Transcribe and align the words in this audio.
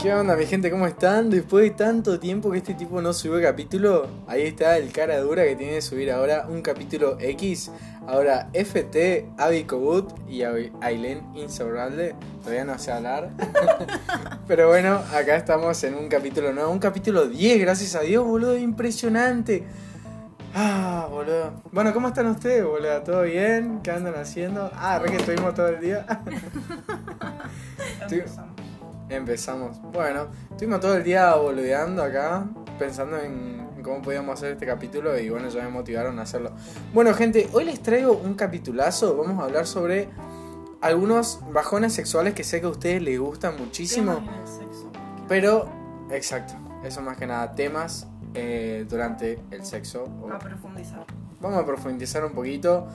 ¿Qué 0.00 0.14
onda 0.14 0.36
mi 0.36 0.46
gente? 0.46 0.70
¿Cómo 0.70 0.86
están? 0.86 1.28
Después 1.28 1.64
de 1.64 1.70
tanto 1.70 2.20
tiempo 2.20 2.52
que 2.52 2.58
este 2.58 2.74
tipo 2.74 3.02
no 3.02 3.12
subió 3.12 3.42
capítulo, 3.42 4.06
ahí 4.28 4.42
está 4.42 4.78
el 4.78 4.92
cara 4.92 5.18
dura 5.18 5.42
que 5.42 5.56
tiene 5.56 5.72
que 5.72 5.82
subir 5.82 6.12
ahora 6.12 6.46
un 6.48 6.62
capítulo 6.62 7.16
X. 7.18 7.72
Ahora 8.06 8.48
FT, 8.52 9.28
Avi 9.36 9.64
Kogut 9.64 10.12
y 10.28 10.44
Aileen 10.44 11.24
Insaurralde. 11.34 12.14
Todavía 12.42 12.64
no 12.64 12.78
sé 12.78 12.92
hablar. 12.92 13.30
Pero 14.46 14.68
bueno, 14.68 15.02
acá 15.12 15.34
estamos 15.34 15.82
en 15.82 15.96
un 15.96 16.08
capítulo 16.08 16.52
nuevo, 16.52 16.70
un 16.70 16.78
capítulo 16.78 17.26
10, 17.26 17.58
gracias 17.58 17.96
a 17.96 18.02
Dios, 18.02 18.24
boludo, 18.24 18.56
impresionante. 18.56 19.64
Ah, 20.54 21.08
boludo. 21.10 21.60
Bueno, 21.72 21.92
¿cómo 21.92 22.06
están 22.06 22.28
ustedes, 22.28 22.64
boludo? 22.64 23.02
¿Todo 23.02 23.22
bien? 23.22 23.80
¿Qué 23.82 23.90
andan 23.90 24.14
haciendo? 24.14 24.70
Ah, 24.76 25.00
re 25.00 25.10
que 25.10 25.16
estuvimos 25.16 25.54
todo 25.54 25.66
el 25.66 25.80
día. 25.80 26.06
Empezamos. 29.08 29.80
Bueno, 29.92 30.28
estuvimos 30.50 30.80
todo 30.80 30.96
el 30.96 31.04
día 31.04 31.34
boludeando 31.34 32.02
acá, 32.02 32.46
pensando 32.78 33.18
en, 33.18 33.68
cómo 33.82 34.02
podíamos 34.02 34.34
hacer 34.34 34.52
este 34.52 34.66
capítulo 34.66 35.18
y 35.18 35.30
bueno, 35.30 35.48
ya 35.48 35.62
me 35.62 35.70
motivaron 35.70 36.18
a 36.18 36.22
hacerlo. 36.22 36.52
Bueno, 36.92 37.14
gente, 37.14 37.48
hoy 37.52 37.64
les 37.64 37.80
traigo 37.80 38.12
un 38.12 38.34
capitulazo. 38.34 39.16
Vamos 39.16 39.40
a 39.40 39.46
hablar 39.46 39.66
sobre 39.66 40.08
algunos 40.80 41.40
bajones 41.52 41.94
sexuales 41.94 42.34
que 42.34 42.44
sé 42.44 42.60
que 42.60 42.66
a 42.66 42.70
ustedes 42.70 43.02
les 43.02 43.18
gustan 43.18 43.56
muchísimo. 43.58 44.20
Pero, 45.26 45.68
exacto, 46.10 46.54
eso 46.84 47.00
más 47.00 47.16
que 47.16 47.26
nada, 47.26 47.52
temas 47.52 48.06
eh, 48.34 48.84
durante 48.88 49.38
el 49.50 49.64
sexo. 49.64 50.04
A 50.30 50.38
profundizar. 50.38 51.06
Vamos 51.40 51.58
a 51.58 51.64
profundizar 51.64 52.24
un 52.24 52.32
poquito 52.32 52.86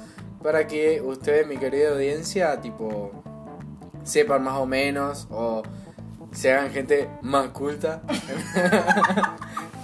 para 0.43 0.68
que 0.68 1.02
ustedes, 1.02 1.48
mi 1.48 1.57
querida 1.57 1.91
audiencia, 1.91 2.59
tipo, 2.59 3.12
sepan 4.04 4.43
más 4.43 4.59
o 4.59 4.66
menos 4.66 5.27
o 5.32 5.63
se 6.34 6.51
hagan 6.51 6.71
gente 6.71 7.09
más 7.21 7.48
culta 7.49 8.01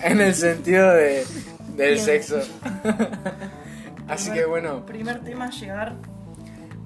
en 0.04 0.20
el 0.20 0.36
sentido 0.36 0.92
de, 0.92 1.26
del 1.76 2.00
sexo. 2.00 2.42
Así 4.08 4.32
que 4.32 4.46
bueno. 4.46 4.86
Primer 4.86 5.20
tema 5.22 5.50
llegar. 5.50 5.96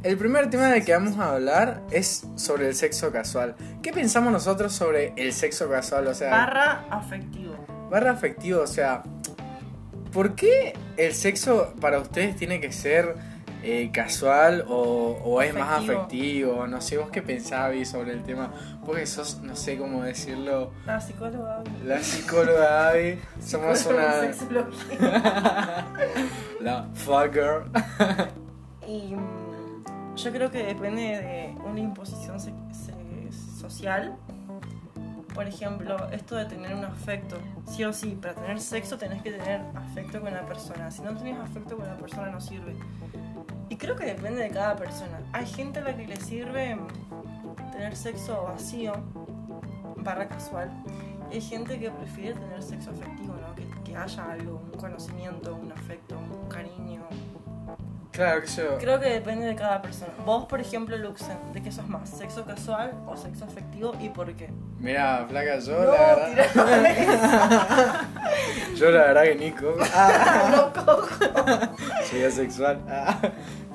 El 0.03 0.17
primer 0.17 0.49
tema 0.49 0.67
del 0.67 0.83
que 0.83 0.91
vamos 0.93 1.17
a 1.17 1.33
hablar 1.33 1.81
es 1.89 2.27
sobre 2.35 2.67
el 2.67 2.75
sexo 2.75 3.11
casual. 3.11 3.55
¿Qué 3.81 3.93
pensamos 3.93 4.33
nosotros 4.33 4.73
sobre 4.73 5.13
el 5.15 5.31
sexo 5.31 5.69
casual? 5.69 6.07
O 6.07 6.13
sea, 6.13 6.29
barra 6.29 6.85
afectivo. 6.89 7.55
Barra 7.89 8.11
afectivo, 8.11 8.61
o 8.61 8.67
sea, 8.67 9.03
¿por 10.11 10.35
qué 10.35 10.73
el 10.97 11.13
sexo 11.13 11.73
para 11.79 11.99
ustedes 11.99 12.35
tiene 12.35 12.59
que 12.59 12.73
ser 12.73 13.15
eh, 13.65 13.91
casual 13.93 14.65
o, 14.67 15.41
es 15.41 15.53
más 15.53 15.81
afectivo. 15.81 16.67
No 16.67 16.81
sé, 16.81 16.97
vos 16.97 17.09
qué 17.09 17.21
pensabas 17.21 17.87
sobre 17.87 18.11
el 18.11 18.21
tema. 18.23 18.51
Porque 18.85 19.05
sos, 19.05 19.41
no 19.41 19.55
sé 19.55 19.77
cómo 19.77 20.03
decirlo. 20.03 20.71
La 20.85 20.99
psicóloga 20.99 21.59
Abby. 21.59 21.71
La 21.85 22.03
psicóloga 22.03 22.89
Abby. 22.89 23.19
Somos 23.41 23.85
una. 23.85 24.15
la 26.59 26.89
fucker. 26.93 27.63
y 28.85 29.15
mm, 29.15 30.15
yo 30.15 30.31
creo 30.31 30.51
que 30.51 30.63
depende 30.63 31.01
de 31.01 31.55
una 31.65 31.79
imposición 31.79 32.37
social. 33.59 34.17
Por 35.33 35.47
ejemplo, 35.47 36.09
esto 36.11 36.35
de 36.35 36.45
tener 36.45 36.75
un 36.75 36.83
afecto. 36.83 37.37
Sí 37.65 37.85
o 37.85 37.93
sí, 37.93 38.17
para 38.21 38.35
tener 38.35 38.59
sexo 38.59 38.97
tenés 38.97 39.23
que 39.23 39.31
tener 39.31 39.61
afecto 39.73 40.21
con 40.21 40.33
la 40.33 40.45
persona. 40.45 40.91
Si 40.91 41.01
no 41.01 41.15
tenés 41.15 41.39
afecto 41.39 41.77
con 41.77 41.87
la 41.87 41.95
persona 41.95 42.29
no 42.29 42.41
sirve. 42.41 42.75
Y 43.69 43.77
creo 43.77 43.95
que 43.95 44.05
depende 44.05 44.43
de 44.43 44.49
cada 44.49 44.75
persona. 44.75 45.21
Hay 45.31 45.45
gente 45.45 45.79
a 45.79 45.83
la 45.83 45.95
que 45.95 46.07
le 46.07 46.15
sirve 46.17 46.77
tener 47.71 47.95
sexo 47.95 48.43
vacío, 48.43 48.93
barra 49.97 50.27
casual. 50.27 50.71
hay 51.31 51.41
gente 51.41 51.79
que 51.79 51.89
prefiere 51.89 52.33
tener 52.35 52.61
sexo 52.61 52.91
afectivo, 52.91 53.35
¿no? 53.35 53.55
Que, 53.55 53.67
que 53.83 53.97
haya 53.97 54.31
algo, 54.31 54.61
un 54.71 54.79
conocimiento, 54.79 55.55
un 55.55 55.71
afecto, 55.71 56.19
un 56.19 56.47
cariño. 56.47 56.92
Claro 58.13 58.41
que 58.43 58.47
yo. 58.47 58.77
Creo 58.77 58.99
que 58.99 59.09
depende 59.09 59.47
de 59.47 59.55
cada 59.55 59.81
persona. 59.81 60.13
Vos, 60.23 60.45
por 60.45 60.61
ejemplo, 60.61 60.95
Luxen, 60.97 61.35
¿de 61.51 61.63
qué 61.63 61.71
sos 61.71 61.87
más? 61.89 62.07
¿Sexo 62.11 62.45
casual 62.45 62.93
o 63.07 63.17
sexo 63.17 63.43
afectivo 63.43 63.95
y 63.99 64.09
por 64.09 64.31
qué? 64.35 64.49
Mira, 64.79 65.25
flaca, 65.27 65.57
yo 65.57 65.83
la 65.83 66.15
verdad. 66.15 68.01
yo 68.75 68.91
la 68.91 68.99
verdad 69.05 69.23
que 69.23 69.35
Nico. 69.35 69.75
no 70.51 70.73
cojo. 70.73 71.07
Soy 72.11 72.23
asexual. 72.23 72.79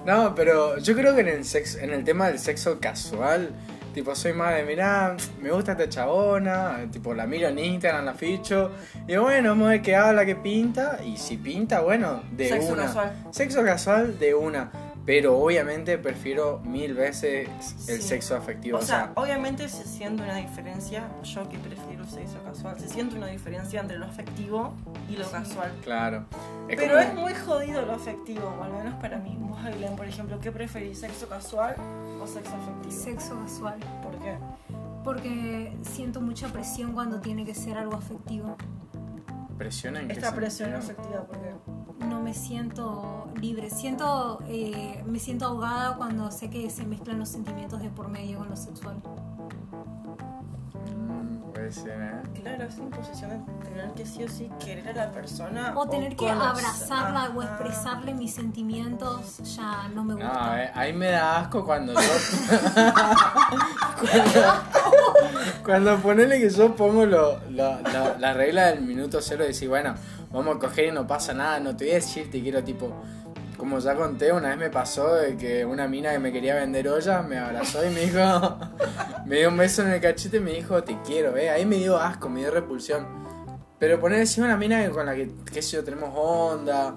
no, 0.06 0.36
pero 0.36 0.78
yo 0.78 0.94
creo 0.94 1.16
que 1.16 1.22
en 1.22 1.28
el 1.28 1.44
sexo, 1.44 1.80
en 1.80 1.92
el 1.92 2.04
tema 2.04 2.28
del 2.28 2.38
sexo 2.38 2.78
casual 2.78 3.50
Tipo, 3.98 4.14
soy 4.14 4.32
más 4.32 4.54
de, 4.54 4.62
mirá, 4.62 5.16
me 5.42 5.50
gusta 5.50 5.72
esta 5.72 5.88
chabona, 5.88 6.86
tipo, 6.92 7.14
la 7.14 7.26
miro 7.26 7.48
en 7.48 7.58
Instagram, 7.58 8.04
la 8.04 8.14
ficho. 8.14 8.70
Y 9.08 9.16
bueno, 9.16 9.48
vamos 9.48 9.66
a 9.66 9.70
ver 9.70 9.82
qué 9.82 9.96
habla, 9.96 10.24
qué 10.24 10.36
pinta. 10.36 11.00
Y 11.04 11.16
si 11.16 11.36
pinta, 11.36 11.80
bueno, 11.80 12.22
de 12.30 12.48
Sexo 12.48 12.74
una. 12.74 12.84
Casual. 12.84 13.12
Sexo 13.32 13.64
casual 13.64 14.16
de 14.20 14.36
una. 14.36 14.70
Pero 15.08 15.38
obviamente 15.38 15.96
prefiero 15.96 16.60
mil 16.66 16.92
veces 16.92 17.48
el 17.88 18.02
sexo 18.02 18.36
afectivo. 18.36 18.76
O, 18.76 18.82
sea, 18.82 19.12
obviamente 19.14 19.66
se 19.70 19.84
siente 19.84 20.22
una 20.22 20.36
diferencia. 20.36 21.08
Yo 21.22 21.48
que 21.48 21.56
prefiero 21.56 22.02
el 22.02 22.10
sexo 22.10 22.42
casual, 22.44 22.78
se 22.78 22.90
siente 22.90 23.16
una 23.16 23.28
diferencia 23.28 23.80
entre 23.80 23.96
lo 23.96 24.04
afectivo 24.04 24.74
y 25.08 25.16
lo 25.16 25.26
casual. 25.30 25.72
Claro. 25.82 26.26
Pero 26.66 26.98
es 26.98 27.14
muy 27.14 27.32
jodido 27.32 27.86
lo 27.86 27.94
afectivo, 27.94 28.54
o 28.60 28.62
al 28.62 28.70
menos 28.74 28.96
para 28.96 29.16
mí. 29.16 29.34
Vos, 29.40 29.58
Ailén, 29.64 29.96
por 29.96 30.06
ejemplo, 30.06 30.38
¿qué 30.40 30.52
preferís? 30.52 30.98
¿Sexo 30.98 31.26
casual 31.26 31.76
o 32.22 32.26
sexo 32.26 32.54
afectivo? 32.54 33.02
Sexo 33.02 33.40
casual. 33.40 33.80
¿Por 34.02 34.18
qué? 34.18 34.36
Porque 35.04 35.72
siento 35.90 36.20
mucha 36.20 36.48
presión 36.48 36.92
cuando 36.92 37.18
tiene 37.22 37.46
que 37.46 37.54
ser 37.54 37.78
algo 37.78 37.94
afectivo. 37.94 38.58
¿Presión 39.56 39.96
en 39.96 40.10
Esta 40.10 40.34
presión 40.34 40.74
afectiva, 40.74 41.24
¿por 41.24 41.40
qué? 41.40 41.54
No 42.00 42.20
me 42.20 42.34
siento 42.34 43.28
libre. 43.40 43.70
Siento, 43.70 44.40
eh, 44.48 45.02
me 45.06 45.18
siento 45.18 45.46
ahogada 45.46 45.96
cuando 45.96 46.30
sé 46.30 46.50
que 46.50 46.68
se 46.70 46.84
mezclan 46.84 47.18
los 47.18 47.28
sentimientos 47.28 47.80
de 47.80 47.88
por 47.90 48.08
medio 48.08 48.38
con 48.38 48.48
lo 48.48 48.56
sexual. 48.56 48.96
Mm, 50.96 51.50
puede 51.52 51.72
ser, 51.72 52.00
¿eh? 52.00 52.22
Claro, 52.40 52.64
es 52.64 52.78
imposición 52.78 53.30
de 53.30 53.38
tener 53.64 53.90
que 53.92 54.06
sí 54.06 54.24
o 54.24 54.28
sí 54.28 54.50
querer 54.64 54.88
a 54.88 54.92
la 55.06 55.12
persona. 55.12 55.74
O 55.76 55.86
tener 55.88 56.16
que 56.16 56.30
abrazarla 56.30 57.30
o 57.34 57.42
expresarle 57.42 58.14
mis 58.14 58.32
sentimientos, 58.34 59.38
ya 59.56 59.88
no 59.88 60.04
me 60.04 60.14
gusta. 60.14 60.32
No, 60.32 60.56
eh, 60.56 60.70
ahí 60.74 60.92
me 60.92 61.10
da 61.10 61.40
asco 61.40 61.64
cuando 61.64 61.94
yo. 61.94 62.00
cuando, 65.64 65.96
ponele 65.98 66.38
que 66.38 66.50
yo 66.50 66.76
pongo 66.76 67.06
lo, 67.06 67.40
la 67.50 68.32
regla 68.32 68.68
del 68.68 68.82
minuto 68.82 69.20
cero 69.20 69.42
y 69.44 69.48
decir, 69.48 69.68
bueno 69.68 69.96
vamos 70.32 70.56
a 70.56 70.58
coger 70.58 70.86
y 70.86 70.92
no 70.92 71.06
pasa 71.06 71.32
nada, 71.34 71.60
no 71.60 71.76
te 71.76 71.84
voy 71.84 71.92
a 71.92 71.96
decir 71.96 72.30
te 72.30 72.40
quiero 72.40 72.62
tipo... 72.62 72.92
Como 73.56 73.80
ya 73.80 73.96
conté, 73.96 74.32
una 74.32 74.50
vez 74.50 74.58
me 74.58 74.70
pasó 74.70 75.16
de 75.16 75.36
que 75.36 75.64
una 75.64 75.88
mina 75.88 76.12
que 76.12 76.20
me 76.20 76.32
quería 76.32 76.54
vender 76.54 76.88
ollas 76.88 77.26
me 77.26 77.38
abrazó 77.38 77.84
y 77.84 77.90
me 77.92 78.02
dijo, 78.02 78.20
me 79.26 79.38
dio 79.38 79.48
un 79.48 79.56
beso 79.56 79.82
en 79.82 79.88
el 79.88 80.00
cachete 80.00 80.36
y 80.36 80.40
me 80.40 80.52
dijo, 80.52 80.84
te 80.84 80.96
quiero, 81.04 81.36
eh. 81.36 81.50
Ahí 81.50 81.66
me 81.66 81.74
dio 81.74 81.98
asco, 81.98 82.28
me 82.28 82.38
dio 82.38 82.52
repulsión. 82.52 83.04
Pero 83.80 83.98
poner 83.98 84.20
encima 84.20 84.46
una 84.46 84.56
mina 84.56 84.88
con 84.90 85.06
la 85.06 85.16
que, 85.16 85.32
qué 85.52 85.60
sé 85.60 85.74
yo, 85.76 85.82
tenemos 85.82 86.10
onda, 86.14 86.94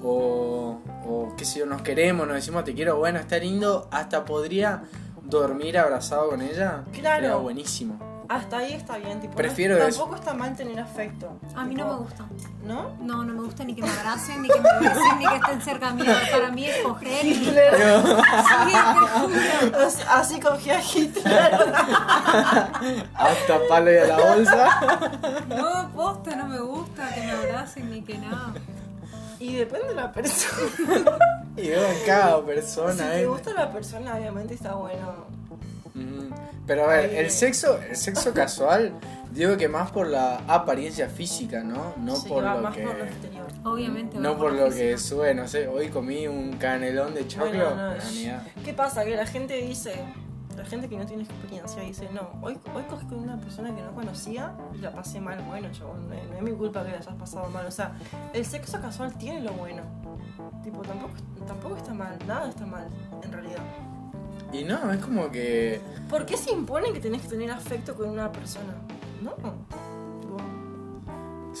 o, 0.00 0.80
o 1.04 1.34
qué 1.36 1.44
sé 1.44 1.58
yo, 1.58 1.66
nos 1.66 1.82
queremos, 1.82 2.24
nos 2.24 2.36
decimos 2.36 2.62
te 2.62 2.72
quiero, 2.72 2.98
bueno, 2.98 3.18
está 3.18 3.38
lindo, 3.38 3.88
hasta 3.90 4.24
podría 4.24 4.84
dormir 5.24 5.76
abrazado 5.76 6.30
con 6.30 6.40
ella. 6.40 6.84
Claro. 6.92 7.26
Era 7.26 7.34
buenísimo 7.34 8.15
hasta 8.28 8.58
ahí 8.58 8.72
está 8.72 8.98
bien, 8.98 9.20
tipo. 9.20 9.34
Prefiero 9.34 9.78
Tampoco 9.78 10.16
está 10.16 10.34
mal 10.34 10.56
tener 10.56 10.80
afecto. 10.80 11.38
A 11.54 11.64
mí 11.64 11.74
no 11.74 11.86
me 11.86 11.96
gusta. 11.96 12.26
¿No? 12.64 12.92
No, 13.00 13.24
no 13.24 13.34
me 13.34 13.42
gusta 13.42 13.64
ni 13.64 13.74
que 13.74 13.82
me 13.82 13.90
abracen, 13.90 14.42
ni 14.42 14.48
que 14.48 14.60
me 14.60 14.68
besen, 14.80 15.18
ni 15.18 15.26
que 15.26 15.36
estén 15.36 15.62
cerca 15.62 15.92
mío. 15.92 16.12
Para 16.32 16.50
mí 16.50 16.66
es 16.66 16.78
coger 16.78 17.24
y. 17.24 17.34
sí, 17.44 17.52
Así 20.08 20.40
cogía 20.40 20.80
Hitler. 20.82 21.54
Hasta 23.14 23.60
palo 23.68 23.92
y 23.92 23.96
a 23.96 24.06
la 24.06 24.16
bolsa. 24.16 24.80
No, 25.48 25.90
posta, 25.94 26.34
no 26.36 26.46
me 26.46 26.60
gusta 26.60 27.14
que 27.14 27.20
me 27.20 27.32
abracen 27.32 27.90
ni 27.90 28.02
que 28.02 28.18
nada. 28.18 28.54
Y 29.38 29.54
depende 29.54 29.88
de 29.88 29.94
la 29.94 30.12
persona. 30.12 30.70
y 31.56 31.68
de 31.68 32.02
cada 32.06 32.44
persona. 32.44 32.92
Si 32.92 32.98
te 32.98 33.26
gusta 33.26 33.52
la 33.52 33.70
persona, 33.70 34.16
obviamente 34.16 34.54
está 34.54 34.74
bueno 34.74 35.26
pero 36.66 36.84
a 36.84 36.88
ver, 36.88 37.14
el 37.14 37.30
sexo, 37.30 37.78
el 37.80 37.96
sexo 37.96 38.32
casual, 38.34 38.92
digo 39.32 39.56
que 39.56 39.68
más 39.68 39.90
por 39.90 40.08
la 40.08 40.38
apariencia 40.48 41.08
física, 41.08 41.62
¿no? 41.62 41.94
No 41.98 42.14
por 42.24 42.42
lo 42.42 42.72
que. 42.72 42.82
Por 42.82 42.98
lo 42.98 43.04
exterior. 43.04 43.46
Obviamente. 43.64 44.18
No 44.18 44.36
por 44.36 44.52
lo 44.52 44.70
que 44.70 44.98
sube, 44.98 45.34
no 45.34 45.46
sé, 45.46 45.68
hoy 45.68 45.88
comí 45.88 46.26
un 46.26 46.56
canelón 46.56 47.14
de 47.14 47.26
choclo. 47.28 47.76
¿Qué 48.64 48.72
pasa? 48.74 49.04
Que 49.04 49.16
la 49.16 49.26
gente 49.26 49.54
dice, 49.54 49.94
la 50.56 50.64
gente 50.64 50.88
que 50.88 50.96
no 50.96 51.06
tiene 51.06 51.22
experiencia 51.22 51.82
dice, 51.82 52.08
no, 52.12 52.30
hoy, 52.42 52.58
hoy 52.74 52.82
cogí 52.84 53.06
con 53.06 53.18
una 53.18 53.38
persona 53.38 53.74
que 53.74 53.82
no 53.82 53.92
conocía 53.94 54.52
y 54.74 54.78
la 54.78 54.90
pasé 54.90 55.20
mal. 55.20 55.40
Bueno, 55.42 55.68
chabón, 55.70 56.08
no, 56.08 56.14
es 56.14 56.42
mi 56.42 56.52
culpa 56.52 56.84
que 56.84 56.90
la 56.90 56.98
hayas 56.98 57.14
pasado 57.14 57.48
mal. 57.50 57.66
O 57.66 57.70
sea, 57.70 57.92
el 58.32 58.44
sexo 58.44 58.80
casual 58.80 59.16
tiene 59.16 59.40
lo 59.40 59.52
bueno. 59.52 59.82
Tipo, 60.64 60.82
tampoco, 60.82 61.12
tampoco 61.46 61.76
está 61.76 61.94
mal, 61.94 62.18
nada 62.26 62.48
está 62.48 62.66
mal, 62.66 62.88
en 63.22 63.32
realidad. 63.32 63.62
Y 64.52 64.64
no, 64.64 64.92
es 64.92 64.98
como 65.04 65.30
que. 65.30 65.80
¿Por 66.08 66.24
qué 66.26 66.36
se 66.36 66.52
impone 66.52 66.92
que 66.92 67.00
tenés 67.00 67.22
que 67.22 67.28
tener 67.28 67.50
afecto 67.50 67.94
con 67.94 68.08
una 68.10 68.30
persona? 68.30 68.74
No. 69.22 69.34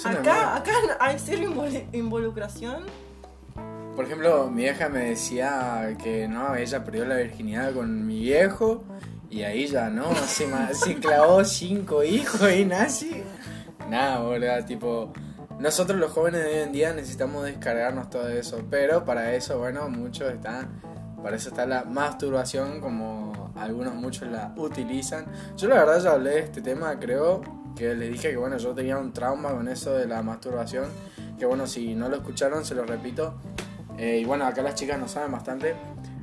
Acá, 0.04 0.56
acá 0.56 0.72
hay 1.00 1.16
cero 1.18 1.50
invol- 1.50 1.86
involucración. 1.92 2.84
Por 3.96 4.04
ejemplo, 4.04 4.50
mi 4.50 4.62
vieja 4.62 4.88
me 4.90 5.00
decía 5.10 5.96
que 6.02 6.28
no, 6.28 6.54
ella 6.54 6.84
perdió 6.84 7.06
la 7.06 7.16
virginidad 7.16 7.72
con 7.72 8.06
mi 8.06 8.20
viejo 8.20 8.84
y 9.30 9.42
ahí 9.42 9.66
ya 9.66 9.88
no, 9.88 10.14
se, 10.14 10.46
ma- 10.46 10.68
se 10.74 10.96
clavó 10.96 11.42
cinco 11.44 12.04
hijos 12.04 12.52
y 12.52 12.66
nazi. 12.66 13.22
Nada, 13.88 14.20
boludo, 14.20 14.64
tipo, 14.66 15.12
nosotros 15.58 15.98
los 15.98 16.10
jóvenes 16.12 16.44
de 16.44 16.48
hoy 16.50 16.58
en 16.64 16.72
día 16.72 16.92
necesitamos 16.92 17.44
descargarnos 17.46 18.10
todo 18.10 18.28
eso, 18.28 18.60
pero 18.68 19.04
para 19.06 19.32
eso, 19.34 19.58
bueno, 19.58 19.88
muchos 19.88 20.30
están, 20.30 20.68
para 21.22 21.36
eso 21.36 21.48
está 21.48 21.66
la 21.66 21.84
masturbación 21.84 22.80
como 22.80 23.52
algunos 23.56 23.94
muchos 23.94 24.28
la 24.28 24.52
utilizan. 24.56 25.26
Yo 25.56 25.68
la 25.68 25.76
verdad 25.76 26.00
ya 26.00 26.12
hablé 26.12 26.30
de 26.30 26.40
este 26.40 26.62
tema, 26.62 26.98
creo 26.98 27.42
que 27.74 27.94
les 27.94 28.12
dije 28.12 28.30
que 28.30 28.36
bueno, 28.36 28.56
yo 28.58 28.74
tenía 28.74 28.98
un 28.98 29.12
trauma 29.12 29.50
con 29.50 29.68
eso 29.68 29.94
de 29.94 30.06
la 30.06 30.22
masturbación, 30.22 30.86
que 31.38 31.46
bueno, 31.46 31.66
si 31.66 31.94
no 31.94 32.08
lo 32.08 32.16
escucharon, 32.16 32.64
se 32.64 32.74
lo 32.74 32.84
repito. 32.84 33.34
Eh, 33.98 34.18
y 34.18 34.24
bueno, 34.24 34.46
acá 34.46 34.62
las 34.62 34.74
chicas 34.74 34.98
no 34.98 35.08
saben 35.08 35.32
bastante. 35.32 35.74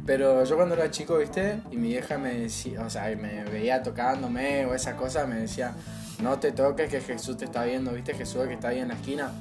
Pero 0.06 0.44
yo 0.44 0.58
cuando 0.58 0.76
era 0.76 0.92
chico, 0.92 1.18
viste, 1.18 1.62
y 1.72 1.78
mi 1.78 1.88
vieja 1.88 2.18
me 2.18 2.34
decía, 2.34 2.82
o 2.82 2.90
sea, 2.90 3.04
me 3.16 3.46
veía 3.46 3.82
tocándome 3.82 4.66
o 4.66 4.74
esas 4.74 4.96
cosas, 4.96 5.30
me 5.30 5.36
decía, 5.36 5.74
no 6.22 6.40
te 6.40 6.52
toques 6.52 6.90
que 6.90 7.00
Jesús 7.00 7.38
te 7.38 7.46
está 7.46 7.64
viendo, 7.64 7.94
viste, 7.94 8.14
Jesús 8.14 8.46
que 8.48 8.54
está 8.54 8.70
ahí 8.70 8.80
en 8.80 8.90
la 8.90 8.96
esquina. 8.96 9.32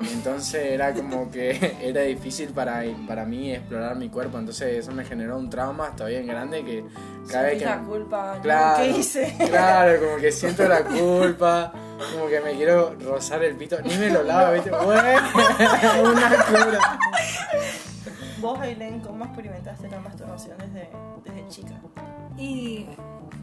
Y 0.00 0.12
entonces 0.12 0.72
era 0.72 0.92
como 0.92 1.30
que 1.30 1.76
era 1.82 2.02
difícil 2.02 2.50
para, 2.50 2.82
para 3.06 3.24
mí 3.24 3.52
explorar 3.52 3.96
mi 3.96 4.08
cuerpo, 4.08 4.38
entonces 4.38 4.78
eso 4.78 4.92
me 4.92 5.04
generó 5.04 5.38
un 5.38 5.50
trauma 5.50 5.88
hasta 5.88 6.06
bien 6.06 6.26
grande 6.26 6.64
que 6.64 6.84
cada 7.28 7.44
vez 7.44 7.58
que... 7.58 7.64
la 7.64 7.78
culpa. 7.80 8.38
Claro, 8.42 8.82
¿Qué 8.82 8.90
hice? 8.90 9.36
Claro, 9.48 10.00
como 10.00 10.16
que 10.18 10.32
siento 10.32 10.68
la 10.68 10.84
culpa, 10.84 11.72
como 12.12 12.28
que 12.28 12.40
me 12.40 12.52
quiero 12.54 12.94
rozar 13.00 13.42
el 13.42 13.56
pito, 13.56 13.80
ni 13.82 13.96
me 13.96 14.10
lo 14.10 14.22
lavo, 14.22 14.52
viste, 14.54 14.70
bueno, 14.84 15.20
una 16.04 16.44
cura. 16.44 16.98
Vos, 18.40 18.60
Aileen, 18.60 19.00
¿cómo 19.00 19.24
experimentaste 19.24 19.88
la 19.88 19.98
masturbación 19.98 20.56
desde, 20.58 20.88
desde 21.24 21.48
chica? 21.48 21.74
Y 22.36 22.86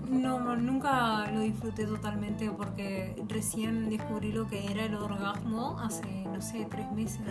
no, 0.10 0.56
nunca 0.56 1.30
lo 1.31 1.42
disfruté 1.42 1.86
totalmente 1.86 2.50
porque 2.52 3.16
recién 3.28 3.90
descubrí 3.90 4.31
lo 4.31 4.48
que 4.48 4.72
era 4.72 4.86
el 4.86 4.96
orgasmo 4.96 5.80
hace, 5.80 6.25
no 6.25 6.42
sé, 6.42 6.68
tres 6.69 6.92
meses. 6.92 7.22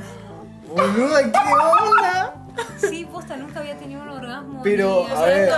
Boluda, 0.68 1.32
¿qué 1.32 1.38
onda? 1.38 2.46
Sí, 2.76 3.04
posta, 3.10 3.36
nunca 3.36 3.60
había 3.60 3.76
tenido 3.76 4.02
un 4.02 4.08
orgasmo. 4.08 4.60
Pero, 4.62 5.06
ni 5.06 5.12
a 5.12 5.20
ver. 5.20 5.50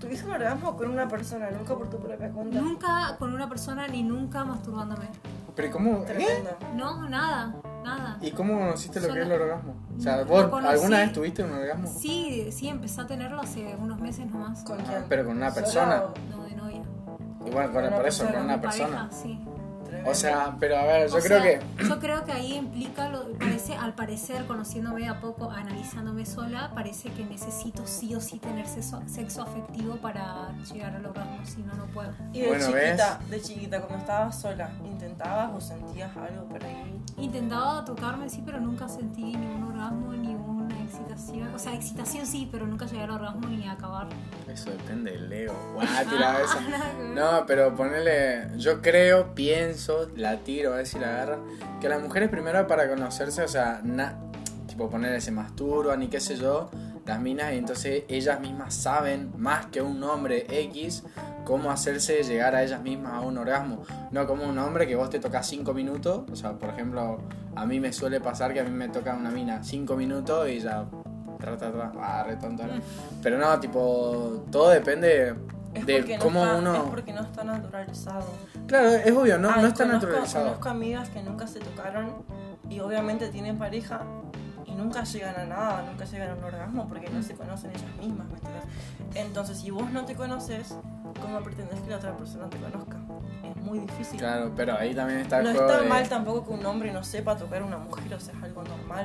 Tuviste 0.00 0.26
un 0.26 0.32
orgasmo 0.32 0.76
con 0.76 0.90
una 0.90 1.08
persona, 1.08 1.50
nunca 1.50 1.76
por 1.76 1.88
tu 1.88 1.98
propia 1.98 2.30
cuenta. 2.30 2.60
Nunca 2.60 3.16
con 3.18 3.32
una 3.32 3.48
persona 3.48 3.86
ni 3.86 4.02
nunca 4.02 4.44
masturbándome. 4.44 5.06
Pero 5.54 5.70
¿cómo? 5.70 6.04
¿Eh? 6.08 6.44
No, 6.74 7.08
nada, 7.08 7.54
nada. 7.82 8.18
¿Y 8.20 8.30
cómo 8.32 8.58
conociste 8.58 9.00
lo 9.00 9.06
que 9.08 9.12
es 9.12 9.26
el 9.26 9.32
Solo- 9.32 9.44
orgasmo? 9.44 9.74
O 9.96 10.00
sea, 10.00 10.24
¿vos 10.24 10.44
conocí- 10.46 10.66
alguna 10.68 10.98
vez 10.98 11.12
tuviste 11.12 11.42
un 11.44 11.52
orgasmo? 11.52 11.86
Sí, 11.88 12.48
sí, 12.52 12.68
empecé 12.68 13.00
a 13.00 13.06
tenerlo 13.06 13.40
hace 13.40 13.74
unos 13.78 14.00
meses 14.00 14.26
nomás. 14.30 14.62
¿Con 14.64 14.80
Ah, 14.80 14.84
quién? 14.86 15.04
pero 15.08 15.24
con 15.26 15.36
una 15.36 15.50
¿Sola 15.50 15.62
persona. 15.62 16.02
o- 16.04 16.14
No, 16.36 16.44
de 16.44 16.54
novia. 16.56 16.82
Igual, 17.46 17.70
una 17.70 17.90
por 17.96 18.06
eso, 18.06 18.26
con 18.26 18.42
una 18.44 18.60
persona. 18.60 19.08
pareja, 19.08 19.10
sí. 19.10 19.40
Tremendo. 19.92 20.10
O 20.10 20.14
sea, 20.14 20.56
pero 20.58 20.78
a 20.78 20.84
ver, 20.84 21.10
yo 21.10 21.18
O 21.18 21.20
creo 21.20 21.42
sea, 21.42 21.60
que... 21.60 21.84
Yo 21.86 22.00
creo 22.00 22.24
que 22.24 22.32
ahí 22.32 22.54
implica, 22.54 23.10
lo, 23.10 23.30
parece, 23.38 23.74
al 23.74 23.94
parecer, 23.94 24.46
conociéndome 24.46 25.06
a 25.06 25.20
poco, 25.20 25.50
analizándome 25.50 26.24
sola, 26.24 26.70
parece 26.74 27.10
que 27.10 27.24
necesito 27.24 27.86
sí 27.86 28.14
o 28.14 28.20
sí 28.20 28.38
tener 28.38 28.66
sexo, 28.66 29.02
sexo 29.06 29.42
afectivo 29.42 29.96
para 29.96 30.50
llegar 30.72 30.96
al 30.96 31.04
orgasmo, 31.04 31.44
si 31.44 31.62
no, 31.62 31.74
no 31.74 31.86
puedo. 31.86 32.10
Y 32.32 32.40
de 32.40 32.48
Bueno, 32.48 32.66
chiquita, 32.66 33.20
de 33.28 33.42
chiquita, 33.42 33.80
cuando 33.80 33.98
estabas 33.98 34.40
sola, 34.40 34.70
¿intentabas 34.82 35.50
o 35.54 35.60
sentías 35.60 36.16
algo 36.16 36.46
por 36.46 36.64
ahí? 36.64 37.00
Intentaba 37.18 37.84
tocarme, 37.84 38.30
sí, 38.30 38.42
pero 38.44 38.60
nunca 38.60 38.88
sentí 38.88 39.36
ni 39.36 39.46
un 39.46 39.64
orgasmo 39.64 40.12
ni 40.14 40.34
una 40.34 40.51
excitación. 40.92 41.54
O 41.54 41.58
sea, 41.58 41.74
excitación 41.74 42.26
sí, 42.26 42.48
pero 42.50 42.66
nunca 42.66 42.86
llegué 42.86 43.02
al 43.02 43.10
orgasmo 43.10 43.48
ni 43.48 43.66
a 43.66 43.72
acabar. 43.72 44.08
Eso 44.48 44.70
depende 44.70 45.12
del 45.12 45.32
ego. 45.32 45.54
Guau, 45.74 45.86
tiraba 46.10 46.38
Ah, 46.38 46.42
esa. 46.44 46.92
No, 47.14 47.44
pero 47.46 47.74
ponele, 47.74 48.48
yo 48.58 48.80
creo, 48.82 49.34
pienso, 49.34 50.08
la 50.16 50.38
tiro 50.38 50.72
a 50.72 50.76
ver 50.76 50.86
si 50.86 50.98
la 50.98 51.08
agarran, 51.08 51.40
que 51.80 51.88
las 51.88 52.02
mujeres 52.02 52.28
primero 52.28 52.66
para 52.66 52.88
conocerse, 52.88 53.42
o 53.42 53.48
sea, 53.48 53.80
na- 53.84 54.18
tipo 54.66 54.88
ponerle 54.88 55.20
se 55.20 55.30
masturban 55.30 56.02
y 56.02 56.08
qué 56.08 56.20
sé 56.20 56.36
yo, 56.36 56.70
las 57.04 57.20
minas, 57.20 57.52
y 57.52 57.56
entonces 57.58 58.04
ellas 58.08 58.40
mismas 58.40 58.74
saben 58.74 59.32
más 59.36 59.66
que 59.66 59.82
un 59.82 60.02
hombre 60.04 60.46
X 60.48 61.02
cómo 61.44 61.70
hacerse 61.70 62.22
llegar 62.22 62.54
a 62.54 62.62
ellas 62.62 62.82
mismas 62.82 63.14
a 63.14 63.20
un 63.20 63.38
orgasmo. 63.38 63.82
No 64.10 64.26
como 64.26 64.44
un 64.44 64.58
hombre 64.58 64.86
que 64.86 64.96
vos 64.96 65.10
te 65.10 65.18
tocas 65.18 65.46
5 65.46 65.72
minutos, 65.74 66.24
o 66.30 66.36
sea, 66.36 66.52
por 66.52 66.70
ejemplo, 66.70 67.18
a 67.54 67.66
mí 67.66 67.80
me 67.80 67.92
suele 67.92 68.20
pasar 68.20 68.52
que 68.52 68.60
a 68.60 68.64
mí 68.64 68.70
me 68.70 68.88
toca 68.88 69.14
una 69.14 69.30
mina 69.30 69.62
5 69.62 69.96
minutos 69.96 70.48
y 70.48 70.60
ya... 70.60 70.84
Tra, 71.38 71.56
tra, 71.56 71.72
tra, 71.72 71.92
ah, 72.00 72.22
re 72.24 72.36
tonto, 72.36 72.62
¿no? 72.64 72.74
Pero 73.20 73.36
no, 73.36 73.58
tipo, 73.58 74.44
todo 74.52 74.70
depende 74.70 75.34
de 75.72 75.96
porque, 75.98 76.16
no 76.18 76.22
cómo 76.24 76.44
está, 76.44 76.56
uno... 76.58 76.76
es 76.76 76.82
porque 76.82 77.12
no 77.12 77.22
está 77.22 77.42
naturalizado. 77.42 78.24
Claro, 78.68 78.90
es 78.90 79.10
obvio, 79.10 79.38
no, 79.38 79.50
Ay, 79.50 79.62
no 79.62 79.66
está 79.68 79.84
conozco- 79.84 80.06
naturalizado. 80.06 80.44
Conozco 80.44 80.68
amigas 80.68 81.08
que 81.08 81.20
nunca 81.22 81.48
se 81.48 81.58
tocaron 81.58 82.22
y 82.70 82.78
obviamente 82.78 83.28
tienen 83.30 83.58
pareja 83.58 84.02
y 84.66 84.74
nunca 84.76 85.02
llegan 85.02 85.34
a 85.34 85.44
nada, 85.46 85.82
nunca 85.90 86.04
llegan 86.04 86.30
a 86.30 86.34
un 86.34 86.44
orgasmo 86.44 86.86
porque 86.86 87.10
no 87.10 87.20
se 87.24 87.34
conocen 87.34 87.70
ellas 87.72 87.96
mismas, 87.98 88.28
¿me? 88.28 89.20
Entonces, 89.20 89.58
si 89.58 89.70
vos 89.72 89.90
no 89.90 90.04
te 90.04 90.14
conoces, 90.14 90.76
¿cómo 91.22 91.40
pretendes 91.40 91.80
que 91.80 91.90
la 91.90 91.96
otra 91.96 92.16
persona 92.16 92.50
te 92.50 92.58
conozca? 92.58 92.96
Es 93.56 93.56
muy 93.62 93.78
difícil. 93.78 94.18
Claro, 94.18 94.52
pero 94.54 94.76
ahí 94.76 94.94
también 94.94 95.20
está 95.20 95.38
el 95.38 95.44
No 95.44 95.50
juego 95.52 95.66
está 95.68 95.82
de... 95.82 95.88
mal 95.88 96.08
tampoco 96.08 96.44
que 96.46 96.52
un 96.52 96.66
hombre 96.66 96.92
no 96.92 97.02
sepa 97.04 97.36
tocar 97.36 97.62
a 97.62 97.64
una 97.64 97.78
mujer, 97.78 98.12
o 98.14 98.20
sea, 98.20 98.34
es 98.36 98.42
algo 98.42 98.62
normal. 98.62 99.04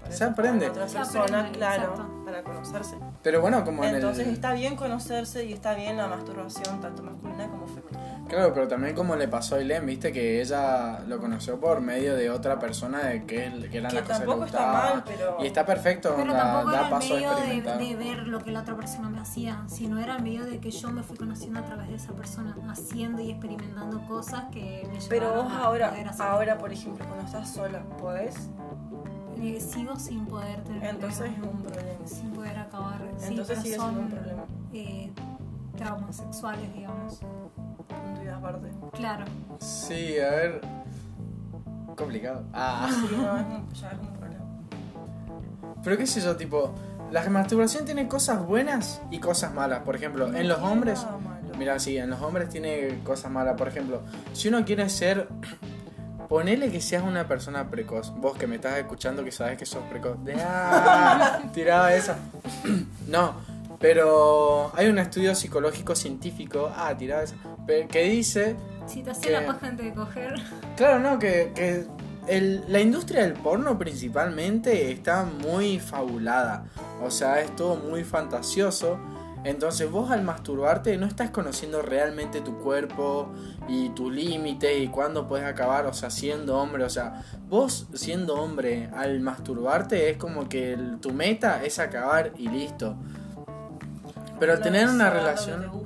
Para 0.00 0.12
Se 0.12 0.18
para 0.20 0.32
aprende. 0.32 0.66
la 0.66 0.72
otra 0.72 0.88
Se 0.88 0.96
persona, 0.98 1.24
aprende, 1.24 1.50
claro, 1.58 1.82
exacto. 1.82 2.22
para 2.24 2.42
conocerse. 2.42 2.96
Pero 3.22 3.40
bueno, 3.42 3.64
como 3.64 3.84
en 3.84 3.94
Entonces 3.96 4.26
el... 4.26 4.32
está 4.34 4.52
bien 4.54 4.76
conocerse 4.76 5.44
y 5.44 5.52
está 5.52 5.74
bien 5.74 5.96
la 5.98 6.08
masturbación, 6.08 6.80
tanto 6.80 7.02
masculina 7.02 7.46
como 7.48 7.66
femenina. 7.66 8.09
Claro, 8.30 8.54
pero 8.54 8.68
también 8.68 8.94
como 8.94 9.16
le 9.16 9.26
pasó 9.28 9.56
a 9.56 9.58
Ailén, 9.58 9.84
viste 9.84 10.12
que 10.12 10.40
ella 10.40 11.00
lo 11.00 11.18
conoció 11.18 11.58
por 11.58 11.80
medio 11.80 12.14
de 12.14 12.30
otra 12.30 12.58
persona 12.60 13.00
de 13.00 13.24
que, 13.26 13.46
él- 13.46 13.68
que 13.68 13.78
eran 13.78 13.90
Que 13.90 13.96
las 13.96 14.04
cosas 14.04 14.20
que 14.20 14.24
le 14.26 14.30
tampoco 14.30 14.44
está 14.46 14.72
mal, 14.72 15.04
pero... 15.04 15.36
Y 15.40 15.46
está 15.48 15.66
perfecto, 15.66 16.14
Pero 16.16 16.32
da, 16.32 16.38
tampoco 16.44 16.70
da 16.70 16.76
era 16.78 16.86
el 16.86 16.90
paso 16.94 17.12
a 17.12 17.16
medio 17.16 17.34
de, 17.78 17.96
ver 17.96 18.26
lo 18.28 18.38
que 18.38 18.52
la 18.52 18.60
otra 18.60 18.76
persona 18.76 19.10
me 19.10 19.18
hacía, 19.18 19.64
sino 19.66 19.98
era 19.98 20.16
el 20.16 20.22
medio 20.22 20.46
de 20.46 20.60
que 20.60 20.70
yo 20.70 20.90
me 20.92 21.02
fui 21.02 21.16
conociendo 21.16 21.58
a 21.58 21.64
través 21.64 21.88
de 21.88 21.96
esa 21.96 22.12
persona, 22.12 22.56
haciendo 22.70 23.20
y 23.20 23.30
experimentando 23.32 24.00
cosas 24.06 24.44
que 24.52 24.88
me 24.92 24.98
Pero 25.08 25.26
llevaron 25.26 25.44
vos 25.46 25.52
a 25.52 25.64
ahora, 25.64 25.90
poder 25.90 26.08
hacer. 26.08 26.26
ahora 26.26 26.58
por 26.58 26.72
ejemplo, 26.72 27.04
cuando 27.06 27.26
estás 27.26 27.52
sola, 27.52 27.82
¿podés? 27.98 28.36
Eh, 29.42 29.58
sigo 29.60 29.96
sin 29.96 30.26
poder 30.26 30.62
tener 30.62 30.84
Entonces 30.84 31.30
es 31.32 31.38
un 31.42 31.62
problema. 31.62 32.06
sin 32.06 32.30
poder 32.30 32.58
acabar. 32.58 33.00
Entonces 33.22 33.46
pero 33.48 33.60
sigue 33.60 33.74
siendo 33.74 33.84
son, 33.86 33.98
un 33.98 34.08
problema. 34.08 34.44
eh, 34.72 35.10
traumas 35.76 36.16
sexuales, 36.16 36.72
digamos. 36.74 37.20
Aparte. 38.36 38.68
Claro. 38.92 39.24
Sí, 39.58 40.18
a 40.18 40.30
ver... 40.30 40.60
Complicado. 41.96 42.44
Ah. 42.54 42.88
Sí, 42.90 43.16
no, 43.16 43.36
es 43.36 43.46
un, 43.46 43.72
ya 43.74 43.90
es 43.90 43.98
un 43.98 44.12
problema. 44.14 44.44
Pero 45.84 45.98
qué 45.98 46.06
sé 46.06 46.20
yo, 46.20 46.36
tipo... 46.36 46.74
La 47.10 47.28
masturbación 47.28 47.84
tiene 47.84 48.06
cosas 48.06 48.46
buenas 48.46 49.02
y 49.10 49.18
cosas 49.18 49.52
malas. 49.52 49.80
Por 49.80 49.96
ejemplo, 49.96 50.28
No 50.28 50.38
en 50.38 50.48
los 50.48 50.60
hombres... 50.60 51.04
Mira, 51.58 51.78
sí, 51.78 51.98
en 51.98 52.08
los 52.08 52.22
hombres 52.22 52.48
tiene 52.48 53.00
cosas 53.04 53.30
malas. 53.30 53.54
Por 53.58 53.68
ejemplo, 53.68 54.00
si 54.32 54.48
uno 54.48 54.64
quiere 54.64 54.88
ser. 54.88 55.28
Ponele 56.26 56.70
que 56.70 56.80
seas 56.80 57.02
una 57.02 57.28
persona 57.28 57.68
precoz. 57.68 58.14
Vos 58.16 58.38
que 58.38 58.46
me 58.46 58.54
estás 58.56 58.78
escuchando 58.78 59.22
que 59.24 59.30
sabes 59.30 59.58
que 59.58 59.66
sos 59.66 59.82
precoz. 59.90 60.24
De, 60.24 60.36
ah, 60.40 61.40
tiraba 61.52 61.92
esa. 61.92 62.16
no, 63.08 63.34
pero 63.78 64.72
hay 64.74 64.88
un 64.88 64.98
estudio 64.98 65.34
psicológico 65.34 65.94
científico. 65.94 66.72
Ah, 66.74 66.94
tiraba 66.96 67.24
esa. 67.24 67.34
Que 67.66 68.02
dice. 68.04 68.56
Si 68.86 69.02
te 69.02 69.12
¿Qué? 69.20 69.30
la 69.30 69.46
paja 69.46 69.66
antes 69.68 69.86
de 69.86 69.94
coger. 69.94 70.34
Claro, 70.76 70.98
no, 70.98 71.18
que, 71.18 71.52
que 71.54 71.84
el- 72.26 72.64
la 72.68 72.80
industria 72.80 73.22
del 73.22 73.34
porno 73.34 73.78
principalmente 73.78 74.90
está 74.90 75.24
muy 75.24 75.78
fabulada. 75.78 76.64
O 77.02 77.10
sea, 77.10 77.40
es 77.40 77.54
todo 77.56 77.76
muy 77.76 78.02
fantasioso. 78.04 78.98
Entonces 79.42 79.90
vos 79.90 80.10
al 80.10 80.22
masturbarte 80.22 80.98
no 80.98 81.06
estás 81.06 81.30
conociendo 81.30 81.80
realmente 81.80 82.42
tu 82.42 82.58
cuerpo 82.58 83.30
y 83.68 83.88
tu 83.90 84.10
límite 84.10 84.78
y 84.80 84.88
cuándo 84.88 85.26
puedes 85.28 85.46
acabar, 85.46 85.86
o 85.86 85.94
sea, 85.94 86.10
siendo 86.10 86.58
hombre, 86.58 86.84
o 86.84 86.90
sea, 86.90 87.22
vos 87.48 87.86
siendo 87.94 88.34
hombre 88.34 88.90
al 88.94 89.20
masturbarte 89.20 90.10
es 90.10 90.18
como 90.18 90.46
que 90.48 90.74
el- 90.74 90.98
tu 91.00 91.12
meta 91.14 91.64
es 91.64 91.78
acabar 91.78 92.32
y 92.36 92.48
listo. 92.48 92.96
Pero 94.38 94.52
al 94.54 94.60
tener 94.62 94.88
una 94.88 95.08
relación... 95.10 95.79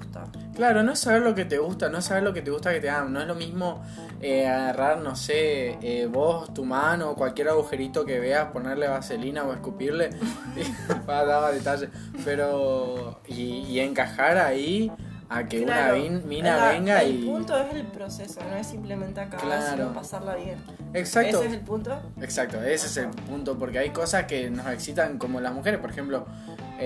Claro, 0.55 0.83
no 0.85 0.93
es 0.93 1.01
saber 1.01 1.23
lo 1.23 1.35
que 1.35 1.45
te 1.45 1.59
gusta, 1.59 1.89
no 1.89 1.99
es 1.99 2.05
saber 2.05 2.23
lo 2.23 2.33
que 2.33 2.41
te 2.43 2.51
gusta 2.51 2.73
que 2.73 2.81
te 2.81 2.89
hagan. 2.89 3.13
No 3.13 3.21
es 3.21 3.27
lo 3.27 3.35
mismo 3.35 3.83
eh, 4.21 4.47
agarrar, 4.47 4.99
no 4.99 5.17
sé, 5.17 5.79
eh, 5.83 6.07
vos, 6.11 6.55
tu 6.55 6.65
mano, 6.65 7.11
o 7.11 7.15
cualquier 7.17 7.49
agujerito 7.49 8.05
que 8.05 8.21
veas, 8.21 8.47
ponerle 8.53 8.87
vaselina 8.89 9.43
o 9.45 9.53
escupirle 9.53 10.11
para 11.07 11.25
dar 11.25 11.55
detalle. 11.55 11.89
Pero, 12.25 13.21
y, 13.27 13.65
y 13.69 13.81
encajar 13.81 14.39
ahí 14.39 14.93
a 15.29 15.45
que 15.45 15.65
Claro, 15.65 15.97
una 15.97 16.21
mina 16.21 16.57
la- 16.57 16.69
venga 16.69 17.03
el 17.03 17.25
y... 17.25 17.27
punto 17.27 17.57
es 17.59 17.75
el 17.75 17.87
proceso, 17.87 18.41
no 18.49 18.57
es 18.57 18.67
simplemente 18.67 19.21
acabar, 19.21 19.45
Claro. 19.47 19.71
sino 19.77 19.93
pasarla 19.93 20.37
bien. 20.37 20.57
Exacto. 20.93 21.39
Ese 21.39 21.47
es 21.49 21.53
el 21.55 21.61
punto. 21.61 21.99
Exacto, 22.21 22.63
ese 22.63 22.87
es 22.87 22.97
el 22.99 23.09
punto, 23.09 23.59
porque 23.59 23.79
hay 23.81 23.91
cosas 23.91 24.25
que 24.27 24.51
nos 24.51 24.67
excitan 24.69 25.19
como 25.19 25.41
las 25.41 25.53
mujeres, 25.53 25.81
por 25.81 25.91
ejemplo, 25.91 26.27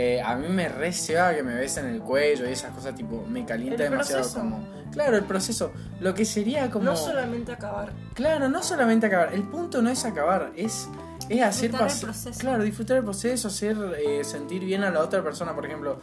eh, 0.00 0.23
a 0.23 0.37
mí 0.37 0.47
me 0.49 0.69
receba 0.69 1.35
que 1.35 1.43
me 1.43 1.55
besen 1.55 1.87
el 1.87 2.00
cuello 2.00 2.49
y 2.49 2.52
esas 2.52 2.73
cosas 2.73 2.95
tipo, 2.95 3.25
me 3.28 3.45
calienta 3.45 3.83
El 3.85 3.90
demasiado 3.90 4.21
proceso. 4.23 4.40
como... 4.40 4.78
Claro, 4.93 5.17
el 5.17 5.25
proceso, 5.25 5.73
lo 6.00 6.14
que 6.14 6.25
sería 6.25 6.71
como... 6.71 6.85
No 6.87 6.97
solamente 6.97 7.52
acabar. 7.52 7.93
Claro, 8.14 8.49
no 8.49 8.62
solamente 8.62 9.07
acabar, 9.07 9.35
el 9.35 9.43
punto 9.43 9.83
no 9.83 9.90
es 9.90 10.05
acabar, 10.05 10.52
es, 10.57 10.88
es 11.28 11.43
hacer 11.43 11.71
Disfrutar 11.71 11.88
el 11.90 11.95
pas- 11.97 12.00
proceso. 12.05 12.40
Claro, 12.40 12.62
disfrutar 12.62 12.97
el 12.99 13.05
proceso, 13.05 13.49
hacer 13.49 13.76
eh, 13.99 14.25
sentir 14.25 14.64
bien 14.64 14.85
a 14.85 14.90
la 14.90 15.00
otra 15.00 15.23
persona, 15.23 15.55
por 15.55 15.67
ejemplo. 15.67 16.00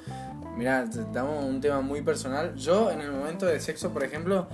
Mira, 0.57 0.85
damos 1.11 1.43
un 1.43 1.59
tema 1.59 1.81
muy 1.81 2.01
personal. 2.01 2.53
Yo 2.55 2.89
en 2.91 3.01
el 3.01 3.11
momento 3.11 3.45
del 3.45 3.59
sexo, 3.59 3.89
por 3.91 4.03
ejemplo, 4.03 4.47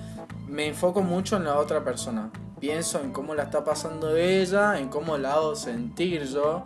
me 0.48 0.68
enfoco 0.68 1.02
mucho 1.02 1.38
en 1.38 1.44
la 1.44 1.58
otra 1.58 1.84
persona. 1.84 2.32
Pienso 2.60 3.02
en 3.02 3.12
cómo 3.12 3.36
la 3.36 3.44
está 3.44 3.64
pasando 3.64 4.16
ella, 4.16 4.80
en 4.80 4.88
cómo 4.90 5.18
la 5.18 5.34
hago 5.34 5.56
sentir 5.56 6.24
yo. 6.26 6.64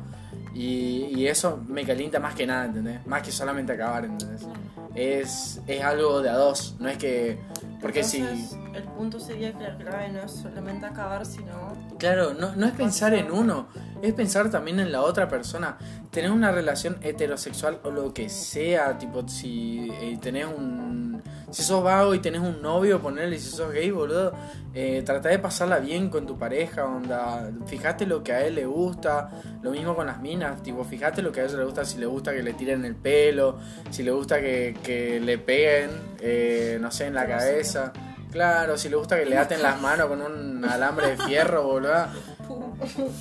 Y, 0.55 1.11
y 1.13 1.27
eso 1.27 1.59
me 1.67 1.83
calienta 1.85 2.19
más 2.19 2.33
que 2.33 2.47
nada, 2.47 2.65
¿entendés? 2.65 3.05
Más 3.05 3.21
que 3.21 3.31
solamente 3.31 3.73
acabar, 3.73 4.05
¿entendés? 4.05 4.47
Es, 4.95 5.59
es 5.67 5.83
algo 5.83 6.21
de 6.21 6.29
a 6.29 6.37
dos, 6.37 6.75
no 6.79 6.87
es 6.87 6.97
que... 6.97 7.37
Porque 7.81 8.03
si... 8.03 8.23
El 8.75 8.83
punto 8.83 9.21
sería 9.21 9.53
que 9.53 9.63
la 9.63 9.77
clave 9.77 10.09
no 10.09 10.19
es 10.19 10.31
solamente 10.31 10.85
acabar, 10.85 11.25
sino 11.25 11.73
Claro, 11.97 12.33
no, 12.33 12.55
no 12.55 12.65
es 12.65 12.73
pensar 12.73 13.13
en 13.13 13.31
uno, 13.31 13.67
es 14.01 14.13
pensar 14.13 14.51
también 14.51 14.81
en 14.81 14.91
la 14.91 15.01
otra 15.01 15.29
persona. 15.29 15.77
Tener 16.11 16.29
una 16.29 16.51
relación 16.51 16.97
heterosexual 17.01 17.79
o 17.83 17.89
lo 17.89 18.13
que 18.13 18.27
sea, 18.27 18.97
tipo, 18.97 19.25
si 19.27 19.89
eh, 20.01 20.17
tenés 20.21 20.45
un. 20.45 21.23
Si 21.51 21.63
sos 21.63 21.81
vago 21.81 22.13
y 22.13 22.19
tenés 22.19 22.41
un 22.41 22.61
novio, 22.61 23.01
ponerle, 23.01 23.39
si 23.39 23.49
sos 23.49 23.71
gay, 23.71 23.89
boludo, 23.89 24.33
eh, 24.73 25.03
trata 25.05 25.29
de 25.29 25.39
pasarla 25.39 25.79
bien 25.79 26.09
con 26.09 26.25
tu 26.25 26.37
pareja, 26.37 26.85
onda. 26.85 27.49
Fijate 27.65 28.05
lo 28.05 28.23
que 28.23 28.33
a 28.33 28.45
él 28.45 28.55
le 28.55 28.65
gusta, 28.65 29.29
lo 29.61 29.71
mismo 29.71 29.95
con 29.95 30.07
las 30.07 30.19
minas, 30.19 30.61
tipo, 30.63 30.83
fijate 30.83 31.21
lo 31.21 31.31
que 31.31 31.39
a 31.39 31.45
ella 31.45 31.59
le 31.59 31.63
gusta, 31.63 31.85
si 31.85 31.97
le 31.97 32.07
gusta 32.07 32.33
que 32.33 32.43
le 32.43 32.53
tiren 32.53 32.83
el 32.83 32.95
pelo, 32.95 33.57
si 33.89 34.03
le 34.03 34.11
gusta 34.11 34.41
que, 34.41 34.75
que 34.83 35.21
le 35.21 35.37
peguen, 35.37 35.91
eh, 36.19 36.77
no 36.81 36.91
sé, 36.91 37.05
en 37.05 37.13
la 37.13 37.25
cabeza. 37.25 37.93
Claro, 38.35 38.77
si 38.77 38.89
le 38.89 38.97
gusta 38.97 39.17
que 39.17 39.25
le 39.25 39.37
aten 39.37 39.61
las 39.63 39.79
manos 39.79 40.07
con 40.07 40.21
un 40.21 40.65
alambre 40.65 41.11
de 41.15 41.17
fierro, 41.23 41.63
boludo. 41.63 42.05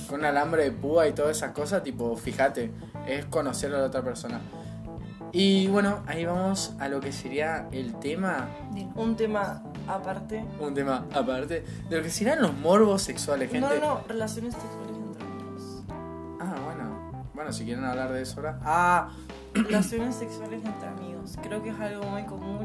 Con 0.09 0.19
un 0.19 0.25
alambre 0.25 0.65
de 0.65 0.71
púa 0.73 1.07
y 1.07 1.13
todas 1.13 1.37
esas 1.37 1.53
cosas, 1.53 1.83
tipo, 1.83 2.17
fíjate, 2.17 2.69
es 3.07 3.23
conocer 3.27 3.73
a 3.73 3.77
la 3.77 3.85
otra 3.85 4.01
persona. 4.01 4.41
Y 5.31 5.67
bueno, 5.67 6.03
ahí 6.05 6.25
vamos 6.25 6.73
a 6.81 6.89
lo 6.89 6.99
que 6.99 7.13
sería 7.13 7.69
el 7.71 7.97
tema, 7.99 8.49
un 8.95 9.15
tema 9.15 9.63
aparte. 9.87 10.43
un 10.59 10.73
tema 10.73 11.05
aparte, 11.13 11.63
de 11.89 11.95
lo 11.95 12.03
que 12.03 12.09
serían 12.09 12.41
los 12.41 12.53
morbos 12.53 13.01
sexuales, 13.01 13.47
No, 13.53 13.69
gente. 13.69 13.85
no, 13.85 14.01
relaciones 14.09 14.53
sexuales 14.53 14.97
entre 14.97 15.23
amigos. 15.23 15.83
Ah, 16.41 16.55
bueno. 16.65 17.23
Bueno, 17.33 17.53
si 17.53 17.63
quieren 17.63 17.85
hablar 17.85 18.11
de 18.11 18.21
eso 18.21 18.35
ahora. 18.41 18.59
Ah, 18.65 19.09
Relaciones 19.53 20.15
sexuales 20.15 20.59
entre 20.65 20.89
amigos. 20.89 21.37
Creo 21.41 21.63
que 21.63 21.69
es 21.69 21.79
algo 21.79 22.03
muy 22.03 22.23
común. 22.25 22.64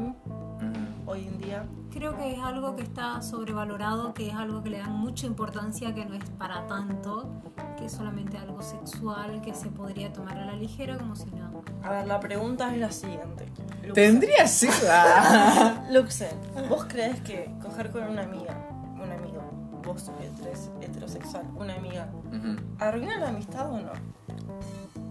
Hoy 1.11 1.27
en 1.27 1.37
día. 1.39 1.65
Creo 1.91 2.15
que 2.17 2.33
es 2.33 2.39
algo 2.39 2.75
que 2.75 2.83
está 2.83 3.21
sobrevalorado, 3.21 4.13
que 4.13 4.29
es 4.29 4.33
algo 4.35 4.63
que 4.63 4.69
le 4.69 4.79
dan 4.79 4.91
mucha 4.93 5.25
importancia, 5.27 5.93
que 5.93 6.05
no 6.05 6.15
es 6.15 6.23
para 6.37 6.65
tanto, 6.67 7.29
que 7.77 7.85
es 7.85 7.91
solamente 7.91 8.37
algo 8.37 8.61
sexual, 8.61 9.41
que 9.41 9.53
se 9.53 9.69
podría 9.69 10.11
tomar 10.13 10.37
a 10.37 10.45
la 10.45 10.53
ligera 10.53 10.97
como 10.97 11.15
si 11.15 11.29
nada. 11.31 11.51
A 11.83 11.89
ver, 11.89 12.07
la 12.07 12.19
pregunta 12.19 12.73
es 12.73 12.79
la 12.79 12.91
siguiente. 12.91 13.45
Tendría 13.93 14.47
sexo. 14.47 14.85
Ah. 14.89 15.83
Luxen, 15.91 16.29
¿vos 16.69 16.85
crees 16.87 17.19
que 17.21 17.51
coger 17.61 17.91
con 17.91 18.03
una 18.03 18.21
amiga, 18.23 18.55
un 19.01 19.11
amigo, 19.11 19.41
vos 19.83 20.09
heteros- 20.21 20.69
heterosexual, 20.81 21.45
una 21.55 21.75
amiga, 21.75 22.07
Ujú. 22.29 22.55
arruina 22.79 23.17
la 23.19 23.29
amistad 23.29 23.69
o 23.71 23.79
no? 23.81 23.91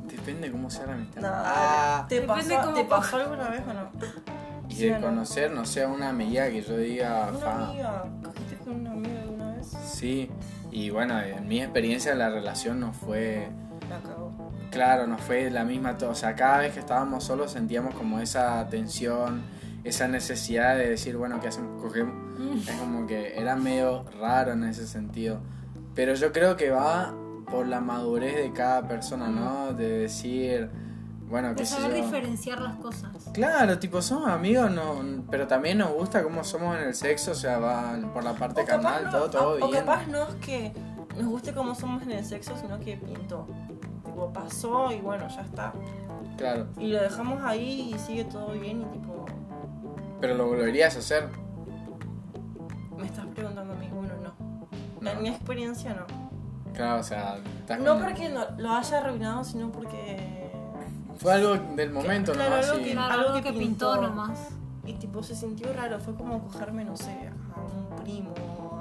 Depende 0.07 0.51
cómo 0.51 0.71
sea 0.71 0.87
la 0.87 0.93
amistad. 0.95 1.21
No, 1.23 1.29
Ah, 1.31 2.07
¿te, 2.09 2.21
pasó, 2.23 2.49
cómo 2.63 2.75
¿te 2.75 2.85
pasó 2.85 3.17
alguna 3.17 3.49
vez 3.49 3.63
o 3.69 3.73
no? 3.75 3.91
Y 4.81 4.89
¿Sí 4.89 4.95
de 4.95 5.01
conocer, 5.01 5.51
no 5.51 5.65
sé, 5.65 5.87
una 5.87 6.09
amiga 6.09 6.49
que 6.49 6.63
yo 6.63 6.77
diga. 6.77 7.29
Una 7.31 7.39
fa. 7.39 7.69
amiga, 7.71 8.05
¿cogiste 8.23 8.57
con 8.65 8.75
una 8.81 8.93
amiga 8.93 9.21
alguna 9.23 9.53
vez? 9.57 9.67
Sí, 9.85 10.31
y 10.71 10.91
bueno, 10.91 11.21
en 11.21 11.47
mi 11.49 11.61
experiencia 11.61 12.15
la 12.15 12.31
relación 12.31 12.81
no 12.81 12.93
fue, 12.93 13.49
La 13.89 13.99
cagó. 14.01 14.33
claro, 14.71 15.07
no 15.07 15.19
fue 15.19 15.51
la 15.51 15.65
misma, 15.65 15.99
to- 15.99 16.11
o 16.11 16.15
sea, 16.15 16.35
cada 16.35 16.59
vez 16.59 16.73
que 16.75 16.81
estábamos 16.81 17.25
solos 17.25 17.53
sentíamos 17.53 17.95
como 17.95 18.19
esa 18.21 18.67
tensión, 18.69 19.43
esa 19.85 20.09
necesidad 20.09 20.77
de 20.77 20.91
decir, 20.91 21.17
bueno, 21.17 21.41
¿qué 21.41 21.49
hacemos? 21.49 21.81
Cogemos. 21.83 22.15
Es 22.69 22.75
como 22.77 23.07
que 23.07 23.39
era 23.39 23.55
medio 23.57 24.05
raro 24.19 24.53
en 24.53 24.65
ese 24.65 24.87
sentido. 24.87 25.41
Pero 25.95 26.15
yo 26.15 26.33
creo 26.33 26.57
que 26.57 26.71
va 26.71 27.15
por 27.51 27.67
la 27.67 27.81
madurez 27.81 28.37
de 28.37 28.53
cada 28.53 28.87
persona, 28.89 29.29
¿no? 29.29 29.73
De 29.75 29.89
decir, 29.89 30.71
bueno, 31.31 31.51
qué 31.51 31.63
De 31.63 31.67
sé 31.67 31.77
saber 31.77 31.97
yo. 31.97 32.05
diferenciar 32.05 32.61
las 32.61 32.75
cosas. 32.77 33.11
Claro, 33.33 33.79
tipo, 33.79 34.03
somos 34.03 34.29
amigos, 34.29 34.71
no, 34.71 35.01
pero 35.31 35.47
también 35.47 35.79
nos 35.79 35.93
gusta 35.93 36.23
cómo 36.23 36.43
somos 36.45 36.77
en 36.77 36.83
el 36.89 36.95
sexo, 36.95 37.31
o 37.33 37.35
sea, 37.35 37.59
va 37.59 37.95
por 38.13 38.25
la 38.25 38.35
parte 38.35 38.65
carnal, 38.65 39.05
no- 39.05 39.11
todo, 39.11 39.31
todo 39.31 39.49
o- 39.53 39.65
O 39.65 39.69
bien. 39.71 39.85
capaz 39.85 40.07
no 40.09 40.25
es 40.29 40.35
que 40.37 40.73
nos 41.17 41.27
guste 41.27 41.53
cómo 41.55 41.75
somos 41.75 42.03
en 42.03 42.13
el 42.13 42.25
sexo, 42.25 42.57
sino 42.61 42.79
que 42.81 42.97
pintó. 42.97 43.47
Tipo, 44.05 44.33
pasó 44.33 44.91
y 44.93 45.01
bueno, 45.01 45.29
ya 45.29 45.43
está. 45.43 45.73
Claro, 46.37 46.67
Y 46.79 46.89
lo 46.89 47.01
dejamos 47.01 47.43
ahí 47.45 47.93
y 47.95 47.99
sigue 47.99 48.25
todo 48.25 48.53
bien 48.53 48.81
y 48.83 48.85
tipo, 48.87 49.25
pero 50.21 50.35
lo 50.35 50.47
volverías 50.49 50.97
a 50.97 50.99
hacer. 50.99 51.29
me 52.97 53.07
estás 53.07 53.25
preguntando 53.35 53.73
a 53.75 53.77
mí, 53.77 53.89
bueno, 53.93 54.15
no. 54.23 54.35
No. 55.01 55.11
En 55.11 55.23
mi 55.23 55.29
experiencia 55.31 55.95
no. 55.95 56.07
Claro, 56.75 57.01
o 57.01 57.03
sea, 57.03 57.37
No 57.83 57.99
porque 57.99 58.29
no, 58.29 58.45
lo 58.59 58.71
haya 58.73 58.99
arruinado, 58.99 59.43
sino 59.45 59.71
porque... 59.73 60.40
Fue 61.21 61.33
algo 61.35 61.55
del 61.77 61.91
momento, 61.93 62.33
claro, 62.33 62.51
nomás. 62.51 62.69
algo 62.71 62.81
y- 62.81 62.85
que- 62.85 62.93
Claro, 62.93 63.13
algo 63.15 63.29
algo 63.29 63.35
que 63.43 63.53
que 63.53 63.59
pintó 63.59 63.93
pintó. 63.93 64.03
nomás. 64.09 64.39
Y 64.87 64.93
tipo, 64.95 65.23
se 65.23 65.35
sintió 65.37 65.73
raro. 65.73 66.01
Fue 66.01 66.15
como 66.15 66.43
cogerme, 66.49 66.85
no 66.85 66.97
sé, 66.97 67.11
a 67.55 67.61
un 67.61 68.03
primo, 68.03 68.33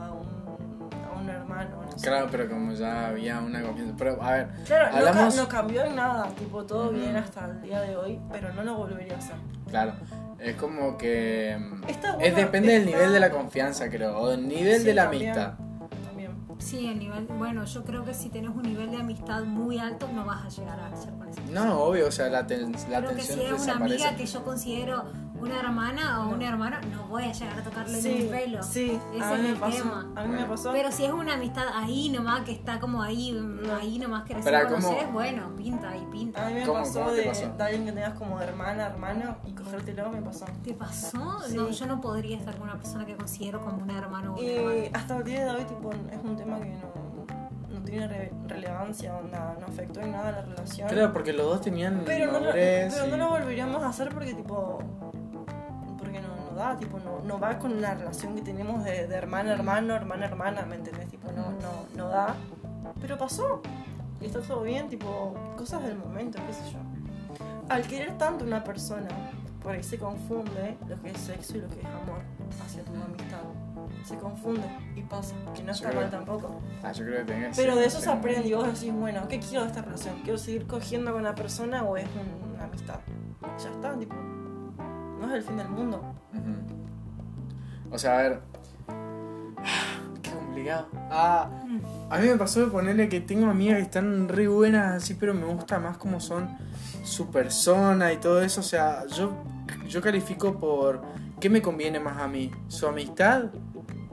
a 0.02 0.12
un, 0.12 0.90
a 1.04 1.20
un 1.22 1.30
hermano, 1.30 1.84
no 1.86 1.92
sé. 1.98 2.08
Claro, 2.08 2.28
pero 2.32 2.50
como 2.50 2.72
ya 2.72 3.08
había 3.08 3.40
una 3.40 3.62
confianza. 3.62 3.94
Pero, 3.98 4.22
a 4.24 4.32
ver, 4.32 4.48
Claro, 4.66 4.92
no, 4.92 4.98
Hablamos- 4.98 5.36
ca- 5.36 5.42
no 5.42 5.48
cambió 5.50 5.84
en 5.84 5.96
nada, 5.96 6.28
tipo 6.30 6.64
todo 6.64 6.90
bien 6.92 7.16
hasta 7.18 7.46
el 7.46 7.62
día 7.62 7.82
de 7.82 7.98
hoy, 7.98 8.20
pero 8.32 8.54
no 8.54 8.64
lo 8.64 8.76
volvería 8.78 9.16
a 9.16 9.18
hacer. 9.18 9.36
claro, 9.70 9.94
es 10.40 10.56
como 10.56 10.98
que. 10.98 11.58
mm, 11.60 11.84
es 12.22 12.36
depende 12.36 12.72
del 12.74 12.86
nivel 12.86 13.12
de 13.12 13.20
la 13.20 13.30
confianza, 13.30 13.90
creo, 13.90 14.18
o 14.18 14.30
del 14.30 14.48
nivel 14.48 14.80
Sí, 14.80 14.86
de 14.86 14.94
la 14.94 15.04
también. 15.04 15.32
amistad. 15.38 15.54
Sí, 16.60 16.86
el 16.88 17.00
nivel, 17.00 17.26
bueno, 17.26 17.64
yo 17.66 17.84
creo 17.84 18.04
que 18.06 18.14
si 18.14 18.30
tenés 18.30 18.52
un 18.52 18.64
nivel 18.64 18.92
de 18.92 18.98
amistad 18.98 19.44
muy 19.44 19.80
alto 19.80 20.08
no 20.14 20.26
vas 20.26 20.46
a 20.46 20.50
llegar 20.50 20.80
a 20.80 20.96
ser 20.96 21.14
con 21.14 21.30
esa 21.30 21.42
persona. 21.42 21.66
No, 21.66 21.80
obvio, 21.84 22.08
o 22.08 22.12
sea, 22.12 22.30
la, 22.30 22.46
ten- 22.46 22.74
la 22.90 22.98
Creo 23.00 23.10
que 23.12 23.16
tensión 23.16 23.40
si 23.40 23.46
es 23.46 23.52
una 23.52 23.58
desaparece. 23.60 24.04
amiga 24.04 24.16
que 24.18 24.26
yo 24.26 24.44
considero 24.44 25.04
una 25.42 25.60
hermana 25.60 26.22
o 26.26 26.30
un 26.30 26.42
hermano, 26.42 26.78
no 26.92 27.04
voy 27.08 27.24
a 27.24 27.32
llegar 27.32 27.60
a 27.60 27.64
tocarle 27.64 28.00
en 28.00 28.06
el 28.06 28.28
pelo. 28.30 28.64
sí, 28.64 29.00
Ese 29.14 29.24
a 29.24 29.36
es 29.36 29.42
mí 29.42 29.48
el 29.50 29.56
pasó. 29.56 29.78
tema. 29.78 30.08
A 30.16 30.24
mí 30.24 30.36
me 30.36 30.46
pasó. 30.46 30.72
Pero 30.72 30.92
si 30.92 31.06
es 31.06 31.12
una 31.12 31.34
amistad 31.36 31.66
ahí 31.74 32.10
nomás, 32.10 32.42
que 32.42 32.52
está 32.52 32.80
como 32.80 33.02
ahí, 33.02 33.38
ahí 33.80 33.98
nomás 34.00 34.24
que 34.24 34.34
recién 34.36 34.62
conoces, 34.68 35.12
bueno, 35.14 35.56
pinta 35.56 35.96
y 35.98 36.06
pinta. 36.12 36.46
a 36.46 36.50
mí 36.50 36.56
me 36.56 36.66
¿Cómo- 36.66 36.80
pasó, 36.80 37.00
cómo 37.00 37.12
de, 37.12 37.24
pasó? 37.24 37.54
de 37.58 37.64
alguien 37.64 37.86
que 37.86 37.92
tengas 37.92 38.14
como 38.14 38.40
hermana, 38.42 38.88
hermano 38.88 39.38
y 39.46 39.52
cogértelo, 39.54 40.10
me 40.12 40.22
pasó. 40.22 40.46
¿Te 40.64 40.74
pasó? 40.74 41.40
Sí. 41.48 41.56
No, 41.56 41.70
yo 41.70 41.86
no 41.88 42.02
podría 42.02 42.38
estar 42.38 42.56
con 42.56 42.64
una 42.70 42.78
persona 42.78 43.06
que 43.06 43.16
considero 43.16 43.62
como 43.62 43.82
un 43.84 43.90
hermano 43.90 44.32
o 44.32 44.40
una 44.40 44.44
Y 44.44 44.50
hermana. 44.56 44.80
hasta 44.94 45.18
el 45.18 45.24
día 45.24 45.46
de 45.46 45.52
hoy, 45.52 45.64
tipo, 45.66 45.92
es 45.92 46.20
un 46.24 46.36
tema 46.36 46.60
que 46.60 46.70
no, 46.70 47.80
no 47.80 47.86
tiene 47.86 48.08
re- 48.08 48.32
relevancia, 48.48 49.16
onda, 49.16 49.56
no 49.60 49.68
afectó 49.68 50.00
en 50.02 50.12
nada 50.12 50.32
la 50.32 50.42
relación. 50.42 50.88
Claro, 50.90 51.14
porque 51.14 51.34
los 51.34 51.46
dos 51.46 51.62
tenían 51.62 52.04
Pero, 52.06 52.32
no, 52.32 52.40
lo- 52.40 52.52
pero 52.52 53.08
y- 53.08 53.10
no 53.12 53.18
lo 53.18 53.30
volveríamos 53.30 53.82
a 53.84 53.90
hacer 53.90 54.10
porque, 54.10 54.34
tipo, 54.34 54.80
tipo, 56.78 57.00
no, 57.00 57.20
no 57.26 57.40
va 57.40 57.58
con 57.58 57.82
la 57.82 57.94
relación 57.96 58.36
que 58.36 58.42
tenemos 58.42 58.84
de, 58.84 59.08
de 59.08 59.16
hermano, 59.16 59.52
hermano, 59.52 59.96
hermana, 59.96 60.26
hermana, 60.26 60.62
¿me 60.64 60.76
entendés? 60.76 61.08
Tipo, 61.10 61.32
no, 61.32 61.52
no, 61.52 61.86
no 61.96 62.10
da. 62.10 62.36
Pero 63.02 63.18
pasó. 63.18 63.62
Y 64.22 64.26
está 64.26 64.42
todo 64.42 64.64
bien, 64.64 64.90
tipo, 64.90 65.34
cosas 65.58 65.82
del 65.84 65.98
momento, 65.98 66.40
qué 66.46 66.54
sé 66.54 66.72
yo. 66.72 66.80
Al 67.70 67.84
querer 67.88 68.18
tanto 68.18 68.44
una 68.46 68.64
persona, 68.64 69.08
por 69.64 69.74
ahí 69.74 69.84
se 69.84 69.98
confunde 69.98 70.78
lo 70.88 71.02
que 71.02 71.12
es 71.12 71.18
sexo 71.18 71.58
y 71.58 71.62
lo 71.62 71.70
que 71.70 71.80
es 71.80 71.86
amor 71.86 72.20
hacia 72.66 72.84
tu 72.84 72.92
amistad. 72.94 73.40
Se 74.04 74.18
confunde 74.18 74.64
y 74.96 75.02
pasa, 75.04 75.36
que 75.56 75.64
no 75.64 75.72
está 75.72 75.92
mal 75.92 76.10
tampoco. 76.10 76.60
Ah, 76.84 76.92
yo 76.92 77.06
creo 77.06 77.20
que 77.20 77.34
tenés 77.34 77.56
Pero 77.58 77.76
de 77.76 77.86
eso 77.86 78.00
se 78.00 78.10
aprende 78.10 78.48
y 78.48 78.54
vos 78.54 78.66
decís, 78.66 78.94
bueno, 78.94 79.28
¿qué 79.28 79.40
quiero 79.40 79.62
de 79.64 79.68
esta 79.70 79.82
relación? 79.82 80.16
¿Quiero 80.24 80.38
seguir 80.38 80.66
cogiendo 80.68 81.12
con 81.14 81.24
la 81.24 81.36
persona 81.36 81.84
o 81.84 81.96
es 81.98 82.08
un- 82.16 82.54
una 82.56 82.64
amistad? 82.66 83.00
Ya 83.62 83.70
está, 83.70 83.94
tipo, 83.98 84.16
no 85.20 85.28
es 85.28 85.34
el 85.34 85.44
fin 85.44 85.58
del 85.58 85.70
mundo. 85.70 86.02
O 87.92 87.98
sea, 87.98 88.20
a 88.20 88.22
ver. 88.22 88.40
Qué 90.22 90.32
complicado. 90.32 90.88
Ah, 91.12 91.50
a 92.10 92.18
mí 92.20 92.28
me 92.28 92.38
pasó 92.38 92.62
de 92.62 92.68
ponerle 92.68 93.10
que 93.10 93.22
tengo 93.22 93.48
amigas 93.48 93.78
que 93.78 93.84
están 93.84 94.28
re 94.28 94.48
buenas 94.48 95.04
así, 95.04 95.16
pero 95.16 95.34
me 95.34 95.46
gusta 95.46 95.80
más 95.80 95.98
como 95.98 96.20
son 96.20 96.50
su 97.04 97.30
persona 97.32 98.12
y 98.14 98.18
todo 98.18 98.42
eso. 98.42 98.62
O 98.62 98.64
sea, 98.64 99.06
yo 99.08 99.44
yo 99.88 100.02
califico 100.02 100.60
por 100.60 101.02
qué 101.40 101.50
me 101.50 101.62
conviene 101.62 102.00
más 102.00 102.18
a 102.18 102.28
mí, 102.28 102.52
su 102.68 102.88
amistad 102.88 103.46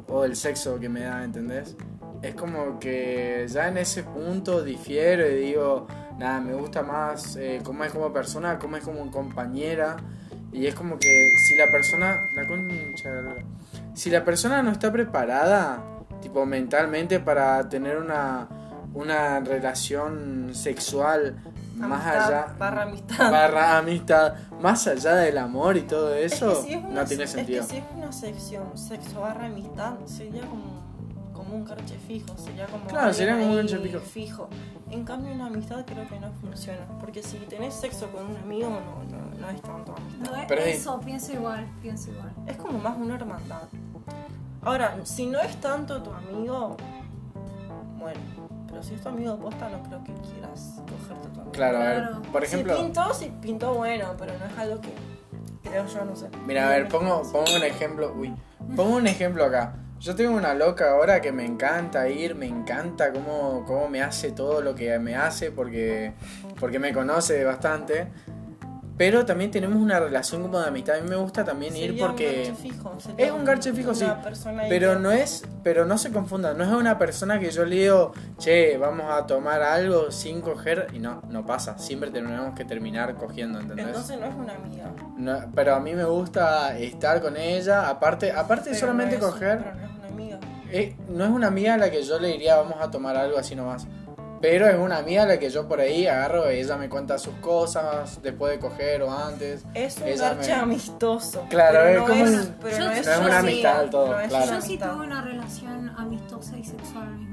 o 0.08 0.24
el 0.24 0.36
sexo 0.36 0.78
que 0.80 0.88
me 0.88 1.00
da, 1.00 1.22
¿entendés? 1.22 1.76
Es 2.22 2.34
como 2.34 2.78
que 2.78 3.46
ya 3.48 3.68
en 3.68 3.76
ese 3.76 4.02
punto 4.02 4.62
difiero 4.62 5.28
y 5.28 5.34
digo, 5.34 5.86
nada, 6.18 6.40
me 6.40 6.54
gusta 6.54 6.82
más 6.82 7.36
eh, 7.36 7.60
cómo 7.62 7.84
es 7.84 7.92
como 7.92 8.12
persona, 8.12 8.58
cómo 8.58 8.76
es 8.76 8.84
como 8.84 9.10
compañera. 9.10 9.96
Y 10.56 10.66
es 10.66 10.74
como 10.74 10.98
que 10.98 11.28
si 11.46 11.54
la 11.54 11.70
persona, 11.70 12.28
la 12.34 12.46
concha, 12.46 13.10
si 13.94 14.10
la 14.10 14.24
persona 14.24 14.62
no 14.62 14.70
está 14.72 14.90
preparada, 14.90 15.82
tipo 16.22 16.46
mentalmente 16.46 17.20
para 17.20 17.68
tener 17.68 17.98
una, 17.98 18.48
una 18.94 19.40
relación 19.40 20.50
sexual 20.54 21.36
más 21.76 22.06
allá, 22.06 22.54
Barra 22.58 22.82
amistad. 22.84 23.30
barra 23.30 23.76
amistad, 23.78 24.34
más 24.62 24.86
allá 24.86 25.14
del 25.16 25.36
amor 25.36 25.76
y 25.76 25.82
todo 25.82 26.14
Es 26.14 26.30
que 26.32 26.36
eso, 26.36 26.62
si 26.62 26.72
es 26.72 26.82
no 26.84 27.04
tiene 27.04 27.24
es 27.24 27.30
sentido. 27.30 27.62
que 27.66 27.70
si 27.70 27.76
es 27.76 27.84
una 27.94 28.12
sección 28.12 28.78
sexo 28.78 29.20
barra 29.20 29.44
amistad, 29.44 29.92
sería 30.06 30.40
como, 30.46 30.85
como 31.46 31.56
un 31.58 31.64
carche 31.64 31.96
fijo, 32.06 32.36
sería 32.36 32.66
como. 32.66 32.86
Claro, 32.86 33.12
sería 33.12 33.34
como 33.38 33.52
un 33.52 33.58
ahí 33.60 33.66
carche 33.68 33.98
fijo. 34.00 34.48
En 34.90 35.04
cambio, 35.04 35.32
una 35.32 35.46
amistad 35.46 35.84
creo 35.86 36.06
que 36.08 36.18
no 36.20 36.30
funciona. 36.40 36.86
Porque 37.00 37.22
si 37.22 37.38
tenés 37.38 37.74
sexo 37.74 38.08
con 38.10 38.26
un 38.26 38.36
amigo, 38.36 38.68
no, 38.70 39.16
no, 39.16 39.40
no 39.40 39.48
es 39.50 39.60
tanto 39.62 39.94
amistad. 39.96 40.30
No 40.30 40.36
es 40.36 40.44
Pero 40.46 40.62
es- 40.62 40.76
eso, 40.78 41.00
pienso 41.00 41.32
igual, 41.32 41.66
pienso 41.82 42.10
igual. 42.10 42.32
Es 42.46 42.56
como 42.56 42.78
más 42.78 42.96
una 42.96 43.14
hermandad. 43.16 43.62
Ahora, 44.62 44.96
si 45.04 45.26
no 45.26 45.40
es 45.40 45.56
tanto 45.60 46.02
tu 46.02 46.10
amigo, 46.12 46.76
bueno. 47.98 48.20
Pero 48.68 48.82
si 48.82 48.94
es 48.94 49.00
tu 49.00 49.08
amigo 49.08 49.36
posta, 49.38 49.68
no 49.70 49.82
creo 49.84 50.02
que 50.04 50.12
quieras 50.12 50.74
cogerte 50.82 51.28
a 51.28 51.32
tu 51.32 51.40
amigo. 51.40 51.52
Claro, 51.52 51.78
a 51.78 51.80
ver, 51.84 52.02
Claro. 52.02 52.22
por 52.32 52.44
ejemplo, 52.44 52.76
Si 52.76 52.82
pintó, 52.82 53.14
si 53.14 53.26
pintó 53.40 53.74
bueno, 53.74 54.14
pero 54.18 54.32
no 54.38 54.44
es 54.44 54.58
algo 54.58 54.80
que 54.80 54.92
creo 55.62 55.86
yo, 55.86 56.04
no 56.04 56.14
sé. 56.16 56.28
mira, 56.46 56.66
a 56.68 56.70
ver, 56.70 56.88
pongo, 56.88 57.22
pongo 57.32 57.56
un 57.56 57.62
ejemplo, 57.64 58.12
uy, 58.16 58.34
pongo 58.74 58.96
un 58.96 59.06
ejemplo 59.06 59.44
acá. 59.44 59.74
Yo 60.06 60.14
tengo 60.14 60.36
una 60.36 60.54
loca 60.54 60.92
ahora 60.92 61.20
que 61.20 61.32
me 61.32 61.44
encanta 61.44 62.08
ir, 62.08 62.36
me 62.36 62.46
encanta 62.46 63.12
cómo, 63.12 63.64
cómo 63.66 63.88
me 63.88 64.02
hace 64.02 64.30
todo 64.30 64.60
lo 64.60 64.72
que 64.72 64.96
me 65.00 65.16
hace 65.16 65.50
porque, 65.50 66.12
porque 66.60 66.78
me 66.78 66.92
conoce 66.92 67.42
bastante. 67.42 68.06
Pero 68.96 69.26
también 69.26 69.50
tenemos 69.50 69.76
una 69.76 69.98
relación 69.98 70.42
como 70.42 70.60
de 70.60 70.68
amistad. 70.68 70.98
A 70.98 71.00
mí 71.00 71.10
me 71.10 71.16
gusta 71.16 71.44
también 71.44 71.76
ir 71.76 71.88
Sería 71.88 72.04
un 72.04 72.08
porque... 72.08 72.44
garche 72.44 72.54
fijo, 72.54 72.96
Es 73.18 73.30
un 73.30 73.44
garche 73.44 73.72
fijo, 73.72 73.94
sí. 73.94 74.06
Pero 74.68 74.98
no 74.98 75.10
es, 75.10 75.42
pero 75.64 75.84
no 75.84 75.98
se 75.98 76.12
confundan, 76.12 76.56
no 76.56 76.64
es 76.64 76.70
una 76.70 76.96
persona 76.98 77.38
que 77.38 77.50
yo 77.50 77.64
le 77.64 77.76
digo, 77.76 78.12
che, 78.38 78.78
vamos 78.78 79.06
a 79.10 79.26
tomar 79.26 79.60
algo 79.60 80.10
sin 80.12 80.40
coger, 80.40 80.86
y 80.94 80.98
no, 80.98 81.20
no 81.28 81.44
pasa, 81.44 81.76
siempre 81.78 82.10
tenemos 82.10 82.54
que 82.54 82.64
terminar 82.64 83.16
cogiendo, 83.16 83.60
¿entendés? 83.60 83.88
Entonces 83.88 84.18
no 84.18 84.26
es 84.26 84.34
una 84.34 84.54
amiga. 84.54 84.92
No, 85.16 85.52
pero 85.54 85.74
a 85.74 85.80
mí 85.80 85.94
me 85.94 86.04
gusta 86.04 86.78
estar 86.78 87.20
con 87.20 87.36
ella, 87.36 87.88
aparte, 87.90 88.32
aparte 88.32 88.70
Pero 88.70 88.80
solamente 88.80 89.18
no 89.18 89.26
coger, 89.26 89.64
eh, 90.72 90.94
no 91.08 91.24
es 91.24 91.30
una 91.30 91.46
amiga 91.48 91.74
a 91.74 91.76
la 91.78 91.90
que 91.90 92.02
yo 92.02 92.18
le 92.18 92.28
diría 92.28 92.56
vamos 92.56 92.76
a 92.80 92.90
tomar 92.90 93.16
algo 93.16 93.38
así 93.38 93.54
nomás. 93.54 93.86
Pero 94.38 94.68
es 94.68 94.76
una 94.76 94.98
amiga 94.98 95.22
a 95.22 95.26
la 95.26 95.38
que 95.38 95.48
yo 95.48 95.66
por 95.66 95.80
ahí 95.80 96.06
agarro, 96.06 96.46
ella 96.46 96.76
me 96.76 96.90
cuenta 96.90 97.16
sus 97.18 97.32
cosas, 97.36 98.20
después 98.22 98.52
de 98.52 98.58
coger 98.58 99.02
o 99.02 99.10
antes. 99.10 99.64
Es 99.72 99.96
un 99.96 100.04
garche 100.18 100.50
me- 100.52 100.56
no 101.34 101.48
Claro, 101.48 101.78
pero 101.82 101.88
es 101.90 101.96
no 101.98 102.06
como 102.06 102.24
es, 102.24 102.30
un- 102.46 102.54
pero 102.60 102.78
Yo- 102.78 102.84
no 102.84 102.90
es, 102.90 103.06
no 103.06 103.12
es 103.12 103.18
una 103.18 103.38
amistad 103.38 103.80
del 103.80 103.90
todo, 103.90 104.06
no 104.22 104.28
claro. 104.28 104.52
Yo 104.52 104.60
sí 104.60 104.78
tuve 104.78 105.06
una 105.06 105.22
relación 105.22 105.88
amistosa 105.96 106.58
y 106.58 106.64
sexual 106.64 107.04
al 107.06 107.14
mismo 107.14 107.20
tiempo. 107.20 107.25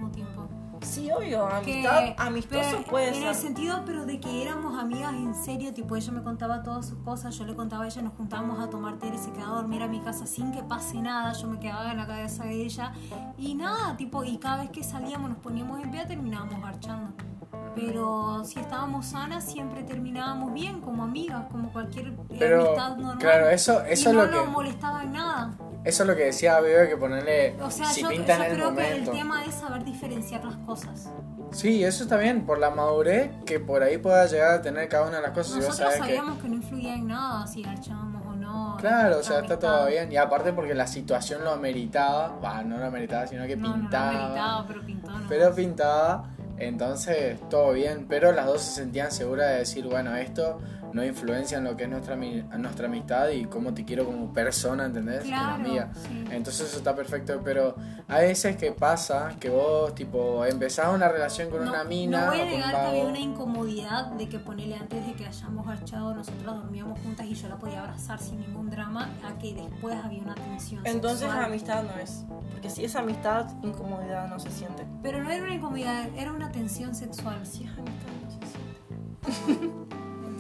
Obvio, 1.18 1.48
Que- 1.64 1.88
amistad, 1.88 2.04
amistoso 2.18 2.64
pero 2.72 2.84
puede 2.86 3.08
en 3.10 3.16
el 3.16 3.34
ser. 3.34 3.36
sentido 3.36 3.84
pero 3.86 4.06
de 4.06 4.20
que 4.20 4.42
éramos 4.44 4.78
amigas 4.80 5.14
en 5.14 5.36
serio 5.36 5.74
tipo 5.74 5.96
ella 5.96 6.12
me 6.12 6.24
contaba 6.24 6.64
todas 6.64 6.88
sus 6.88 7.00
cosas 7.00 7.38
yo 7.38 7.46
le 7.46 7.56
contaba 7.56 7.84
a 7.84 7.88
ella 7.88 8.02
nos 8.02 8.14
juntábamos 8.14 8.60
a 8.60 8.70
tomar 8.70 8.98
té 9.00 9.08
y 9.14 9.18
se 9.18 9.32
quedaba 9.32 9.54
a 9.54 9.56
dormir 9.62 9.82
a 9.84 9.88
mi 9.88 10.00
casa 10.02 10.26
sin 10.26 10.52
que 10.52 10.64
pase 10.64 11.02
nada 11.02 11.34
yo 11.34 11.48
me 11.48 11.60
quedaba 11.60 11.92
en 11.92 11.98
la 11.98 12.08
cabeza 12.08 12.44
de 12.46 12.54
ella. 12.64 12.92
Y 13.38 13.56
nada 13.56 13.96
tipo 13.98 14.24
y 14.24 14.38
cada 14.38 14.58
vez 14.64 14.70
que 14.72 14.84
salíamos 14.84 15.30
nos 15.30 15.40
poníamos 15.40 15.82
en 15.82 15.92
pie 15.92 16.06
terminábamos 16.06 16.60
marchando 16.60 17.14
pero 17.76 18.44
si 18.46 18.60
estábamos 18.60 19.08
sanas 19.08 19.44
siempre 19.46 19.84
terminábamos 19.84 20.54
bien 20.54 20.80
como 20.82 21.04
amigas 21.04 21.46
como 21.52 21.72
cualquier 21.72 22.16
Pero, 22.38 22.62
amistad 22.66 22.90
normal. 22.98 23.18
claro, 23.18 23.50
eso, 23.50 23.82
eso 23.86 24.10
y 24.10 24.12
es 24.12 24.18
no 24.18 24.26
lo 24.26 24.30
que... 24.30 24.36
nos 24.38 24.50
molestaba 24.50 25.04
en 25.04 25.12
nada 25.14 25.52
Eso 25.84 26.04
es 26.04 26.08
lo 26.10 26.16
que 26.16 26.26
decía 26.26 26.60
Bebe, 26.62 26.88
que 26.90 26.98
ponerle 26.98 27.56
o 27.62 27.70
sea 27.70 27.86
si 27.88 28.02
yo, 28.02 28.10
pintan 28.10 28.38
yo 28.40 28.44
en 28.46 28.52
el 28.52 28.58
creo 28.58 28.76
que 28.76 28.82
el 28.84 28.90
momento. 28.92 29.12
tema 29.12 29.44
es 29.46 29.56
saber 29.56 29.84
diferenciar 29.84 30.44
las 30.46 30.56
cosas 30.58 31.10
Sí, 31.52 31.84
eso 31.84 32.04
está 32.04 32.18
bien, 32.18 32.46
por 32.48 32.58
la 32.58 32.72
madurez 32.72 33.30
que 33.46 33.60
por 33.60 33.84
ahí 33.84 33.98
pueda 34.00 34.26
llegar 34.26 34.56
a 34.56 34.62
tener 34.64 34.88
cada 34.90 35.08
una 35.08 35.18
de 35.18 35.22
las 35.22 35.32
cosas. 35.32 35.58
Nosotros 35.58 35.94
sabíamos 36.00 36.40
que... 36.42 36.48
no 36.50 36.56
influía 36.56 36.96
en 36.96 37.08
nada 37.08 37.46
si 37.46 37.62
garchábamos 37.62 38.26
o 38.26 38.34
no. 38.36 38.78
Claro, 38.80 39.20
o 39.20 39.24
sea, 39.24 39.42
está 39.42 39.60
todo 39.60 39.86
bien. 39.86 40.12
Y 40.12 40.18
aparte 40.18 40.52
porque 40.52 40.74
la 40.74 40.88
situación 40.88 41.44
lo 41.44 41.52
ameritaba, 41.52 42.40
bah, 42.42 42.64
no 42.64 42.80
lo 42.80 42.86
ameritaba, 42.86 43.28
sino 43.28 43.46
que 43.46 43.56
No, 43.56 43.72
pintaba. 43.74 44.12
meritaba, 44.14 44.66
pero 44.68 44.82
pintó. 44.84 45.12
¿no? 45.12 45.26
pero 45.30 45.54
pintaba, 45.54 46.30
entonces 46.58 47.38
todo 47.52 47.72
bien. 47.74 48.08
Pero 48.10 48.32
las 48.32 48.48
dos 48.48 48.62
se 48.64 48.72
sentían 48.82 49.12
seguras 49.12 49.50
de 49.52 49.58
decir, 49.60 49.86
bueno, 49.86 50.16
esto 50.16 50.60
no 50.94 51.04
influencia 51.04 51.58
en 51.58 51.64
lo 51.64 51.76
que 51.76 51.84
es 51.84 51.90
nuestra, 51.90 52.16
nuestra 52.16 52.88
amistad 52.88 53.30
y 53.30 53.46
cómo 53.46 53.74
te 53.74 53.84
quiero 53.84 54.06
como 54.06 54.32
persona, 54.32 54.86
¿entendés? 54.86 55.24
Como 55.24 55.30
Claro, 55.30 55.54
amiga. 55.56 55.90
sí. 55.96 56.24
Entonces 56.32 56.68
eso 56.70 56.78
está 56.78 56.96
perfecto, 56.96 57.42
pero 57.44 57.76
hay 58.08 58.28
veces 58.28 58.56
que 58.58 58.72
pasa 58.72 59.34
que 59.40 59.50
vos, 59.50 59.94
tipo, 59.96 60.46
empezás 60.46 60.94
una 60.94 61.10
relación 61.10 61.50
con 61.50 61.64
no, 61.64 61.72
una 61.72 61.84
mina 61.84 62.22
no 62.26 62.32
voy 62.32 62.42
a 62.42 62.46
negar 62.46 62.72
que 62.72 62.78
había 62.78 63.06
una 63.06 63.20
incomodidad 63.20 64.12
de 64.12 64.30
que 64.30 64.40
ponerle 64.40 64.76
antes 64.76 65.06
de 65.06 65.14
que 65.14 65.26
hayamos 65.26 65.66
garchado, 65.66 66.14
nosotras 66.14 66.56
dormíamos 66.56 67.00
juntas 67.00 67.26
y 67.26 67.34
yo 67.34 67.50
la 67.50 67.58
podía 67.58 67.82
abrazar 67.82 68.20
sin 68.20 68.40
ningún 68.40 68.70
drama, 68.70 69.10
a 69.24 69.38
que 69.40 69.54
después 69.54 69.96
había 70.04 70.22
una 70.22 70.36
tensión. 70.36 70.82
Entonces 70.86 71.22
sexual. 71.22 71.46
amistad 71.46 71.84
no 71.84 72.00
es. 72.02 72.26
Porque 72.52 72.70
si 72.70 72.86
es 72.86 72.96
amistad, 72.96 73.48
incomodidad 73.64 74.28
no 74.28 74.40
se 74.40 74.52
siente. 74.52 74.86
Pero 75.02 75.24
no 75.24 75.30
era 75.30 75.44
una 75.44 75.56
incomodidad, 75.56 76.08
era 76.16 76.32
una 76.32 76.52
tensión 76.52 76.94
sexual. 76.96 77.46
Si 77.46 77.64
es 77.64 77.72
amistad 77.72 78.10
no 78.24 78.32
se 78.32 78.38
siente. 78.38 79.74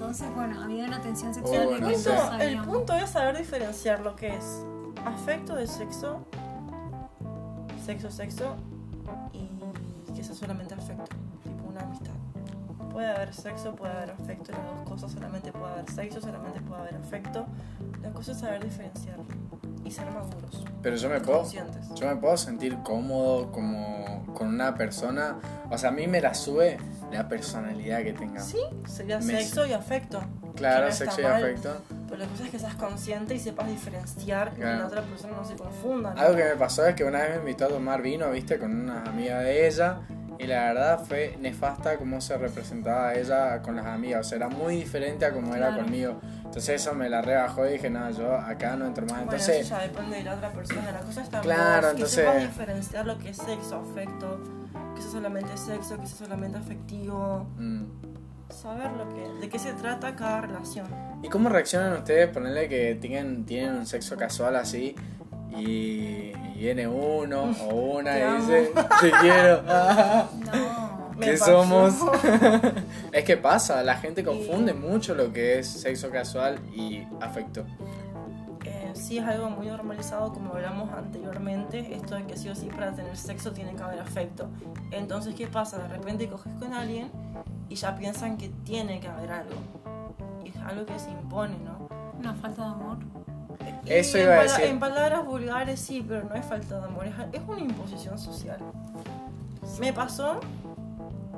Entonces, 0.03 0.35
bueno, 0.35 0.61
había 0.61 0.83
una 0.85 0.99
tensión 1.01 1.31
Oh, 1.31 1.33
sexual 1.33 1.59
de 1.61 1.65
bueno, 1.65 1.87
que 1.87 1.93
Punto- 1.93 2.33
el 2.41 2.61
punto 2.61 2.93
es 2.93 3.09
saber 3.09 3.37
diferenciar 3.37 4.01
lo 4.01 4.17
que 4.17 4.35
es 4.35 4.61
afecto 5.05 5.55
de 5.55 5.65
sexo, 5.65 6.25
sexo, 7.85 8.11
sexo, 8.11 8.57
y 9.31 10.11
que 10.13 10.21
sea 10.21 10.35
solamente 10.35 10.73
afecto. 10.73 11.05
Puede 12.93 13.07
haber 13.07 13.33
sexo, 13.33 13.75
puede 13.75 13.91
haber 13.93 14.11
afecto, 14.11 14.51
las 14.51 14.65
dos 14.77 14.87
cosas, 14.89 15.11
solamente 15.11 15.51
puede 15.51 15.73
haber 15.73 15.89
sexo, 15.89 16.21
solamente 16.21 16.61
puede 16.61 16.81
haber 16.81 16.95
afecto. 16.95 17.45
La 18.03 18.11
cosa 18.11 18.31
es 18.33 18.39
saber 18.39 18.63
diferenciar 18.63 19.17
y 19.83 19.91
ser 19.91 20.05
maduros, 20.11 20.63
Pero 20.81 20.95
yo 20.95 21.09
me 21.09 21.19
puedo, 21.19 21.43
yo 21.95 22.07
me 22.07 22.15
puedo 22.17 22.37
sentir 22.37 22.77
cómodo 22.83 23.51
como 23.51 24.23
con 24.35 24.47
una 24.47 24.75
persona. 24.75 25.37
O 25.71 25.77
sea, 25.77 25.89
a 25.89 25.91
mí 25.91 26.05
me 26.07 26.21
la 26.21 26.33
sube 26.35 26.77
la 27.11 27.27
personalidad 27.27 28.03
que 28.03 28.13
tenga. 28.13 28.39
Sí, 28.41 28.59
sería 28.87 29.17
Me- 29.19 29.23
sexo 29.41 29.65
y 29.65 29.73
afecto. 29.73 30.21
Claro, 30.55 30.83
que 30.85 30.89
no 30.91 30.95
sexo 30.95 31.19
y 31.21 31.23
mal, 31.23 31.33
afecto. 31.33 31.75
Pero 32.07 32.17
la 32.17 32.27
cosa 32.27 32.43
es 32.45 32.49
que 32.51 32.59
seas 32.59 32.75
consciente 32.75 33.33
y 33.33 33.39
sepas 33.39 33.67
diferenciar 33.67 34.51
y 34.55 34.59
Claro. 34.59 34.79
la 34.81 34.85
otra 34.87 35.01
persona 35.01 35.33
no 35.35 35.43
se 35.45 35.55
confunda. 35.55 36.13
¿no? 36.13 36.21
Algo 36.21 36.37
que 36.37 36.43
me 36.43 36.55
pasó 36.57 36.85
es 36.85 36.93
que 36.95 37.03
una 37.03 37.19
vez 37.23 37.31
me 37.31 37.37
invitó 37.39 37.65
a 37.65 37.69
tomar 37.69 38.01
vino, 38.03 38.29
viste, 38.29 38.59
con 38.59 38.71
una 38.83 39.01
amiga 39.03 39.39
de 39.39 39.67
ella. 39.67 39.97
Y 40.43 40.47
la 40.47 40.65
verdad 40.65 40.99
fue 41.05 41.37
nefasta 41.39 41.97
cómo 41.97 42.19
se 42.21 42.37
representaba 42.37 43.13
ella 43.13 43.61
con 43.61 43.75
las 43.75 43.85
amigas. 43.85 44.25
O 44.25 44.29
sea, 44.29 44.37
era 44.37 44.49
muy 44.49 44.75
diferente 44.75 45.25
a 45.25 45.31
como 45.33 45.55
era 45.55 45.67
Claro. 45.69 45.83
conmigo. 45.83 46.19
Entonces 46.43 46.81
eso 46.81 46.93
me 46.93 47.09
la 47.09 47.21
rebajó 47.21 47.65
y 47.67 47.73
dije, 47.73 47.89
no, 47.89 48.09
yo 48.11 48.33
acá 48.35 48.75
no 48.75 48.85
entro 48.85 49.05
más. 49.05 49.15
Bueno, 49.25 49.31
Entonces, 49.31 49.65
eso 49.65 49.75
ya 49.75 49.81
depende 49.83 50.17
de 50.17 50.23
la 50.23 50.33
otra 50.35 50.51
persona. 50.51 50.91
La 50.91 50.99
cosa 50.99 51.21
está 51.23 51.41
Claro, 51.41 51.87
vos, 51.87 51.93
entonces- 51.95 52.29
que 52.29 52.39
diferenciar 52.39 53.05
lo 53.07 53.17
que 53.17 53.29
es 53.29 53.37
sexo, 53.37 53.75
afecto, 53.77 54.39
que 54.95 55.01
sea 55.01 55.11
solamente 55.11 55.57
sexo, 55.57 55.97
que 55.99 56.05
sea 56.07 56.17
solamente 56.27 56.57
afectivo. 56.57 57.47
mm. 57.57 57.83
Saber 58.49 58.91
lo 58.91 59.09
que, 59.09 59.27
de 59.41 59.49
qué 59.49 59.57
se 59.57 59.73
trata 59.73 60.15
cada 60.15 60.41
relación. 60.41 60.85
¿Y 61.23 61.29
cómo 61.29 61.49
reaccionan 61.49 61.93
ustedes? 61.93 62.27
Ponerle 62.29 62.69
que 62.69 62.93
tienen, 63.01 63.45
tienen 63.45 63.73
un 63.73 63.85
sexo 63.87 64.15
casual 64.15 64.55
así 64.57 64.95
y, 65.57 66.31
y 66.31 66.53
viene 66.57 66.87
uno 66.87 67.51
o 67.69 67.75
una 67.97 68.17
y 68.17 68.41
dice, 68.41 68.71
te 69.01 69.11
quiero. 69.21 69.63
No. 70.45 70.93
Me 71.17 71.27
¿Qué 71.27 71.33
pasó. 71.37 71.61
somos? 71.63 71.93
es 73.11 73.23
que 73.23 73.37
pasa, 73.37 73.83
la 73.83 73.95
gente 73.97 74.23
confunde 74.23 74.73
mucho 74.73 75.13
lo 75.13 75.31
que 75.31 75.59
es 75.59 75.67
sexo 75.67 76.09
casual 76.09 76.57
y 76.75 77.03
afecto. 77.21 77.65
Eh, 78.65 78.91
sí 78.95 79.19
es 79.19 79.23
algo 79.25 79.51
muy 79.51 79.67
normalizado, 79.67 80.33
como 80.33 80.53
hablamos 80.53 80.91
anteriormente, 80.91 81.93
esto 81.93 82.15
de 82.15 82.23
que 82.25 82.35
sí 82.35 82.49
o 82.49 82.55
sí 82.55 82.65
para 82.65 82.93
tener 82.93 83.15
sexo 83.15 83.51
tiene 83.51 83.75
que 83.75 83.83
haber 83.83 83.99
afecto. 83.99 84.47
Entonces, 84.89 85.35
¿qué 85.35 85.45
pasa? 85.45 85.77
De 85.77 85.87
repente 85.87 86.27
coges 86.27 86.51
con 86.59 86.73
alguien 86.73 87.11
y 87.69 87.75
ya 87.75 87.95
piensan 87.95 88.37
que 88.37 88.49
tiene 88.63 88.99
que 88.99 89.07
haber 89.07 89.31
algo. 89.31 89.55
Y 90.43 90.49
es 90.49 90.57
algo 90.57 90.83
que 90.85 90.97
se 90.97 91.11
impone, 91.11 91.57
¿no? 91.59 91.87
Una 92.17 92.33
falta 92.33 92.63
de 92.63 92.67
amor. 92.69 92.97
Eso 93.85 94.17
iba 94.17 94.35
a 94.35 94.43
decir. 94.43 94.65
En 94.65 94.79
palabras 94.79 95.25
vulgares 95.25 95.79
sí, 95.79 96.05
pero 96.07 96.23
no 96.23 96.35
es 96.35 96.45
falta 96.45 96.79
de 96.79 96.85
amor, 96.85 97.05
es, 97.07 97.13
una 97.47 97.59
imposición 97.59 98.17
social. 98.17 98.57
Me 99.79 99.91
pasó 99.93 100.39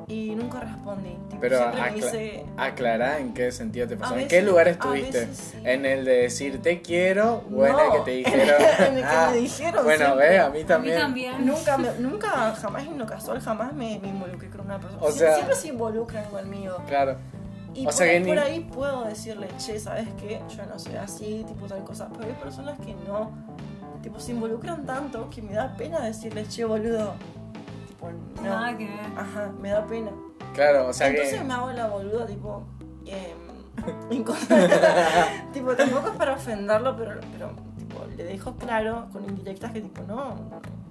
Y 0.07 0.35
nunca 0.35 0.59
respondí. 0.59 1.17
Tipo, 1.29 1.41
Pero 1.41 1.57
siempre 1.57 1.81
acla- 1.81 1.97
hice... 1.97 2.45
aclará 2.57 3.17
en 3.17 3.33
qué 3.33 3.51
sentido 3.51 3.87
te 3.87 3.97
pasó. 3.97 4.13
A 4.13 4.21
¿En 4.21 4.27
qué 4.27 4.35
veces- 4.35 4.49
lugar 4.51 4.67
estuviste? 4.67 5.19
veces 5.21 5.37
sí. 5.53 5.57
¿En 5.63 5.83
el 5.87 6.05
de 6.05 6.11
decir 6.21 6.61
te 6.61 6.81
quiero 6.83 7.43
o 7.51 7.65
en 7.65 7.71
el 7.71 7.77
No, 7.87 7.91
que 7.93 7.99
te 8.01 8.11
dijeron? 8.11 8.55
en 8.87 8.93
el 8.93 8.99
que 8.99 9.03
Ah, 9.03 9.29
me 9.31 9.37
dijeron 9.37 9.83
Bueno, 9.83 10.05
siempre. 10.05 10.29
ve, 10.29 10.37
a 10.39 10.49
mí 10.49 10.57
A 10.57 10.61
mí 10.61 10.63
también. 10.65 10.99
también. 10.99 11.45
Nunca, 11.47 11.77
me- 11.79 11.93
nunca, 11.97 12.29
jamás 12.53 12.83
en 12.85 12.99
lo 12.99 13.07
casual, 13.07 13.39
jamás 13.41 13.73
me, 13.73 13.97
me 13.99 14.09
involucré 14.09 14.47
con 14.51 14.61
una 14.61 14.77
persona. 14.79 15.01
O 15.01 15.11
sea- 15.11 15.33
siempre 15.33 15.55
se 15.55 15.67
involucran 15.69 16.25
conmigo. 16.25 16.77
Claro. 16.87 17.15
Y 17.75 17.81
O 17.81 17.83
por, 17.85 17.93
sea 17.93 18.07
que 18.07 18.13
ahí, 18.13 18.19
ni- 18.23 18.27
por 18.29 18.39
ahí 18.39 18.59
puedo 18.61 19.03
decirle, 19.03 19.47
che, 19.57 19.77
¿sabes 19.79 20.07
qué? 20.17 20.41
Yo 20.55 20.65
no 20.65 20.79
soy 20.79 20.95
así, 20.95 21.43
tipo 21.47 21.67
tal 21.67 21.83
cosa. 21.83 22.07
Pero 22.17 22.25
hay 22.29 22.33
personas 22.41 22.79
que 22.79 22.95
no, 23.07 23.31
tipo, 24.01 24.19
se 24.19 24.31
involucran 24.31 24.85
tanto 24.85 25.29
que 25.29 25.41
me 25.41 25.53
da 25.53 25.75
pena 25.75 25.99
decirle, 25.99 26.47
che, 26.47 26.63
boludo. 26.65 27.13
Tipo, 27.87 28.09
no. 28.37 28.41
Nada 28.43 28.77
que 28.77 28.85
ver. 28.85 28.99
Ajá, 29.17 29.51
me 29.59 29.69
da 29.71 29.85
pena. 29.85 30.11
Claro, 30.53 30.87
o 30.87 30.93
sea 30.93 31.07
Entonces 31.09 31.37
que. 31.39 31.43
me 31.43 31.53
hago 31.53 31.71
la 31.73 31.87
boluda, 31.87 32.25
tipo. 32.25 32.63
em, 33.05 33.45
tipo, 35.53 35.75
tampoco 35.75 36.09
es 36.09 36.15
para 36.15 36.33
ofenderlo, 36.33 36.95
pero, 36.95 37.19
pero 37.33 37.51
tipo, 37.77 38.05
le 38.15 38.23
dejo 38.23 38.55
claro 38.55 39.07
con 39.11 39.25
indirectas 39.25 39.71
que, 39.73 39.81
tipo, 39.81 40.01
no, 40.03 40.35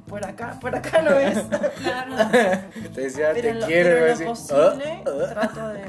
por 0.06 0.24
acá, 0.24 0.58
por 0.60 0.76
acá 0.76 1.00
no 1.02 1.12
es. 1.12 1.38
Claro. 1.82 2.30
Te 2.94 3.00
decía 3.00 3.30
pero 3.32 3.42
te 3.42 3.48
en 3.50 3.60
lo, 3.60 3.66
quiero 3.66 3.90
pero 3.90 4.06
en 4.12 4.18
lo 4.20 4.26
posible 4.26 5.02
trato 5.32 5.68
de, 5.68 5.84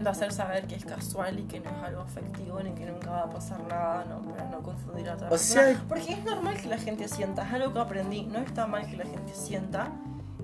de 0.00 0.08
hacer 0.10 0.32
saber 0.32 0.66
que 0.66 0.74
es 0.76 0.84
casual 0.84 1.38
y 1.38 1.42
que 1.44 1.60
no 1.60 1.70
es 1.70 1.82
algo 1.82 2.00
afectivo 2.02 2.60
ni 2.62 2.70
que 2.72 2.86
nunca 2.86 3.10
va 3.10 3.22
a 3.24 3.30
pasar 3.30 3.60
nada, 3.68 4.04
¿no? 4.08 4.22
Para 4.22 4.44
no 4.48 4.60
confundir 4.62 5.08
a 5.10 5.14
otra 5.14 5.26
O 5.26 5.30
persona. 5.30 5.62
sea- 5.66 5.84
Porque 5.88 6.12
es 6.14 6.24
normal 6.24 6.56
que 6.60 6.68
la 6.68 6.78
gente 6.78 7.06
sienta, 7.08 7.46
es 7.46 7.52
algo 7.52 7.72
que 7.74 7.78
aprendí, 7.80 8.22
no 8.22 8.38
está 8.38 8.66
mal 8.66 8.86
que 8.88 8.96
la 8.96 9.04
gente 9.04 9.34
sienta 9.34 9.88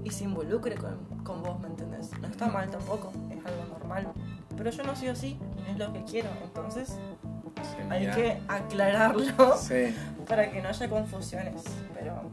y 0.05 0.11
se 0.11 0.25
involucre 0.25 0.77
con, 0.77 0.97
con 1.25 1.43
vos, 1.43 1.59
¿me 1.61 1.69
entendés? 1.69 2.11
No 2.21 2.29
está 2.29 2.47
mal 2.49 2.69
tampoco, 2.71 3.11
es 3.31 3.45
algo 3.47 3.65
normal. 3.79 4.09
Pero 4.57 4.71
yo 4.71 4.83
no 4.85 4.95
soy 4.95 5.09
así 5.09 5.39
y 5.59 5.63
no 5.63 5.69
es 5.69 5.79
lo 5.79 5.93
que 5.93 6.05
quiero, 6.05 6.29
entonces 6.45 6.97
Sí, 7.63 7.79
hay 7.89 8.11
que 8.11 8.39
aclararlo 8.49 9.57
Sí. 9.57 9.95
para 10.29 10.51
que 10.51 10.61
no 10.61 10.69
haya 10.69 10.89
confusiones. 10.89 11.63
Pero 11.95 12.26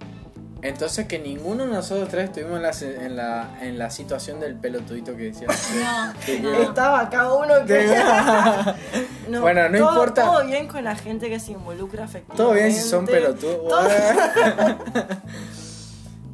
Entonces 0.63 1.07
que 1.07 1.19
ninguno 1.19 1.65
de 1.65 1.71
nosotros 1.73 2.07
tres 2.09 2.29
estuvimos 2.29 2.55
en 2.55 2.61
la, 2.63 2.71
en 3.05 3.15
la, 3.17 3.49
en 3.61 3.77
la 3.77 3.89
situación 3.89 4.39
del 4.39 4.55
pelotudito 4.55 5.15
que 5.15 5.31
decía. 5.33 5.47
No, 6.41 6.53
estaba 6.53 7.09
cada 7.09 7.33
uno 7.33 7.53
que... 7.67 7.85
No, 9.29 9.41
Bueno, 9.41 9.67
no 9.69 9.77
todo- 9.77 9.89
importa. 9.93 10.23
Todo 10.23 10.45
bien 10.45 10.67
con 10.67 10.83
la 10.83 10.95
gente 10.95 11.29
que 11.29 11.39
se 11.39 11.51
involucra 11.51 12.05
afectivamente. 12.05 12.43
Todo 12.43 12.53
bien 12.53 12.71
si 12.73 12.79
son 12.81 13.05
pelotudos. 13.05 13.67
Todo- 13.67 13.87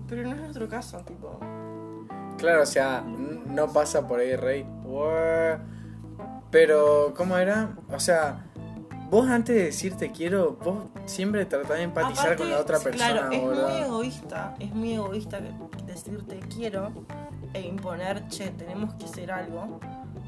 Pero 0.10 0.24
no 0.24 0.30
es 0.32 0.38
nuestro 0.38 0.68
caso, 0.70 0.98
tipo. 1.00 1.40
Claro, 2.38 2.64
o 2.64 2.66
sea, 2.66 3.02
no 3.06 3.72
pasa 3.72 4.08
por 4.08 4.20
ahí, 4.20 4.36
rey. 4.36 4.66
Pero, 6.52 7.14
¿cómo 7.16 7.38
era? 7.38 7.70
O 7.92 8.00
sea, 8.00 8.46
vos 9.10 9.28
antes 9.30 9.56
de 9.56 9.64
decir 9.66 9.96
te 9.96 10.12
quiero, 10.12 10.58
vos 10.64 10.84
siempre 11.06 11.46
tratás 11.46 11.78
de 11.78 11.84
empatizar 11.84 12.26
Aparte, 12.26 12.44
con 12.44 12.52
la 12.52 12.60
otra 12.60 12.80
persona, 12.80 13.12
Claro, 13.12 13.32
es 13.32 13.38
muy 13.42 13.50
boludo. 13.50 13.70
egoísta. 13.78 14.56
Es 14.60 14.74
muy 14.74 14.94
egoísta 14.94 15.40
que- 15.40 15.84
decirte 15.86 16.40
quiero 16.54 16.92
e 17.54 17.62
imponer, 17.62 18.28
che, 18.28 18.50
tenemos 18.52 18.94
que 18.96 19.06
hacer 19.06 19.32
algo. 19.32 19.80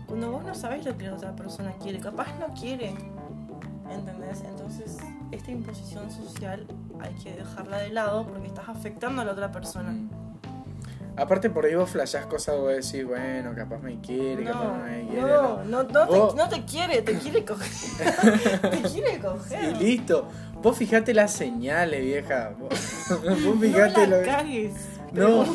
Cuando 0.08 0.32
vos 0.32 0.44
no 0.44 0.54
sabés 0.56 0.84
lo 0.86 0.98
que 0.98 1.06
la 1.08 1.14
otra 1.16 1.36
persona 1.36 1.72
quiere, 1.82 2.00
capaz 2.00 2.28
no 2.40 2.48
quiere. 2.54 2.94
¿Entendés? 3.90 4.42
Entonces, 4.48 4.98
esta 5.32 5.52
imposición 5.52 6.10
social 6.10 6.66
hay 7.00 7.14
que 7.16 7.34
dejarla 7.36 7.78
de 7.80 7.90
lado 7.90 8.26
porque 8.26 8.48
estás 8.48 8.70
afectando 8.70 9.22
a 9.22 9.26
la 9.26 9.34
otra 9.34 9.52
persona. 9.52 9.92
Mm. 9.92 10.10
Aparte 11.18 11.50
por 11.50 11.66
ahí 11.66 11.76
vos 11.76 11.90
flashás 11.90 12.26
cosas, 12.26 12.58
vos 12.58 12.70
decís, 12.74 13.06
bueno, 13.06 13.54
capaz 13.56 13.80
me 13.80 14.00
quiere, 14.00 14.44
capaz 14.46 14.64
no 14.64 14.78
No, 14.78 14.84
me 14.86 15.08
quiere. 15.08 15.22
no, 15.22 15.64
no, 15.66 15.84
no 15.84 16.06
Vos- 16.08 16.36
te, 16.36 16.38
no 16.42 16.50
te 16.50 16.64
quiere, 16.66 17.02
te 17.02 17.14
quiere 17.18 17.44
coger. 17.46 17.70
te 18.72 18.82
quiere 18.90 19.20
coger. 19.20 19.76
Y 19.76 19.84
listo. 19.84 20.28
Vos 20.62 20.78
fijate 20.78 21.14
las 21.14 21.34
señales, 21.34 22.02
vieja. 22.02 22.54
Vos, 22.58 22.70
vos 23.10 23.40
No 23.42 23.60
fijate 23.60 24.08
la 24.08 24.18
lo 24.20 24.26
cagues. 24.26 24.74
No, 25.12 25.46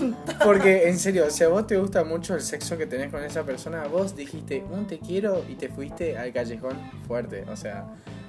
porque 0.44 0.88
en 0.88 0.98
serio, 0.98 1.30
si 1.30 1.42
a 1.42 1.48
vos 1.48 1.66
te 1.66 1.78
gusta 1.78 2.04
mucho 2.04 2.34
el 2.34 2.42
sexo 2.42 2.76
que 2.76 2.84
tenés 2.86 3.10
con 3.10 3.24
esa 3.24 3.42
persona, 3.44 3.86
vos 3.86 4.14
dijiste 4.14 4.62
un 4.70 4.86
te 4.86 4.98
quiero 4.98 5.42
y 5.48 5.54
te 5.54 5.70
fuiste 5.70 6.18
al 6.18 6.30
callejón 6.34 6.76
fuerte. 7.08 7.46
O 7.50 7.56
sea, 7.56 7.86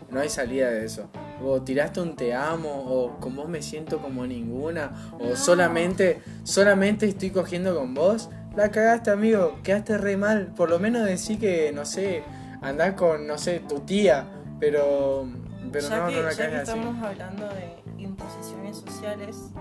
no 0.10 0.20
hay 0.20 0.30
salida 0.30 0.70
de 0.70 0.86
eso. 0.86 1.10
O 1.44 1.62
tiraste 1.62 2.02
un 2.02 2.16
te 2.16 2.34
amo, 2.34 2.70
o 2.70 3.20
con 3.20 3.36
vos 3.36 3.48
me 3.48 3.62
siento 3.62 4.00
como 4.00 4.26
ninguna, 4.26 5.12
o 5.20 5.30
No. 5.30 5.36
solamente, 5.36 6.22
solamente 6.44 7.08
estoy 7.08 7.30
cogiendo 7.32 7.76
con 7.76 7.94
vos. 7.94 8.30
La 8.56 8.72
cagaste, 8.72 9.12
amigo, 9.12 9.60
quedaste 9.64 9.98
re 9.98 10.18
mal. 10.18 10.48
Por 10.56 10.70
lo 10.70 10.80
menos 10.80 11.06
decí 11.06 11.38
que, 11.38 11.72
no 11.74 11.86
sé, 11.86 12.24
andás 12.62 12.94
con, 12.94 13.28
no 13.28 13.38
sé, 13.38 13.60
tu 13.60 13.82
tía, 13.82 14.26
pero, 14.60 15.28
pero 15.72 15.88
ya 15.90 15.98
no, 16.00 16.08
que, 16.08 16.16
no 16.16 16.22
la 16.24 16.32
ya 16.32 16.50
que 16.50 16.56
así. 16.56 16.72
estamos 16.72 17.04
hablando 17.04 17.48
de 17.50 18.02
imposiciones 18.02 18.78
sociales, 18.78 19.52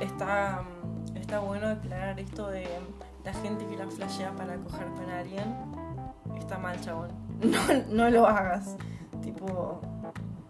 está, 0.00 0.64
está 1.14 1.38
bueno 1.38 1.68
aclarar 1.68 2.18
esto 2.18 2.48
de 2.48 2.66
la 3.24 3.32
gente 3.34 3.64
que 3.66 3.76
la 3.76 3.86
flashea 3.88 4.32
para 4.34 4.56
coger 4.56 4.86
con 4.88 5.08
alguien. 5.10 5.44
Está 6.38 6.58
mal, 6.58 6.80
chabón. 6.80 7.10
No, 7.42 7.58
no 8.04 8.10
lo 8.10 8.26
hagas. 8.26 8.76
Tipo, 9.22 9.80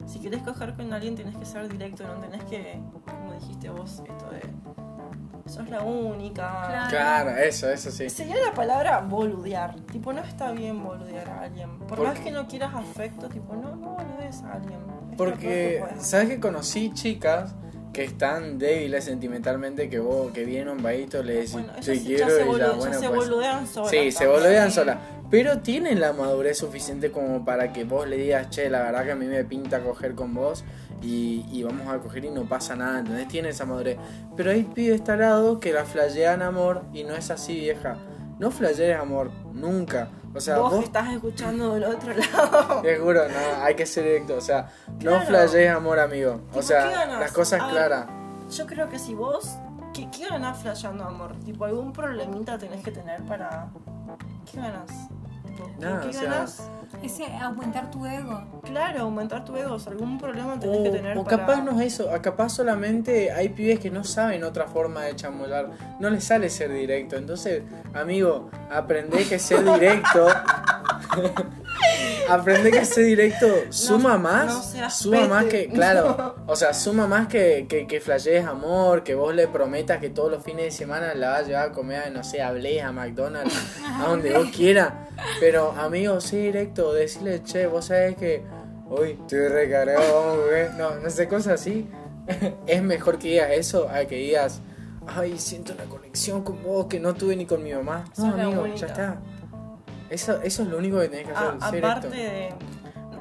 si 0.07 0.19
querés 0.21 0.43
coger 0.43 0.75
con 0.75 0.93
alguien 0.93 1.15
tenés 1.17 1.37
que 1.37 1.45
ser 1.47 1.69
directo, 1.69 2.05
no 2.07 2.15
tenés 2.21 2.45
que, 2.45 2.79
como 3.05 3.33
dijiste 3.35 3.69
vos, 3.71 4.03
esto 4.07 4.31
de 4.31 4.43
sos 5.51 5.69
la 5.71 5.83
única. 5.83 6.67
Claro. 6.67 6.91
Claro, 6.91 7.31
eso, 7.37 7.71
eso 7.71 7.91
sí. 7.91 8.11
Sería 8.11 8.37
la 8.45 8.53
palabra 8.55 9.01
boludear. 9.01 9.77
Tipo, 9.93 10.13
no 10.13 10.21
está 10.21 10.51
bien 10.53 10.83
boludear 10.83 11.29
a 11.29 11.41
alguien. 11.43 11.79
Por 11.81 11.99
¿Por 11.99 12.07
más 12.09 12.19
qué? 12.19 12.25
que 12.25 12.31
no 12.33 12.47
quieras 12.49 12.75
afecto, 12.75 13.29
tipo, 13.29 13.55
no, 13.55 13.77
no 13.77 13.95
boludees 13.97 14.43
a 14.43 14.55
alguien. 14.55 14.79
Es 15.13 15.17
Porque, 15.17 15.85
que 15.95 16.01
¿sabes 16.01 16.29
que 16.29 16.41
conocí 16.41 16.93
chicas 16.93 17.55
que 17.93 18.05
están 18.05 18.59
débiles 18.59 19.05
sentimentalmente 19.05 19.89
que 19.89 19.99
vos, 19.99 20.31
que 20.33 20.45
vienen 20.45 20.69
un 20.69 20.83
vaguito, 20.83 21.23
le 21.23 21.33
decís 21.35 21.53
Bueno, 21.55 21.73
te 21.77 21.83
se- 21.83 22.03
quiero 22.05 22.27
ya 22.29 22.35
se, 22.35 22.35
y 22.35 22.39
ya, 22.39 22.45
boludean, 22.51 22.77
bueno, 22.79 22.93
ya 22.93 23.01
se 23.01 23.09
pues. 23.09 23.19
boludean 23.21 23.67
solas. 23.67 23.91
Sí, 23.91 24.11
se 24.13 24.19
también. 24.19 24.33
boludean 24.43 24.71
solas. 24.73 24.99
Pero 25.31 25.59
tienen 25.59 26.01
la 26.01 26.13
madurez 26.13 26.59
suficiente 26.59 27.11
como 27.11 27.45
para 27.45 27.73
que 27.73 27.85
vos 27.85 28.07
le 28.07 28.17
digas, 28.17 28.51
che, 28.51 28.71
la 28.71 28.81
verdad 28.83 29.05
que 29.05 29.13
a 29.13 29.17
mí 29.17 29.27
me 29.27 29.45
pinta 29.45 29.81
coger 29.81 30.15
con 30.15 30.35
vos 30.35 30.65
y, 31.03 31.45
y 31.51 31.63
vamos 31.65 31.89
a 31.89 31.99
coger 31.99 32.25
y 32.25 32.31
no 32.31 32.45
pasa 32.45 32.77
nada, 32.77 33.01
¿entendés? 33.01 33.29
Tiene 33.29 33.49
esa 33.49 33.65
madurez. 33.65 33.99
Pero 34.37 34.51
hay 34.53 34.63
pibes 34.63 35.03
tarados 35.03 35.59
que 35.59 35.73
la 35.73 35.85
flashean 35.85 36.43
amor 36.43 36.83
y 36.93 37.05
no 37.05 37.15
es 37.15 37.31
así, 37.31 37.59
vieja. 37.59 37.97
No 38.39 38.51
flashees 38.51 38.97
amor, 38.99 39.31
nunca. 39.53 40.11
O 40.35 40.41
sea, 40.41 40.59
vos, 40.59 40.85
estás 40.85 41.11
escuchando 41.13 41.75
del 41.75 41.85
otro 41.85 42.13
lado. 42.13 42.81
te 42.83 42.99
juro, 42.99 43.27
no, 43.27 43.65
hay 43.65 43.75
que 43.75 43.87
ser 43.87 44.05
directo. 44.05 44.37
O 44.37 44.41
sea, 44.41 44.69
no 45.03 45.23
flashees 45.23 45.71
amor, 45.71 45.99
amigo. 45.99 46.33
O 46.33 46.37
Tipo, 46.37 46.55
¿qué 46.57 46.63
sea, 46.63 46.91
ganas? 46.91 47.21
las 47.21 47.33
cosas 47.33 47.63
claras. 47.71 48.07
Yo 48.51 48.67
creo 48.67 48.89
que 48.89 48.99
si 48.99 49.15
vos. 49.15 49.57
¿Qué, 49.95 50.11
qué 50.11 50.29
ganás 50.29 50.59
flasheando 50.59 51.05
amor? 51.05 51.35
Tipo, 51.43 51.65
algún 51.65 51.91
problemita 51.91 52.59
tenés 52.59 52.85
que 52.85 52.91
tener 52.91 53.23
para. 53.23 53.69
¿Qué 54.51 54.59
ganas? 54.59 54.91
Tipo, 55.57 55.71
¿Qué, 55.79 55.81
Nada, 55.81 56.01
qué 56.03 56.09
o 56.09 56.13
sea, 56.13 56.23
ganás? 56.23 56.71
Ese 57.03 57.27
aumentar 57.37 57.91
tu 57.91 58.07
ego. 58.07 58.43
Claro, 58.65 59.03
aumentar 59.03 59.45
tu 59.45 59.57
ego. 59.57 59.75
o 59.75 59.79
sea, 59.79 59.93
algún 59.93 60.19
problema 60.19 60.59
tenés 60.59 60.83
que 60.83 60.91
tener 60.91 61.19
O, 61.19 61.23
o 61.23 61.25
para. 61.25 61.39
capaz 61.39 61.63
no 61.63 61.81
es 61.81 61.95
eso, 61.95 62.11
a 62.11 62.23
capaz 62.23 62.51
solamente 62.51 63.33
hay 63.33 63.49
pibes 63.51 63.81
que 63.81 63.91
no 63.91 64.05
saben 64.05 64.45
otra 64.45 64.67
forma 64.67 65.03
de 65.03 65.17
chamular, 65.17 65.71
no 65.99 66.11
les 66.11 66.25
sale 66.25 66.49
ser 66.49 66.73
directo. 66.73 67.17
Entonces, 67.17 67.63
amigo, 67.95 68.51
aprende 68.71 69.25
que 69.25 69.39
ser 69.39 69.65
directo. 69.65 70.29
aprende 72.29 72.71
que 72.71 72.85
ser 72.85 73.05
directo 73.05 73.47
suma 73.71 74.19
más. 74.19 74.75
no 74.75 74.91
suma 74.91 75.17
pete. 75.17 75.29
más 75.29 75.45
que, 75.47 75.69
claro, 75.69 76.37
o 76.47 76.57
sea, 76.57 76.75
suma 76.75 77.07
más 77.07 77.29
que, 77.29 77.67
que, 77.69 77.87
que 77.87 78.01
flashees 78.01 78.47
amor, 78.47 79.03
que 79.03 79.15
vos 79.15 79.35
le 79.35 79.49
prometas 79.49 80.01
que 80.01 80.11
todos 80.11 80.31
los 80.31 80.43
fines 80.43 80.65
de 80.67 80.71
semana 80.71 81.15
la 81.15 81.31
vas 81.31 81.41
a 81.41 81.43
llevar 81.45 81.69
a 81.69 81.73
comer, 81.73 82.03
a, 82.03 82.11
no 82.11 82.25
sé, 82.25 82.43
a 82.43 82.53
Blaze, 82.53 82.83
a 82.83 82.93
McDonald's, 82.93 83.55
a 83.85 84.05
donde 84.09 84.33
vos 84.33 84.49
quieras. 84.55 84.93
Pero, 85.41 85.73
amigo, 85.73 86.21
sí 86.21 86.37
directo, 86.37 86.93
decirle, 86.93 87.43
che, 87.43 87.67
vos 87.67 87.87
sabés 87.87 88.17
que 88.17 88.43
hoy 88.89 89.19
estoy 89.21 89.49
recargado. 89.49 90.39
No, 90.77 90.97
no 90.97 91.11
sé, 91.11 91.29
cosas 91.29 91.61
así. 91.61 91.89
es 92.67 92.83
mejor 92.83 93.19
que 93.19 93.29
digas 93.29 93.51
eso 93.53 93.89
a 93.89 94.05
que 94.05 94.17
digas, 94.17 94.61
ay, 95.07 95.39
siento 95.39 95.73
una 95.73 95.85
conexión 95.85 96.43
con 96.43 96.63
vos 96.63 96.87
que 96.87 97.01
no 97.01 97.15
tuve 97.15 97.37
ni 97.37 97.47
con 97.47 97.63
mi 97.63 97.73
mamá. 97.73 98.05
No, 98.17 98.27
amigo, 98.27 98.67
ya 98.75 98.87
está. 98.87 99.21
Eso, 100.11 100.41
eso 100.43 100.63
es 100.63 100.69
lo 100.69 100.79
único 100.79 100.99
que 101.01 101.09
tenés 101.09 101.27
que 101.27 101.33
hacer. 101.33 101.55
A- 101.61 101.71
ser 101.71 101.85
aparte 101.85 102.09
de. 102.09 102.17
de- 102.17 102.55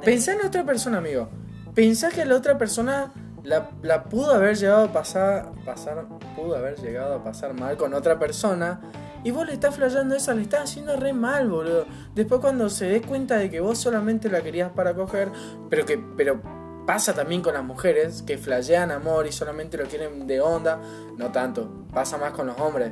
Pensá 0.03 0.33
en 0.33 0.45
otra 0.45 0.63
persona, 0.63 0.99
amigo. 0.99 1.29
Pensá 1.73 2.09
que 2.09 2.25
la 2.25 2.35
otra 2.35 2.57
persona 2.57 3.11
la, 3.43 3.69
la 3.81 4.03
pudo 4.03 4.33
haber 4.33 4.55
llegado 4.55 4.85
a 4.85 4.91
pasar, 4.93 5.51
pasar, 5.65 6.05
pudo 6.35 6.55
haber 6.55 6.75
llegado 6.79 7.15
a 7.15 7.23
pasar 7.23 7.53
mal 7.53 7.75
con 7.77 7.93
otra 7.93 8.19
persona. 8.19 8.81
Y 9.23 9.31
vos 9.31 9.47
le 9.47 9.53
estás 9.53 9.75
flayando 9.75 10.15
esa, 10.15 10.35
le 10.35 10.43
estás 10.43 10.65
haciendo 10.69 10.95
re 10.95 11.11
mal, 11.11 11.49
boludo. 11.49 11.85
Después 12.13 12.39
cuando 12.41 12.69
se 12.69 12.85
dé 12.85 13.01
cuenta 13.01 13.37
de 13.37 13.49
que 13.49 13.59
vos 13.59 13.79
solamente 13.79 14.29
la 14.29 14.41
querías 14.41 14.69
para 14.71 14.93
coger, 14.93 15.29
pero 15.69 15.83
que, 15.85 15.97
pero 16.15 16.39
pasa 16.85 17.13
también 17.13 17.41
con 17.41 17.55
las 17.55 17.63
mujeres 17.63 18.21
que 18.21 18.37
flashean 18.37 18.91
amor 18.91 19.25
y 19.25 19.31
solamente 19.31 19.77
lo 19.77 19.85
quieren 19.85 20.27
de 20.27 20.39
onda. 20.39 20.79
No 21.17 21.31
tanto, 21.31 21.85
pasa 21.91 22.17
más 22.19 22.33
con 22.33 22.45
los 22.45 22.59
hombres. 22.59 22.91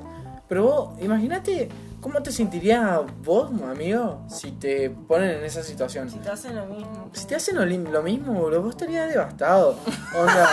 Pero 0.49 0.63
vos, 0.63 0.99
imagínate 1.01 1.69
¿Cómo 2.03 2.21
te 2.21 2.33
sentirías 2.33 2.99
vos, 3.23 3.49
amigo, 3.63 4.25
si 4.27 4.51
te 4.51 4.89
ponen 4.89 5.37
en 5.37 5.43
esa 5.45 5.63
situación? 5.63 6.09
Si 6.09 6.17
te 6.17 6.29
hacen 6.29 6.53
lo 6.53 6.65
mismo. 6.65 7.09
Si 7.13 7.25
te 7.25 7.35
hacen 7.35 7.55
lo, 7.55 8.03
mismo, 8.03 8.33
boludo, 8.33 8.61
vos 8.61 8.71
estarías 8.71 9.09
devastado. 9.09 9.77
Onda, 10.13 10.49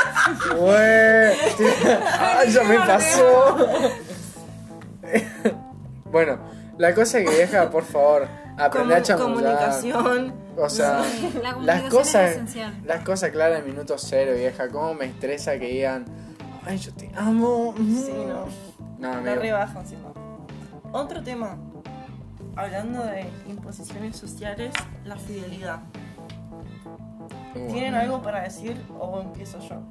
güey. 0.57 0.71
Ay, 2.21 2.53
ya 2.53 2.63
me 2.63 2.77
pasó. 2.77 3.57
bueno, 6.05 6.39
la 6.79 6.95
cosa 6.95 7.19
que 7.19 7.31
deja, 7.31 7.69
por 7.69 7.83
favor, 7.83 8.29
aprende 8.57 8.95
a 8.95 9.03
chamullar. 9.03 9.57
comunicación. 9.57 10.33
O 10.57 10.71
sea, 10.71 11.03
la 11.43 11.53
las 11.63 11.83
comunicación 11.83 11.83
es 11.83 11.91
cosas, 11.91 12.85
las 12.85 13.05
cosas 13.05 13.31
claras 13.31 13.59
en 13.59 13.67
minuto 13.67 13.97
cero, 13.99 14.35
vieja. 14.37 14.69
Cómo 14.69 14.95
me 14.95 15.07
estresa 15.07 15.59
que 15.59 15.67
digan, 15.67 16.05
ay, 16.65 16.79
yo 16.79 16.93
te 16.95 17.11
amo. 17.17 17.75
Sí, 17.77 18.15
no. 18.15 18.47
No, 19.01 19.09
La 19.09 19.19
amigo. 19.19 19.43
rebajan, 19.43 19.85
sí, 19.85 19.97
no. 20.01 20.20
Otro 20.93 21.23
tema. 21.23 21.57
Hablando 22.57 23.05
de 23.05 23.27
imposiciones 23.49 24.17
sociales, 24.17 24.73
la 25.05 25.17
fidelidad. 25.17 25.81
Uh, 27.55 27.73
¿Tienen 27.73 27.95
algo 27.95 28.23
para 28.23 28.43
decir 28.43 28.81
o 28.99 29.21
empiezo 29.21 29.59
yo? 29.61 29.77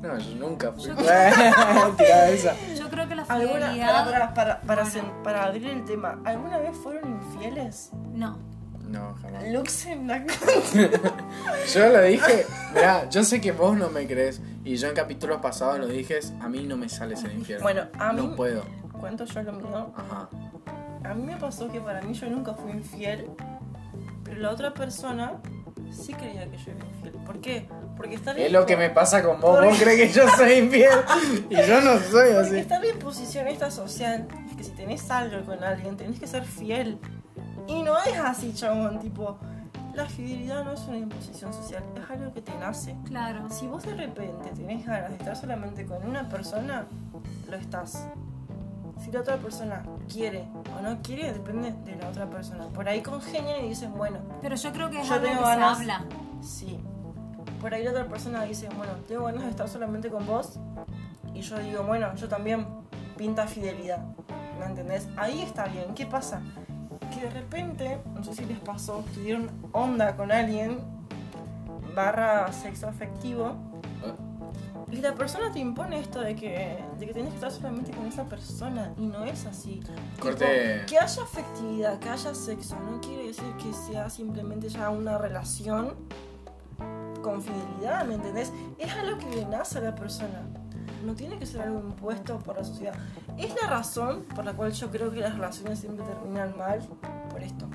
No, 0.00 0.18
yo 0.18 0.34
nunca 0.36 0.72
fui. 0.72 0.84
Yo- 0.84 0.94
esa. 2.32 2.54
Yo 2.74 2.88
creo 2.88 3.06
que 3.06 3.14
la 3.14 3.22
¿Alguna, 3.24 3.52
para, 3.60 3.66
fidelidad. 3.72 4.04
para, 4.10 4.32
para, 4.34 4.60
para, 4.62 4.82
Bueno. 4.84 4.98
sen- 4.98 5.22
para 5.22 5.44
abrir 5.44 5.66
el 5.66 5.84
tema, 5.84 6.18
¿alguna 6.24 6.56
vez 6.56 6.74
fueron 6.74 7.20
infieles? 7.22 7.90
No. 8.14 8.38
No, 8.88 9.14
jamás. 9.20 9.44
Lux 9.52 9.84
en 9.86 10.06
la 10.08 10.24
Yo 11.74 11.88
lo 11.90 12.00
dije, 12.00 12.46
mirá, 12.74 13.10
yo 13.10 13.22
sé 13.24 13.42
que 13.42 13.52
vos 13.52 13.76
no 13.76 13.90
me 13.90 14.06
crees 14.06 14.40
y 14.64 14.76
yo 14.76 14.88
en 14.88 14.94
capítulos 14.94 15.42
pasados 15.42 15.78
lo 15.80 15.86
dije, 15.86 16.18
a 16.40 16.48
mí 16.48 16.62
no 16.66 16.78
me 16.78 16.88
sale 16.88 17.14
ser 17.14 17.32
infierno. 17.34 17.62
Bueno, 17.62 17.82
a 17.98 18.12
mí- 18.14 18.22
No 18.26 18.34
puedo. 18.36 18.64
Cuento 19.00 19.24
yo 19.24 19.42
lo 19.42 19.52
mío. 19.52 19.92
Ajá. 19.96 20.28
A 21.04 21.14
mí 21.14 21.22
me 21.22 21.36
pasó 21.36 21.68
que 21.68 21.80
para 21.80 22.02
mí 22.02 22.12
yo 22.12 22.28
nunca 22.28 22.54
fui 22.54 22.70
infiel, 22.72 23.30
pero 24.24 24.40
la 24.40 24.50
otra 24.50 24.72
persona 24.74 25.34
sí 25.90 26.12
creía 26.14 26.48
que 26.50 26.56
yo 26.58 26.72
era 26.72 26.84
infiel. 26.86 27.14
¿Por 27.24 27.40
qué? 27.40 27.68
Porque 27.96 28.14
está 28.14 28.32
Es 28.32 28.52
lo 28.52 28.64
que 28.66 28.76
me 28.76 28.90
pasa 28.90 29.22
con 29.22 29.40
vos, 29.40 29.58
vos 29.58 29.66
Porque- 29.66 29.82
crees 29.84 30.12
que 30.12 30.18
yo 30.20 30.28
soy 30.36 30.52
infiel 30.54 30.90
y 31.50 31.56
yo 31.56 31.80
no 31.80 31.98
soy 32.10 32.32
Porque 32.34 32.36
así. 32.38 32.58
está 32.58 32.78
la 32.78 32.86
imposición 32.88 33.48
esta 33.48 33.70
social, 33.70 34.28
es 34.50 34.56
que 34.56 34.64
si 34.64 34.70
tenés 34.72 35.10
algo 35.10 35.44
con 35.44 35.62
alguien, 35.64 35.96
tenés 35.96 36.20
que 36.20 36.26
ser 36.26 36.44
fiel. 36.44 36.98
Y 37.66 37.82
no 37.82 37.98
es 37.98 38.18
así, 38.18 38.52
chabón, 38.54 38.98
tipo, 39.00 39.38
la 39.94 40.06
fidelidad 40.06 40.64
no 40.64 40.72
es 40.72 40.80
una 40.82 40.98
imposición 40.98 41.52
social, 41.52 41.82
es 41.96 42.10
algo 42.10 42.32
que 42.32 42.42
te 42.42 42.52
nace. 42.58 42.96
Claro. 43.06 43.48
Si 43.50 43.66
vos 43.66 43.82
de 43.84 43.94
repente 43.94 44.50
tenés 44.54 44.86
ganas 44.86 45.10
de 45.10 45.16
estar 45.16 45.36
solamente 45.36 45.84
con 45.86 46.04
una 46.06 46.28
persona, 46.28 46.86
lo 47.48 47.56
estás. 47.56 48.06
Si 49.02 49.10
la 49.10 49.20
otra 49.20 49.36
persona 49.38 49.82
quiere 50.12 50.46
o 50.78 50.82
no 50.82 51.00
quiere, 51.02 51.32
depende 51.32 51.72
de 51.84 51.96
la 51.96 52.08
otra 52.08 52.28
persona. 52.28 52.68
Por 52.68 52.88
ahí 52.88 53.00
congenian 53.02 53.64
y 53.64 53.68
dicen, 53.70 53.94
bueno, 53.94 54.18
Pero 54.42 54.56
yo 54.56 54.72
creo 54.72 54.90
que 54.90 55.00
es 55.00 55.08
Yo 55.08 55.14
algo 55.14 55.26
que 55.26 55.32
tengo 55.34 55.46
se 55.46 55.52
habla. 55.52 56.04
sí. 56.42 56.78
Por 57.60 57.74
ahí 57.74 57.84
la 57.84 57.90
otra 57.90 58.06
persona 58.06 58.42
dice, 58.44 58.68
bueno, 58.74 58.92
tengo 59.06 59.24
ganas 59.24 59.44
de 59.44 59.50
estar 59.50 59.68
solamente 59.68 60.08
con 60.08 60.26
vos. 60.26 60.58
Y 61.34 61.42
yo 61.42 61.58
digo, 61.58 61.82
bueno, 61.82 62.14
yo 62.14 62.26
también 62.28 62.66
pinta 63.18 63.46
fidelidad. 63.46 64.02
¿Me 64.58 64.64
entendés? 64.66 65.08
Ahí 65.16 65.42
está 65.42 65.64
bien. 65.66 65.94
¿Qué 65.94 66.06
pasa? 66.06 66.40
Que 67.14 67.20
de 67.22 67.30
repente, 67.30 67.98
no 68.14 68.24
sé 68.24 68.34
si 68.34 68.44
les 68.46 68.58
pasó, 68.60 69.04
tuvieron 69.14 69.50
onda 69.72 70.16
con 70.16 70.32
alguien, 70.32 70.80
barra 71.94 72.50
sexo 72.52 72.88
afectivo, 72.88 73.54
y 74.90 74.96
la 74.96 75.14
persona 75.14 75.52
te 75.52 75.60
impone 75.60 76.00
esto 76.00 76.20
de 76.20 76.34
que, 76.34 76.78
de 76.98 77.06
que 77.06 77.12
tenés 77.12 77.30
que 77.30 77.36
estar 77.36 77.52
solamente 77.52 77.92
con 77.92 78.06
esa 78.06 78.24
persona 78.24 78.92
y 78.98 79.06
no 79.06 79.24
es 79.24 79.46
así. 79.46 79.80
Corte. 80.18 80.44
Tipo, 80.44 80.86
que 80.86 80.98
haya 80.98 81.22
afectividad, 81.22 81.98
que 81.98 82.08
haya 82.08 82.34
sexo, 82.34 82.76
no 82.80 83.00
quiere 83.00 83.28
decir 83.28 83.52
que 83.56 83.72
sea 83.72 84.10
simplemente 84.10 84.68
ya 84.68 84.90
una 84.90 85.18
relación 85.18 85.94
con 87.22 87.42
fidelidad, 87.42 88.04
¿me 88.06 88.14
entendés? 88.14 88.52
Es 88.78 88.92
algo 88.92 89.18
que 89.18 89.36
le 89.36 89.44
nace 89.44 89.78
a 89.78 89.82
la 89.82 89.94
persona. 89.94 90.42
No 91.04 91.14
tiene 91.14 91.38
que 91.38 91.46
ser 91.46 91.62
algo 91.62 91.80
impuesto 91.80 92.38
por 92.38 92.56
la 92.56 92.64
sociedad. 92.64 92.94
Es 93.38 93.54
la 93.60 93.68
razón 93.68 94.24
por 94.34 94.44
la 94.44 94.52
cual 94.52 94.72
yo 94.72 94.90
creo 94.90 95.10
que 95.10 95.20
las 95.20 95.34
relaciones 95.34 95.78
siempre 95.78 96.04
terminan 96.04 96.56
mal 96.58 96.80
por 97.30 97.42
esto. 97.42 97.68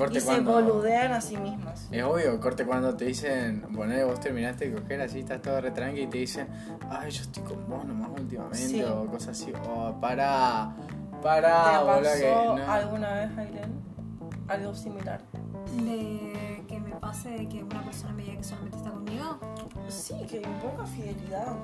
Corte 0.00 0.18
y 0.18 0.20
se 0.20 0.26
cuando. 0.26 0.52
boludean 0.54 1.12
a 1.12 1.20
sí 1.20 1.36
mismas. 1.36 1.88
Es 1.90 2.02
obvio, 2.02 2.40
corte 2.40 2.64
cuando 2.64 2.94
te 2.96 3.04
dicen, 3.04 3.62
poné, 3.74 4.02
vos 4.04 4.18
terminaste 4.20 4.70
de 4.70 4.80
coger 4.80 5.00
así, 5.02 5.20
estás 5.20 5.40
todo 5.42 5.60
re 5.60 5.70
tranqui 5.70 6.02
y 6.02 6.06
te 6.06 6.18
dicen, 6.18 6.48
ay, 6.90 7.10
yo 7.10 7.22
estoy 7.22 7.42
con 7.44 7.68
vos 7.68 7.84
nomás 7.84 8.10
últimamente, 8.18 8.56
Sí. 8.58 8.82
o 8.82 9.06
cosas 9.06 9.40
así, 9.40 9.52
o 9.68 10.00
para, 10.00 10.74
¿Te 11.10 11.16
para, 11.22 11.80
boludo, 11.82 12.02
pasó 12.02 12.10
que 12.56 12.62
no. 12.62 12.72
alguna 12.72 13.12
vez, 13.14 13.38
Aileen? 13.38 13.80
Algo 14.48 14.74
similar. 14.74 15.20
De 15.84 16.64
que 16.66 16.80
me 16.80 16.90
pase 16.96 17.28
de 17.30 17.48
que 17.48 17.62
una 17.62 17.82
persona 17.84 18.12
me 18.14 18.22
diga 18.24 18.36
que 18.38 18.44
solamente 18.44 18.76
está 18.78 18.90
conmigo. 18.90 19.38
Sí, 19.88 20.14
que 20.28 20.38
imponga 20.38 20.86
fidelidad. 20.86 21.54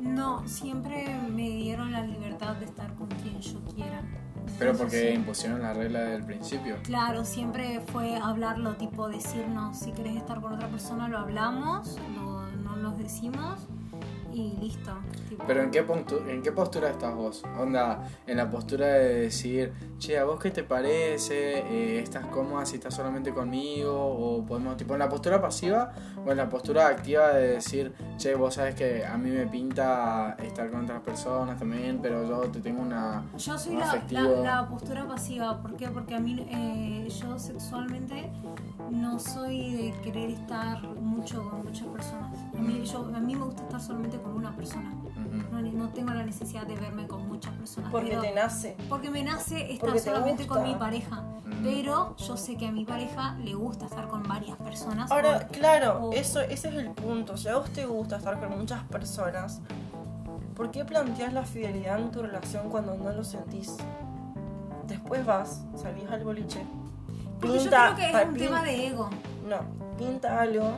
No, 0.00 0.46
siempre 0.48 1.14
me 1.30 1.42
dieron 1.50 1.92
la 1.92 2.02
libertad 2.02 2.54
de 2.56 2.64
estar 2.64 2.94
con 2.94 3.08
quien 3.08 3.38
yo 3.40 3.60
quiera. 3.74 4.00
Pero 4.58 4.76
porque 4.76 5.14
impusieron 5.14 5.62
la 5.62 5.72
regla 5.72 6.00
del 6.00 6.22
principio. 6.24 6.76
Claro, 6.82 7.24
siempre 7.24 7.80
fue 7.92 8.16
hablarlo, 8.16 8.74
tipo 8.76 9.08
decirnos, 9.08 9.78
si 9.78 9.92
querés 9.92 10.16
estar 10.16 10.40
con 10.40 10.52
otra 10.52 10.68
persona 10.68 11.08
lo 11.08 11.18
hablamos, 11.18 11.96
lo- 12.14 12.50
no 12.52 12.76
nos 12.76 12.98
decimos 12.98 13.60
y 14.32 14.56
listo. 14.60 14.92
tipo. 15.28 15.44
Pero 15.46 15.62
¿en 15.62 15.70
qué, 15.70 15.86
puntu- 15.86 16.26
¿en 16.28 16.42
qué 16.42 16.52
postura 16.52 16.90
estás 16.90 17.14
vos? 17.14 17.42
Onda, 17.58 18.06
en 18.26 18.36
la 18.36 18.48
postura 18.50 18.86
de 18.86 19.14
decir, 19.22 19.72
che, 19.98 20.18
¿a 20.18 20.24
vos 20.24 20.38
qué 20.40 20.50
te 20.50 20.62
parece? 20.62 21.58
Eh, 21.60 22.00
¿Estás 22.00 22.26
cómoda 22.26 22.64
si 22.66 22.76
estás 22.76 22.94
solamente 22.94 23.32
conmigo? 23.32 23.92
O 23.94 24.44
podemos, 24.44 24.76
tipo, 24.76 24.92
en 24.94 25.00
la 25.00 25.08
postura 25.08 25.40
pasiva 25.40 25.90
o 26.26 26.30
en 26.30 26.36
la 26.36 26.48
postura 26.48 26.86
activa 26.88 27.28
de 27.32 27.48
decir, 27.54 27.92
che, 28.16 28.34
vos 28.34 28.54
sabes 28.54 28.74
que 28.74 29.04
a 29.04 29.16
mí 29.16 29.30
me 29.30 29.46
pinta 29.46 30.36
estar 30.42 30.70
con 30.70 30.84
otras 30.84 31.00
personas 31.00 31.58
también, 31.58 31.98
pero 32.02 32.26
yo 32.28 32.40
te 32.50 32.60
tengo 32.60 32.82
una... 32.82 33.24
Yo 33.38 33.58
soy 33.58 33.76
la, 33.76 33.84
afectivo". 33.86 34.42
la- 34.42 34.60
la 34.62 34.68
postura 34.68 35.06
pasiva, 35.06 35.60
¿por 35.62 35.76
qué? 35.76 35.88
Porque 35.88 36.14
a 36.14 36.20
mí, 36.20 36.46
eh, 36.50 37.08
yo 37.20 37.38
sexualmente 37.38 38.30
no 38.90 39.18
soy 39.18 39.74
de 39.74 39.92
querer 40.02 40.30
estar 40.30 40.82
mucho 40.96 41.48
con 41.48 41.64
muchas 41.64 41.86
personas. 41.88 42.30
A 42.56 42.60
mí, 42.60 42.82
yo, 42.84 43.04
a 43.14 43.20
mí 43.20 43.34
me 43.36 43.44
gusta 43.44 43.62
estar 43.62 43.80
solamente 43.80 44.18
con 44.22 44.32
una 44.32 44.54
persona. 44.56 44.90
Ujú. 44.90 45.54
No, 45.54 45.60
no 45.62 45.88
tengo 45.90 46.12
la 46.14 46.24
necesidad 46.24 46.66
de 46.66 46.76
verme 46.76 47.06
con 47.06 47.26
muchas 47.28 47.52
personas. 47.54 47.90
Porque 47.90 48.10
pero- 48.10 48.22
te 48.22 48.32
nace. 48.34 48.76
porque 48.88 49.10
me 49.10 49.22
nace 49.22 49.72
estar 49.72 49.98
solamente 49.98 50.44
gusta. 50.44 50.60
con 50.60 50.68
mi 50.72 50.74
pareja. 50.76 51.22
Mm. 51.44 51.62
Pero 51.64 52.16
yo 52.16 52.36
sé 52.36 52.56
que 52.56 52.66
a 52.68 52.72
mi 52.72 52.84
pareja 52.84 53.34
le 53.42 53.54
gusta 53.54 53.86
estar 53.86 54.08
con 54.08 54.22
varias 54.22 54.56
personas. 54.58 55.10
Ahora, 55.10 55.46
o- 55.48 55.52
claro, 55.52 56.06
o- 56.06 56.12
eso, 56.12 56.40
ese 56.40 56.68
es 56.68 56.74
el 56.74 56.90
punto. 56.90 57.36
Si 57.36 57.48
a 57.48 57.56
vos 57.56 57.70
te 57.70 57.84
gusta 57.86 58.16
estar 58.16 58.38
con 58.40 58.56
muchas 58.58 58.82
personas, 58.84 59.60
¿por 60.56 60.70
qué 60.70 60.84
planteas 60.84 61.32
la 61.32 61.44
fidelidad 61.44 61.98
en 61.98 62.10
tu 62.10 62.22
relación 62.22 62.68
cuando 62.70 62.94
no 62.96 63.10
lo 63.12 63.24
sentís? 63.24 63.76
Después 64.86 65.24
vas, 65.24 65.62
salís 65.76 66.08
al 66.10 66.24
boliche, 66.24 66.64
Porque 67.40 67.56
yo 67.56 67.62
pinta- 67.62 67.94
creo 67.94 67.96
que 68.12 68.20
es 68.22 68.28
un 68.28 68.36
tema 68.36 68.62
de 68.64 68.86
ego. 68.88 69.10
No, 69.48 69.56
pinta 69.96 70.40
algo 70.40 70.72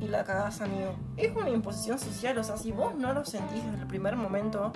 y 0.00 0.08
la 0.08 0.24
cagás, 0.24 0.60
amigo. 0.60 0.92
Es 1.16 1.34
una 1.34 1.50
imposición 1.50 1.98
social, 1.98 2.38
o 2.38 2.44
sea, 2.44 2.56
si 2.56 2.72
vos 2.72 2.94
no 2.94 3.12
lo 3.12 3.24
sentís 3.24 3.64
desde 3.64 3.78
el 3.80 3.86
primer 3.86 4.16
momento, 4.16 4.72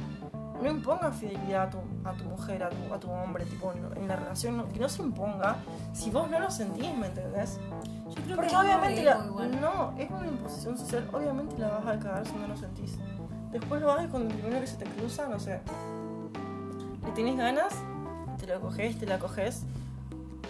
no 0.63 0.71
impongas 0.71 1.17
fidelidad 1.17 1.65
a 1.65 1.71
tu, 1.71 1.79
a 2.05 2.13
tu 2.13 2.25
mujer, 2.25 2.63
a 2.63 2.71
tu, 2.71 2.95
a 2.95 2.99
tu 3.01 3.11
hombre, 3.11 3.45
tipo, 3.45 3.73
no- 3.75 3.95
en 3.95 4.07
la 4.09 4.17
relación, 4.17 4.57
no- 4.57 4.69
que 4.69 4.79
no 4.81 4.89
se 4.89 5.03
imponga 5.03 5.57
si 5.93 6.11
vos 6.11 6.31
no 6.31 6.39
lo 6.39 6.51
sentís, 6.51 6.95
¿me 6.97 7.07
entendés? 7.09 7.59
Yo 8.09 8.15
creo 8.15 8.27
que 8.27 8.35
Porque 8.35 8.51
de 8.51 8.57
obviamente 8.57 9.03
la, 9.05 9.13
ego 9.13 9.25
igual. 9.27 9.61
no, 9.61 9.95
es 9.99 10.11
una 10.11 10.27
imposición 10.29 10.79
social, 10.79 11.09
obviamente 11.13 11.59
la 11.59 11.69
vas 11.79 11.87
a 11.87 11.99
cagar 11.99 12.27
si 12.27 12.35
no 12.37 12.47
lo 12.47 12.57
sentís. 12.57 12.99
Después 13.51 13.81
lo 13.83 13.89
vas 13.89 14.07
con 14.09 14.23
el 14.23 14.29
primero 14.29 14.61
que 14.61 14.67
se 14.67 14.77
te 14.77 14.85
cruza, 14.87 15.27
no 15.29 15.39
sé. 15.41 15.61
Le 17.05 17.11
tenés 17.13 17.37
ganas, 17.37 17.75
te 18.39 18.47
lo 18.47 18.61
coges, 18.61 18.99
te 18.99 19.07
la 19.07 19.19
coges. 19.19 19.65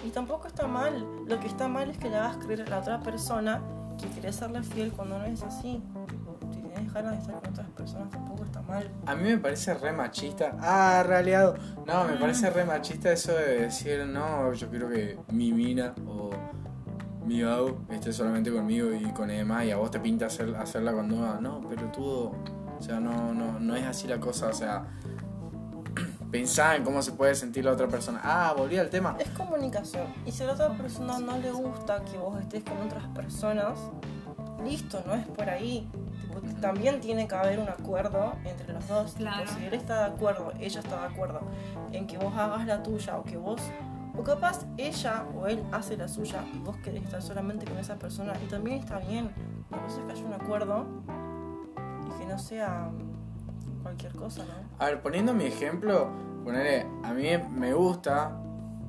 Y 0.05 0.11
tampoco 0.11 0.47
está 0.49 0.67
mal. 0.67 1.07
Lo 1.27 1.39
que 1.41 1.47
está 1.47 1.69
mal 1.69 1.91
es 1.91 1.99
que 1.99 2.09
le 2.11 2.17
hagas 2.17 2.37
creer 2.39 2.63
a 2.63 2.69
la 2.71 2.79
otra 2.81 3.01
persona 3.01 3.61
que 4.01 4.09
querés 4.09 4.37
serle 4.37 4.63
fiel 4.63 4.93
cuando 4.93 5.19
no 5.19 5.25
es 5.25 5.43
así. 5.43 5.83
Tipo, 6.09 6.37
si 6.53 6.61
tenés 6.61 6.93
ganas 6.93 7.13
de 7.13 7.19
estar 7.19 7.41
con 7.41 7.51
otras 7.51 7.69
personas 7.71 8.11
tampoco 8.11 8.45
está 8.45 8.63
mal. 8.63 8.89
A 9.07 9.15
mí 9.15 9.23
me 9.25 9.39
parece 9.39 9.75
re 9.75 9.93
machista. 9.93 10.57
Ah, 10.61 11.03
re 11.07 11.17
aliado. 11.17 11.55
No, 11.87 12.05
Mm. 12.05 12.07
me 12.09 12.17
parece 12.17 12.51
re 12.51 12.65
machista 12.65 13.13
eso 13.13 13.33
de 13.33 13.61
decir, 13.63 14.05
no, 14.07 14.53
yo 14.53 14.69
quiero 14.71 14.89
que 14.89 15.19
mi 15.33 15.53
mina 15.53 15.95
o 16.07 16.31
mi 17.25 17.41
Gau 17.41 17.79
esté 17.91 18.13
solamente 18.13 18.53
conmigo 18.53 18.93
y 18.93 19.13
con 19.13 19.31
Emma 19.31 19.65
y 19.65 19.71
a 19.71 19.77
vos 19.77 19.91
te 19.91 20.01
pinta 20.01 20.27
hacer, 20.27 20.55
hacerla 20.57 20.93
con 20.93 21.09
Noah. 21.09 21.39
No, 21.41 21.61
pero 21.69 21.87
tú, 21.93 22.05
o 22.05 22.81
sea, 22.83 22.99
no, 22.99 23.33
no, 23.33 23.61
no 23.61 23.77
es 23.77 23.85
así 23.85 24.09
la 24.09 24.19
cosa, 24.19 24.49
o 24.49 24.53
sea, 24.53 24.85
pensá 26.33 26.75
en 26.75 26.83
cómo 26.83 27.03
se 27.03 27.13
puede 27.13 27.35
sentir 27.35 27.65
la 27.65 27.73
otra 27.73 27.87
persona. 27.87 28.21
Ah, 28.25 28.55
volví 28.57 28.79
al 28.79 28.89
tema. 28.89 29.15
Es 29.21 29.29
comunicación. 29.29 30.07
Y 30.25 30.33
si 30.33 30.43
a 30.43 30.47
la 30.47 30.55
otra 30.55 30.71
persona 30.71 31.19
no 31.19 31.37
le 31.37 31.53
gusta 31.53 32.03
que 32.03 32.17
vos 32.17 32.41
estés 32.41 32.65
con 32.65 32.79
otras 32.81 33.07
personas, 33.09 33.79
listo, 34.65 35.03
no 35.07 35.15
es 35.15 35.27
por 35.27 35.49
ahí. 35.49 35.89
Porque 36.33 36.55
también 36.55 37.01
tiene 37.03 37.29
que 37.29 37.35
haber 37.35 37.61
un 37.61 37.69
acuerdo 37.69 38.33
entre 38.45 38.73
los 38.73 38.89
dos. 38.89 39.15
Tipo, 39.15 39.31
Claro. 39.31 39.51
Si 39.55 39.65
él 39.67 39.75
está 39.75 40.09
de 40.09 40.15
acuerdo, 40.15 40.53
ella 40.59 40.81
está 40.81 41.01
de 41.01 41.07
acuerdo 41.07 41.41
en 41.93 42.07
que 42.07 42.17
vos 42.17 42.35
hagas 42.35 42.67
la 42.67 42.83
tuya 42.83 43.19
o 43.19 43.25
que 43.25 43.37
vos. 43.37 43.61
O 44.17 44.25
capaz 44.25 44.65
ella 44.79 45.27
o 45.37 45.47
él 45.47 45.63
hace 45.71 45.97
la 45.99 46.09
suya 46.09 46.45
y 46.55 46.59
vos 46.59 46.77
querés 46.79 47.05
estar 47.05 47.23
solamente 47.23 47.67
con 47.67 47.79
esa 47.79 47.97
persona 47.97 48.33
y 48.43 48.49
también 48.49 48.79
está 48.79 48.99
bien. 48.99 49.31
La 49.71 49.79
cosa 49.83 50.01
es 50.01 50.07
que 50.07 50.13
haya 50.13 50.25
un 50.25 50.33
acuerdo 50.35 50.87
y 52.07 52.19
que 52.19 52.27
no 52.27 52.39
sea 52.39 52.91
mm, 52.91 53.83
cualquier 53.83 54.13
cosa, 54.15 54.45
¿no? 54.45 54.72
A 54.83 54.87
ver, 54.87 55.01
poniendo 55.01 55.33
mi 55.33 55.45
ejemplo, 55.45 56.11
ponele, 56.43 56.85
a 57.05 57.15
mí 57.15 57.29
me 57.55 57.73
gusta, 57.73 58.37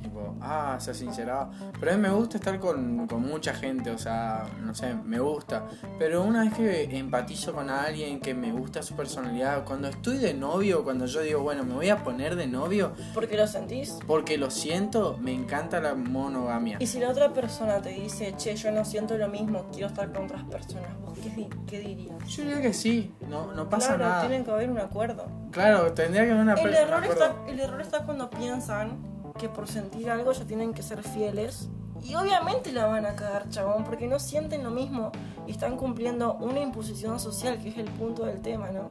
tipo, 0.03 0.35
ah, 0.41 0.77
ser 0.79 0.93
sincerado, 0.95 1.49
pero 1.79 1.93
a 1.93 1.95
mí 1.95 2.01
me 2.01 2.09
gusta 2.09 2.37
estar 2.37 2.59
con, 2.59 3.07
con 3.07 3.21
mucha 3.21 3.53
gente, 3.53 3.89
o 3.89 3.97
sea, 3.97 4.43
no 4.61 4.75
sé, 4.75 4.93
me 4.93 5.19
gusta. 5.19 5.65
Pero 5.97 6.23
una 6.23 6.43
vez 6.43 6.53
que 6.53 6.97
empatizo 6.97 7.53
con 7.53 7.69
alguien, 7.69 8.19
que 8.19 8.33
me 8.33 8.51
gusta 8.51 8.83
su 8.83 8.95
personalidad, 8.95 9.63
cuando 9.65 9.87
estoy 9.87 10.17
de 10.17 10.33
novio, 10.33 10.83
cuando 10.83 11.05
yo 11.05 11.21
digo, 11.21 11.41
bueno, 11.41 11.63
me 11.63 11.73
voy 11.73 11.89
a 11.89 12.03
poner 12.03 12.35
de 12.35 12.47
novio, 12.47 12.91
Porque 13.13 13.37
lo 13.37 13.47
sentís. 13.47 13.97
porque 14.05 14.37
lo 14.37 14.51
siento, 14.51 15.17
me 15.19 15.33
encanta 15.33 15.79
la 15.79 15.95
monogamia. 15.95 16.77
Y 16.79 16.87
si 16.87 16.99
la 16.99 17.09
otra 17.09 17.33
persona 17.33 17.81
te 17.81 17.89
dice, 17.89 18.33
che, 18.37 18.55
yo 18.55 18.71
no 18.71 18.85
siento 18.85 19.17
lo 19.17 19.27
mismo, 19.29 19.65
quiero 19.71 19.87
estar 19.87 20.11
con 20.11 20.25
otras 20.25 20.43
personas, 20.43 20.89
¿vos 21.01 21.17
qué, 21.17 21.47
qué 21.65 21.79
dirías? 21.79 22.27
Yo 22.27 22.43
diría 22.43 22.61
que 22.61 22.73
sí, 22.73 23.13
no, 23.29 23.53
no 23.53 23.69
pasa 23.69 23.95
claro, 23.95 24.03
nada. 24.09 24.27
tiene 24.27 24.43
que 24.43 24.51
haber 24.51 24.69
un 24.69 24.79
acuerdo. 24.79 25.25
Claro, 25.51 25.93
tendría 25.93 26.25
que 26.25 26.31
haber 26.31 26.43
una 26.43 26.53
El 26.55 26.73
error, 26.73 27.03
está, 27.05 27.35
el 27.47 27.59
error 27.59 27.81
está 27.81 28.03
cuando 28.03 28.29
piensan 28.29 29.12
que 29.37 29.49
por 29.49 29.67
sentir 29.67 30.09
algo 30.09 30.31
ya 30.31 30.45
tienen 30.45 30.73
que 30.73 30.83
ser 30.83 31.03
fieles. 31.03 31.69
Y 32.03 32.15
obviamente 32.15 32.71
la 32.73 32.85
van 32.87 33.05
a 33.05 33.15
cagar, 33.15 33.47
chabón, 33.49 33.83
porque 33.85 34.07
no 34.07 34.19
sienten 34.19 34.63
lo 34.63 34.71
mismo 34.71 35.11
y 35.47 35.51
están 35.51 35.77
cumpliendo 35.77 36.33
una 36.35 36.59
imposición 36.59 37.19
social, 37.19 37.57
que 37.59 37.69
es 37.69 37.77
el 37.77 37.85
punto 37.91 38.25
del 38.25 38.41
tema, 38.41 38.71
¿no? 38.71 38.89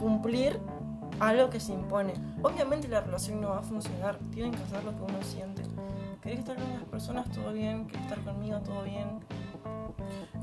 Cumplir 0.00 0.58
algo 1.20 1.50
que 1.50 1.60
se 1.60 1.72
impone. 1.72 2.14
Obviamente 2.42 2.88
la 2.88 3.00
relación 3.00 3.40
no 3.40 3.50
va 3.50 3.58
a 3.58 3.62
funcionar, 3.62 4.18
tienen 4.32 4.52
que 4.52 4.62
hacer 4.62 4.84
lo 4.84 4.94
que 4.96 5.02
uno 5.02 5.22
siente. 5.22 5.62
¿Querés 6.22 6.40
estar 6.40 6.56
con 6.56 6.72
las 6.72 6.82
personas? 6.84 7.30
Todo 7.30 7.52
bien. 7.52 7.86
¿Querés 7.86 8.02
estar 8.04 8.20
conmigo? 8.20 8.58
Todo 8.60 8.82
bien. 8.82 9.20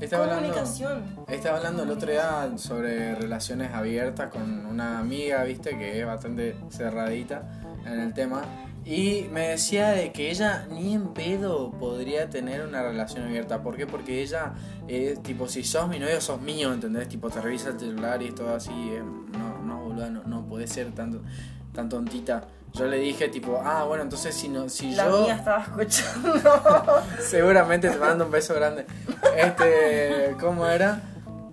Estaba 0.00 0.24
hablando- 0.24 0.42
Comunicación. 0.48 1.04
Estaba 1.28 1.56
hablando 1.58 1.82
el 1.82 1.90
otro 1.90 2.10
día 2.10 2.52
sobre 2.56 3.14
relaciones 3.14 3.72
abiertas 3.72 4.30
con 4.30 4.66
una 4.66 4.98
amiga, 4.98 5.42
viste, 5.44 5.76
que 5.78 6.00
es 6.00 6.06
bastante 6.06 6.56
cerradita 6.70 7.42
en 7.86 8.00
el 8.00 8.12
tema. 8.14 8.42
Y 8.84 9.28
me 9.32 9.48
decía 9.48 9.90
de 9.90 10.12
que 10.12 10.30
ella 10.30 10.66
ni 10.70 10.92
en 10.94 11.14
pedo 11.14 11.70
podría 11.72 12.28
tener 12.28 12.66
una 12.66 12.82
relación 12.82 13.24
abierta. 13.24 13.62
¿Por 13.62 13.76
qué? 13.76 13.86
Porque 13.86 14.22
ella, 14.22 14.52
es 14.88 15.22
tipo, 15.22 15.48
si 15.48 15.64
sos 15.64 15.88
mi 15.88 15.98
novio, 15.98 16.20
sos 16.20 16.40
mío, 16.40 16.72
¿entendés? 16.72 17.08
Tipo, 17.08 17.30
te 17.30 17.40
revisa 17.40 17.70
el 17.70 17.80
celular 17.80 18.22
y 18.22 18.30
todo 18.32 18.54
así. 18.54 18.72
eh, 18.72 19.02
no, 19.32 19.58
no, 19.64 19.84
boluda, 19.84 20.10
no, 20.10 20.22
no 20.24 20.44
puede 20.44 20.66
ser 20.66 20.92
tan, 20.92 21.22
tan 21.72 21.88
tontita. 21.88 22.46
Yo 22.74 22.86
le 22.86 22.98
dije, 22.98 23.28
tipo, 23.28 23.62
ah, 23.64 23.84
bueno, 23.84 24.02
entonces 24.02 24.34
si, 24.34 24.48
no, 24.48 24.68
si 24.68 24.90
La 24.94 25.08
yo... 25.08 25.22
mía 25.22 25.36
estaba 25.36 25.62
escuchando. 25.62 26.32
Seguramente 27.20 27.88
te 27.88 27.96
mando 27.96 28.26
un 28.26 28.32
beso 28.32 28.52
grande. 28.52 28.84
Este, 29.36 30.36
¿cómo 30.40 30.66
era? 30.66 31.00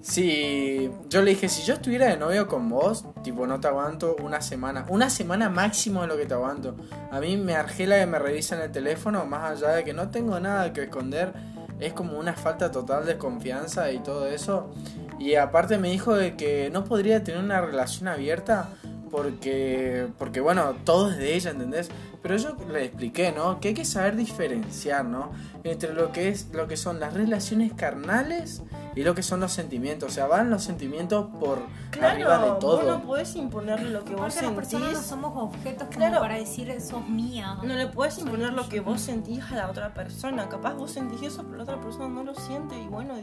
Si 0.02 0.90
yo 1.10 1.22
le 1.22 1.32
dije, 1.32 1.48
si 1.48 1.62
yo 1.62 1.76
estuviera 1.76 2.08
de 2.08 2.18
novio 2.18 2.48
con 2.48 2.68
vos, 2.70 3.06
tipo, 3.24 3.46
no 3.46 3.60
te 3.60 3.68
aguanto 3.68 4.16
una 4.16 4.42
semana. 4.42 4.86
Una 4.90 5.12
semana 5.12 5.50
máximo 5.50 6.02
es 6.04 6.10
lo 6.10 6.18
que 6.18 6.26
te 6.26 6.34
aguanto. 6.34 6.76
A 7.12 7.20
mí 7.20 7.38
me 7.38 7.56
argela 7.56 8.00
que 8.00 8.08
me 8.08 8.18
revisan 8.18 8.62
el 8.62 8.72
teléfono, 8.72 9.26
más 9.26 9.52
allá 9.52 9.76
de 9.76 9.84
que 9.84 9.94
no 9.94 10.10
tengo 10.10 10.40
nada 10.40 10.74
que 10.74 10.84
esconder. 10.84 11.34
Es 11.80 11.94
como 11.94 12.18
una 12.18 12.34
falta 12.34 12.72
total 12.72 13.06
de 13.06 13.18
confianza 13.18 13.92
y 13.92 14.00
todo 14.00 14.28
eso. 14.28 14.74
Y 15.20 15.36
aparte 15.36 15.78
me 15.78 15.92
dijo 15.92 16.16
de 16.16 16.36
que 16.36 16.72
no 16.72 16.84
podría 16.84 17.24
tener 17.24 17.44
una 17.44 17.62
relación 17.62 18.08
abierta 18.08 18.70
porque, 19.12 20.08
porque 20.18 20.40
bueno, 20.40 20.74
todo 20.84 21.12
es 21.12 21.18
de 21.18 21.36
ella, 21.36 21.52
¿entendés? 21.52 21.90
Pero 22.24 22.38
yo 22.38 22.58
le 22.72 22.86
expliqué, 22.86 23.32
¿no? 23.32 23.60
Que 23.60 23.70
hay 23.70 23.74
que 23.76 23.86
saber 23.86 24.16
diferenciar, 24.16 25.06
¿no? 25.06 25.32
Entre 25.64 25.94
lo 25.94 26.12
que 26.12 26.30
es, 26.30 26.48
lo 26.54 26.68
que 26.68 26.78
son 26.78 27.00
las 27.00 27.14
relaciones 27.14 27.74
carnales 27.74 28.64
y 28.96 29.04
lo 29.04 29.16
que 29.16 29.24
son 29.24 29.40
los 29.40 29.52
sentimientos. 29.52 30.12
O 30.12 30.14
sea, 30.14 30.28
van 30.28 30.50
los 30.50 30.64
sentimientos 30.64 31.28
por 31.40 31.60
arriba 31.92 32.12
de 32.12 32.24
Claro, 32.24 32.56
todo. 32.58 32.78
vos 32.78 32.86
no 32.86 33.02
podés 33.04 33.36
imponerle 33.36 33.90
lo 33.90 34.04
que 34.04 34.14
vos 34.16 34.22
Porque 34.34 34.46
las 34.46 34.54
personas 34.56 34.88
no 34.88 34.94
sentís. 34.94 35.08
somos 35.10 35.34
objetos 35.36 35.88
como 35.88 35.98
Claro. 35.98 36.20
para 36.22 36.36
decir 36.36 36.82
sos 36.82 37.08
mía. 37.08 37.58
No 37.64 37.74
le 37.74 37.88
puedes 37.88 38.18
imponer 38.20 38.54
lo 38.54 38.68
que 38.70 38.80
vos 38.80 39.02
sentís 39.02 39.44
a 39.52 39.56
la 39.56 39.70
otra 39.70 39.94
persona. 39.94 40.50
Capaz 40.50 40.74
vos 40.74 40.92
sentís 40.92 41.22
eso, 41.24 41.44
pero 41.44 41.58
la 41.58 41.64
otra 41.64 41.80
persona 41.82 42.08
no 42.10 42.24
lo 42.24 42.36
siente 42.36 42.78
y 42.80 42.88
bueno, 42.88 43.14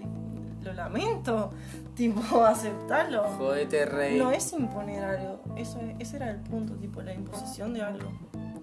lo 0.62 0.72
lamento. 0.72 1.50
Tipo, 1.94 2.44
aceptarlo. 2.44 3.24
Jodete, 3.38 3.84
rey. 3.84 4.18
No 4.18 4.30
es 4.30 4.52
imponer 4.52 5.02
algo. 5.04 5.40
Eso 5.56 5.80
es- 5.80 5.96
ese 5.98 6.16
era 6.16 6.30
el 6.30 6.40
punto, 6.40 6.74
tipo, 6.74 7.02
la 7.02 7.12
imposición 7.12 7.74
de 7.74 7.82
algo 7.82 8.08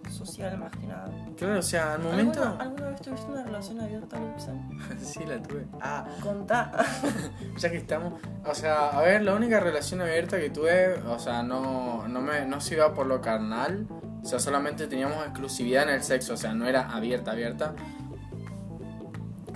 social 0.09 0.57
más 0.57 0.71
que 0.71 0.87
nada. 0.87 1.09
Claro, 1.37 1.59
o 1.59 1.61
sea, 1.61 1.93
al 1.93 2.01
momento. 2.01 2.41
¿Alguna, 2.41 2.63
¿Alguna 2.63 2.85
vez 2.87 3.01
tuviste 3.01 3.31
una 3.31 3.43
relación 3.43 3.81
abierta, 3.81 4.19
Luxan? 4.19 4.69
sí, 4.99 5.25
la 5.25 5.41
tuve. 5.41 5.65
Ah, 5.81 6.05
Contá. 6.21 6.71
ya 7.57 7.69
que 7.69 7.77
estamos. 7.77 8.13
O 8.45 8.55
sea, 8.55 8.89
a 8.89 9.01
ver, 9.01 9.21
la 9.21 9.33
única 9.33 9.59
relación 9.59 10.01
abierta 10.01 10.37
que 10.37 10.49
tuve, 10.49 10.93
o 11.07 11.19
sea, 11.19 11.43
no, 11.43 12.07
no, 12.07 12.21
me, 12.21 12.45
no 12.45 12.61
se 12.61 12.75
iba 12.75 12.93
por 12.93 13.07
lo 13.07 13.21
carnal. 13.21 13.87
O 14.23 14.27
sea, 14.27 14.39
solamente 14.39 14.87
teníamos 14.87 15.23
exclusividad 15.23 15.83
en 15.83 15.89
el 15.89 16.03
sexo, 16.03 16.33
o 16.33 16.37
sea, 16.37 16.53
no 16.53 16.67
era 16.67 16.89
abierta, 16.91 17.31
abierta. 17.31 17.75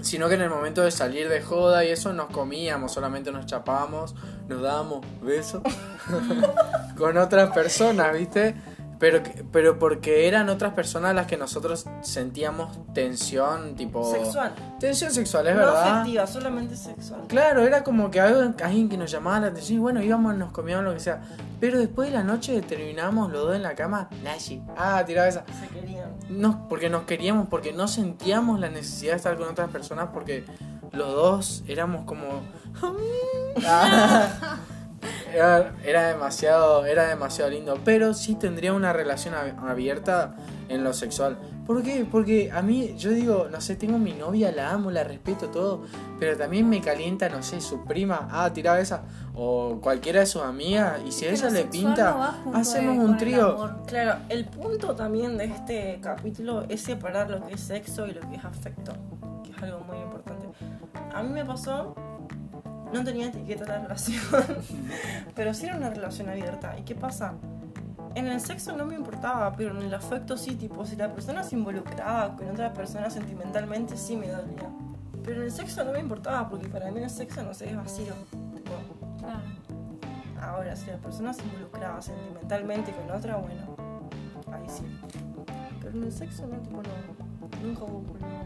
Sino 0.01 0.29
que 0.29 0.35
en 0.35 0.41
el 0.41 0.49
momento 0.49 0.81
de 0.81 0.91
salir 0.91 1.27
de 1.27 1.41
joda 1.41 1.83
y 1.83 1.89
eso 1.89 2.13
nos 2.13 2.29
comíamos, 2.29 2.93
solamente 2.93 3.31
nos 3.31 3.47
chapábamos, 3.47 4.15
nos 4.47 4.61
dábamos 4.61 5.05
besos 5.21 5.61
con 6.97 7.17
otras 7.17 7.49
personas, 7.49 8.13
¿viste? 8.13 8.55
Pero, 8.99 9.23
pero 9.53 9.79
porque 9.79 10.27
eran 10.27 10.49
otras 10.49 10.73
personas 10.73 11.15
las 11.15 11.25
que 11.25 11.37
nosotros 11.37 11.85
sentíamos 12.01 12.77
tensión, 12.93 13.75
tipo... 13.75 14.03
Sexual. 14.11 14.53
Tensión 14.77 15.11
sexual, 15.11 15.47
es 15.47 15.55
no 15.55 15.59
verdad. 15.61 15.99
afectiva, 15.99 16.27
solamente 16.27 16.75
sexual. 16.75 17.21
Claro, 17.27 17.65
era 17.65 17.83
como 17.85 18.11
que 18.11 18.19
algo, 18.19 18.53
alguien 18.61 18.89
que 18.89 18.97
nos 18.97 19.09
llamaba 19.09 19.39
la 19.39 19.47
atención 19.47 19.77
y 19.77 19.81
bueno, 19.81 20.03
íbamos, 20.03 20.35
nos 20.35 20.51
comíamos 20.51 20.83
lo 20.83 20.93
que 20.93 20.99
sea. 20.99 21.21
Pero 21.61 21.79
después 21.79 22.09
de 22.09 22.17
la 22.17 22.23
noche 22.23 22.61
terminamos 22.61 23.31
los 23.31 23.41
dos 23.47 23.55
en 23.55 23.63
la 23.63 23.73
cama, 23.73 24.09
Nashi. 24.21 24.61
Ah, 24.75 25.01
tiraba 25.05 25.29
esa. 25.29 25.45
Se 25.61 25.67
querían. 25.73 26.09
No, 26.27 26.67
porque 26.67 26.89
nos 26.89 27.03
queríamos, 27.03 27.47
porque 27.47 27.71
no 27.71 27.87
sentíamos 27.87 28.59
la 28.59 28.69
necesidad 28.69 29.13
de 29.13 29.17
estar 29.17 29.37
con 29.37 29.47
otras 29.47 29.69
personas, 29.69 30.09
porque 30.13 30.43
los 30.91 31.13
dos 31.13 31.63
éramos 31.67 32.03
como... 32.03 32.41
Ah, 33.65 34.57
era, 35.33 35.73
era 35.83 36.07
demasiado, 36.07 36.85
era 36.85 37.07
demasiado 37.07 37.49
lindo, 37.51 37.77
pero 37.83 38.13
sí 38.13 38.35
tendría 38.35 38.73
una 38.73 38.93
relación 38.93 39.33
ab- 39.35 39.59
abierta 39.69 40.35
en 40.69 40.83
lo 40.83 40.93
sexual. 40.93 41.37
¿Por 41.65 41.83
qué? 41.83 42.05
Porque 42.09 42.51
a 42.51 42.61
mí, 42.63 42.95
yo 42.97 43.11
digo, 43.11 43.47
no 43.51 43.61
sé, 43.61 43.75
tengo 43.75 43.99
mi 43.99 44.13
novia, 44.13 44.51
la 44.51 44.71
amo, 44.71 44.89
la 44.89 45.03
respeto 45.03 45.49
todo, 45.49 45.83
pero 46.19 46.35
también 46.35 46.67
me 46.67 46.81
calienta, 46.81 47.29
no 47.29 47.43
sé, 47.43 47.61
su 47.61 47.85
prima, 47.85 48.27
ah, 48.31 48.51
tiraba 48.51 48.79
esa, 48.79 49.03
o 49.35 49.79
cualquiera 49.81 50.21
de 50.21 50.25
sus 50.25 50.41
amigas, 50.41 50.99
y 51.05 51.11
si 51.11 51.25
a 51.25 51.31
ella 51.31 51.49
le 51.51 51.65
pinta, 51.65 52.33
no 52.45 52.57
hacemos 52.57 52.97
de- 52.97 53.05
un 53.05 53.17
trío. 53.17 53.55
Claro, 53.85 54.19
el 54.29 54.45
punto 54.45 54.95
también 54.95 55.37
de 55.37 55.45
este 55.45 55.99
capítulo 56.01 56.65
es 56.69 56.81
separar 56.81 57.29
lo 57.29 57.45
que 57.45 57.53
es 57.53 57.61
sexo 57.61 58.07
y 58.07 58.13
lo 58.13 58.21
que 58.21 58.35
es 58.35 58.45
afecto, 58.45 58.93
que 59.43 59.51
es 59.51 59.61
algo 59.63 59.79
muy 59.81 59.97
importante. 59.97 60.47
A 61.13 61.21
mí 61.21 61.29
me 61.29 61.45
pasó, 61.45 61.95
no 62.93 63.03
tenía 63.03 63.27
etiqueta 63.27 63.65
la 63.65 63.79
relación, 63.79 64.21
pero 65.35 65.53
sí 65.53 65.65
era 65.65 65.77
una 65.77 65.89
relación 65.89 66.29
abierta. 66.29 66.77
¿Y 66.77 66.83
qué 66.83 66.95
pasa? 66.95 67.33
En 68.15 68.27
el 68.27 68.41
sexo 68.41 68.75
no 68.75 68.85
me 68.85 68.95
importaba, 68.95 69.53
pero 69.55 69.77
en 69.77 69.83
el 69.83 69.93
afecto 69.93 70.35
sí, 70.35 70.55
tipo, 70.55 70.85
si 70.85 70.95
la 70.95 71.13
persona 71.13 71.43
se 71.43 71.55
involucraba 71.55 72.35
con 72.35 72.49
otra 72.49 72.73
persona 72.73 73.09
sentimentalmente, 73.09 73.97
sí 73.97 74.17
me 74.17 74.27
dolía. 74.27 74.69
Pero 75.23 75.41
en 75.41 75.43
el 75.43 75.51
sexo 75.51 75.83
no 75.83 75.91
me 75.91 75.99
importaba, 75.99 76.49
porque 76.49 76.67
para 76.67 76.89
mí 76.91 77.01
el 77.01 77.09
sexo, 77.09 77.43
no 77.43 77.53
sé, 77.53 77.69
es 77.69 77.75
vacío. 77.75 78.13
Tipo, 78.53 78.71
Claro. 79.19 79.41
Ahora, 80.41 80.75
si 80.75 80.89
la 80.89 80.97
persona 80.97 81.33
se 81.33 81.43
involucraba 81.43 82.01
sentimentalmente 82.01 82.91
con 82.93 83.11
otra, 83.11 83.35
bueno, 83.35 83.75
ahí 84.51 84.67
sí. 84.67 84.83
Pero 85.81 85.97
en 85.97 86.03
el 86.03 86.11
sexo 86.11 86.47
no, 86.47 86.57
tipo, 86.57 86.81
no. 86.81 87.59
Nunca 87.61 87.83
hubo 87.83 88.01
problema. 88.03 88.43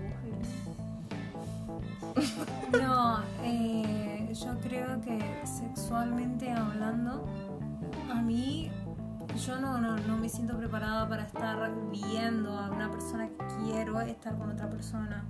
No, 2.71 3.21
eh, 3.43 4.33
yo 4.33 4.59
creo 4.61 4.99
que 5.01 5.19
sexualmente 5.45 6.51
hablando, 6.51 7.25
a 8.11 8.21
mí 8.21 8.71
yo 9.45 9.59
no, 9.59 9.79
no, 9.79 9.97
no 9.97 10.17
me 10.17 10.29
siento 10.29 10.57
preparada 10.57 11.07
para 11.07 11.23
estar 11.23 11.71
viendo 11.91 12.57
a 12.57 12.69
una 12.69 12.89
persona 12.89 13.27
que 13.27 13.45
quiero 13.63 13.99
estar 14.01 14.37
con 14.37 14.51
otra 14.51 14.69
persona. 14.69 15.23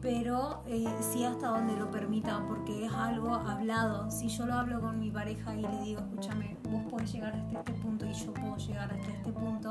Pero 0.00 0.62
eh, 0.66 0.86
sí 1.00 1.24
hasta 1.24 1.48
donde 1.48 1.76
lo 1.76 1.90
permita, 1.90 2.40
porque 2.46 2.86
es 2.86 2.92
algo 2.92 3.34
hablado. 3.34 4.10
Si 4.10 4.28
yo 4.28 4.46
lo 4.46 4.54
hablo 4.54 4.80
con 4.80 4.98
mi 4.98 5.10
pareja 5.10 5.54
y 5.54 5.62
le 5.62 5.76
digo, 5.82 6.00
escúchame, 6.00 6.56
vos 6.64 6.82
podés 6.90 7.12
llegar 7.12 7.34
hasta 7.34 7.58
este 7.58 7.72
punto 7.72 8.06
y 8.06 8.12
yo 8.12 8.32
puedo 8.32 8.56
llegar 8.56 8.92
hasta 8.92 9.12
este 9.12 9.32
punto, 9.32 9.70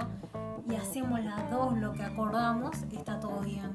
y 0.70 0.76
hacemos 0.76 1.24
las 1.24 1.50
dos 1.50 1.78
lo 1.78 1.94
que 1.94 2.04
acordamos, 2.04 2.76
está 2.92 3.20
todo 3.20 3.40
bien. 3.40 3.72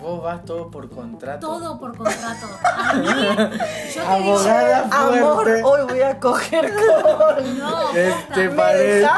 Vos 0.00 0.22
vas 0.22 0.44
todo 0.44 0.70
por 0.70 0.88
contrato. 0.90 1.46
Todo 1.46 1.78
por 1.78 1.96
contrato. 1.96 2.46
A 2.62 2.94
mí, 2.94 3.06
yo 3.06 4.02
te 4.02 4.22
digo, 4.22 4.38
Amor, 4.92 5.48
hoy 5.64 5.80
voy 5.88 6.00
a 6.02 6.20
coger 6.20 6.72
con... 6.74 7.58
no, 7.58 7.90
¿Qué 7.92 8.10
posta, 8.10 8.34
te 8.34 8.48
¿Me 8.48 8.54
parece? 8.54 9.08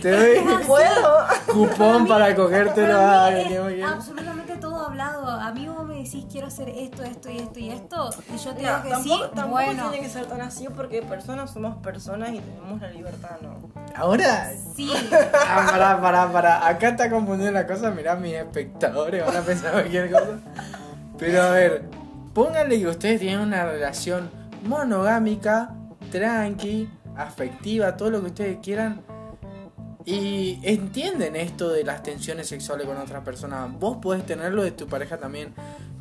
Te 0.00 0.10
doy 0.10 0.56
¿Puedo? 0.66 1.26
cupón 1.52 2.06
para 2.06 2.34
cogértelo 2.34 2.94
Para 2.94 3.26
a 3.26 3.38
es 3.38 3.84
absolutamente 3.84 4.47
hablado. 5.00 5.28
A 5.28 5.52
mí 5.52 5.68
vos 5.68 5.86
me 5.86 6.02
decís 6.02 6.26
quiero 6.30 6.48
hacer 6.48 6.68
esto, 6.68 7.02
esto 7.02 7.30
y 7.30 7.38
esto 7.38 7.58
y 7.58 7.70
esto, 7.70 8.10
y 8.34 8.38
yo 8.38 8.50
te 8.52 8.60
Mira, 8.60 8.82
digo 8.82 8.96
que 8.96 9.02
sí, 9.02 9.10
tampoco, 9.10 9.34
tampoco 9.34 9.64
bueno, 9.64 9.90
tiene 9.90 10.06
que 10.06 10.12
ser 10.12 10.26
tan 10.26 10.40
así 10.40 10.66
porque 10.74 11.02
personas 11.02 11.50
somos 11.50 11.76
personas 11.76 12.30
y 12.30 12.40
tenemos 12.40 12.80
la 12.80 12.90
libertad, 12.90 13.36
¿no? 13.42 13.58
Ahora. 13.94 14.50
sí. 14.74 14.90
Ah, 15.50 15.66
pará, 15.70 16.00
pará, 16.00 16.32
pará. 16.32 16.68
Acá 16.68 16.90
está 16.90 17.10
confundiendo 17.10 17.58
la 17.58 17.66
cosa. 17.66 17.90
Mirá, 17.90 18.16
mis 18.16 18.34
espectadores 18.34 19.24
van 19.24 19.36
a 19.36 19.40
pensar 19.40 19.72
cualquier 19.72 20.10
cosa. 20.10 20.38
Pero 21.18 21.42
a 21.42 21.50
ver, 21.50 21.84
pónganle 22.34 22.78
que 22.78 22.86
ustedes 22.86 23.20
tienen 23.20 23.40
una 23.40 23.64
relación 23.64 24.30
monogámica, 24.64 25.74
tranqui, 26.10 26.88
afectiva, 27.16 27.96
todo 27.96 28.10
lo 28.10 28.20
que 28.20 28.26
ustedes 28.26 28.58
quieran. 28.62 29.00
Y 30.08 30.60
entienden 30.62 31.36
esto 31.36 31.68
de 31.70 31.84
las 31.84 32.02
tensiones 32.02 32.48
sexuales 32.48 32.86
con 32.86 32.96
otras 32.96 33.22
personas. 33.24 33.68
Vos 33.78 33.98
podés 34.00 34.24
tenerlo 34.24 34.62
de 34.62 34.70
tu 34.70 34.86
pareja 34.86 35.18
también. 35.18 35.52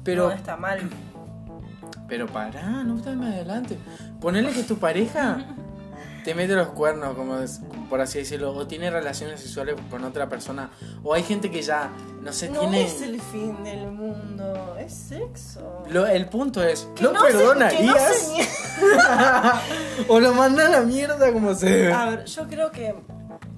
Pero, 0.03 0.30
No 0.30 0.34
está 0.36 0.55
mal. 0.55 0.80
pero 2.08 2.28
pará, 2.28 2.84
no 2.84 2.97
estás 2.97 3.16
más 3.18 3.34
adelante. 3.34 3.78
Ponerle 4.22 4.51
que 4.51 4.64
tu 4.64 4.78
pareja 4.78 5.45
te 6.24 6.34
mete 6.36 6.53
los 6.55 6.70
cuernos, 6.70 7.16
como 7.16 7.38
es- 7.39 7.60
por 7.89 8.01
así 8.01 8.20
decirlo, 8.20 8.53
o 8.53 8.68
tiene 8.68 8.89
relaciones 8.89 9.39
sexuales 9.41 9.76
con 9.89 10.03
otra 10.03 10.28
persona, 10.28 10.70
o 11.03 11.14
hay 11.14 11.24
gente 11.24 11.49
que 11.49 11.62
ya, 11.62 11.89
no 12.22 12.34
sé, 12.34 12.49
No 12.49 12.60
tiene... 12.62 12.84
es 12.86 13.01
el 13.01 13.22
fin 13.22 13.64
del 13.64 13.91
mundo, 13.91 14.76
es 14.78 14.93
sexo. 14.93 15.84
Lo- 15.89 16.05
el 16.05 16.28
punto 16.28 16.62
es, 16.64 16.88
Que 16.95 17.03
¿lo 17.03 17.14
no 17.14 17.22
se- 17.22 17.28
que 17.28 17.34
no 17.34 17.39
perdonarías? 17.39 18.16
se 18.16 20.03
o 20.10 20.20
lo 20.20 20.34
mandas 20.34 20.68
a 20.68 20.72
la 20.72 20.82
mierda 20.82 21.32
como 21.34 21.53
se 21.55 21.70
debe. 21.70 21.93
A 21.93 22.10
ver, 22.10 22.26
yo 22.26 22.47
creo 22.47 22.72
que 22.72 22.93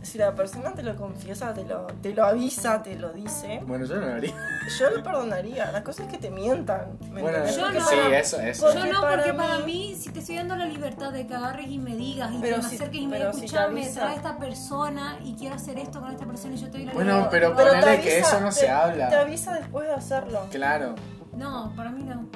si 0.02 0.18
la 0.18 0.34
persona 0.34 0.74
te 0.74 0.82
lo 0.84 0.96
confiesa, 0.96 1.54
te 1.54 1.64
lo, 1.66 1.88
te 2.02 2.14
lo 2.14 2.26
avisa, 2.26 2.82
te 2.82 2.96
lo 2.96 3.12
dice, 3.12 3.62
Bueno, 3.66 3.86
yo 3.86 3.96
no 3.98 4.08
lo 4.08 4.14
haría. 4.16 4.34
yo 4.80 4.90
lo 4.90 5.04
perdonaría. 5.04 5.72
La 5.72 5.84
cosa 5.84 6.04
es 6.04 6.10
que 6.10 6.18
te 6.18 6.30
mientan. 6.32 6.98
¿me 7.12 7.22
Bueno, 7.22 7.38
entendés? 7.40 7.58
Yo 7.58 7.72
no. 7.72 7.80
sí, 7.82 7.96
para- 7.96 8.20
eso, 8.20 8.40
eso. 8.40 8.74
Yo 8.74 8.86
no, 8.86 9.02
para 9.02 9.16
porque 9.18 9.34
mí- 9.34 9.38
para 9.38 9.60
mí, 9.60 9.96
si 10.00 10.10
te 10.12 10.20
estoy 10.20 10.36
dando 10.38 10.56
la 10.56 10.66
libertad 10.66 11.12
de 11.12 11.28
que 11.28 11.36
agarres 11.36 11.68
y 11.70 11.78
me 11.78 11.96
digas 11.96 12.32
y 12.34 12.38
Pero 12.40 12.58
que 12.58 12.62
me 12.64 12.70
si- 12.70 12.76
acerques 12.76 13.02
y 13.02 13.08
me 13.08 13.18
digas, 13.18 13.36
si 13.36 13.42
te 13.42 13.46
escuchame, 13.48 13.82
avisa. 13.82 14.00
trae 14.02 14.16
esta 14.16 14.38
persona 14.38 15.20
y 15.24 15.36
quiero 15.36 15.56
hacer 15.56 15.78
esto 15.80 16.00
con 16.00 16.12
esta 16.12 16.26
persona 16.26 16.56
y 16.56 16.58
yo 16.58 16.66
te 16.72 16.78
doy 16.78 16.86
la 16.86 16.94
Bueno, 16.94 17.10
libertad. 17.12 17.30
pero 17.32 17.56
Pero 17.56 17.70
ponele 17.72 17.98
te 17.98 18.02
que 18.02 18.20
eso 18.20 18.40
no 18.42 18.52
se 18.52 18.62
te- 18.66 18.70
habla. 18.72 19.10
Te 19.10 19.16
avisa 19.16 19.54
después 19.54 19.88
de 19.88 19.94
hacerlo. 19.94 20.48
Claro. 20.52 20.96
No, 21.34 21.74
para 21.76 21.90
mí 21.92 22.04
no. 22.04 22.28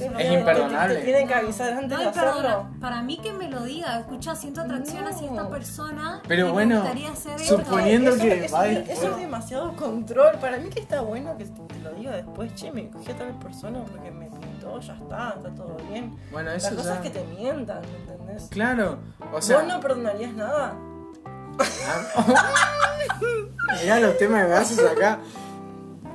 Es 0.00 0.32
imperdonable. 0.32 0.94
Te, 0.94 1.00
te 1.00 1.06
tienen 1.06 1.28
que 1.28 1.34
avisar 1.34 1.72
antes 1.72 1.98
No, 1.98 2.04
de 2.04 2.10
perdona. 2.10 2.70
Para 2.80 3.02
mí 3.02 3.18
que 3.18 3.32
me 3.32 3.48
lo 3.48 3.62
diga, 3.62 3.98
escucha, 4.00 4.34
siento 4.36 4.60
atracción 4.60 5.06
hacia 5.06 5.28
esta 5.28 5.48
persona. 5.48 6.22
Pero 6.28 6.52
bueno, 6.52 6.82
hacer 6.82 7.38
suponiendo 7.40 8.10
Eso- 8.10 8.22
que 8.22 8.44
eso, 8.44 8.56
va 8.56 8.68
eso, 8.68 8.80
después. 8.88 9.10
es 9.12 9.16
demasiado 9.18 9.76
control. 9.76 10.36
Para 10.40 10.58
mí 10.58 10.68
que 10.70 10.80
está 10.80 11.00
bueno 11.00 11.36
que 11.36 11.44
te 11.44 11.78
lo 11.82 11.90
diga 11.92 12.12
después. 12.12 12.54
Che, 12.54 12.70
me 12.72 12.88
cogí 12.90 13.10
a 13.10 13.16
tal 13.16 13.38
persona 13.38 13.80
porque 13.90 14.10
me 14.10 14.26
pintó, 14.26 14.78
ya 14.80 14.94
está, 14.94 15.34
está 15.36 15.50
todo 15.54 15.76
bien. 15.90 16.16
Bueno, 16.32 16.50
La 16.50 16.56
eso 16.56 16.74
cosa 16.76 16.90
ya... 16.90 16.94
es 16.96 17.00
que 17.00 17.10
te 17.10 17.24
mientan, 17.24 17.80
¿me 17.82 18.12
entendés? 18.12 18.48
Claro. 18.50 18.98
O 19.32 19.40
sea... 19.42 19.58
¿Vos 19.58 19.66
no 19.68 19.80
perdonarías 19.80 20.32
nada? 20.34 20.74
Mirá 23.82 24.00
los 24.00 24.16
temas 24.18 24.48
me 24.48 24.54
haces 24.54 24.80
acá. 24.84 25.18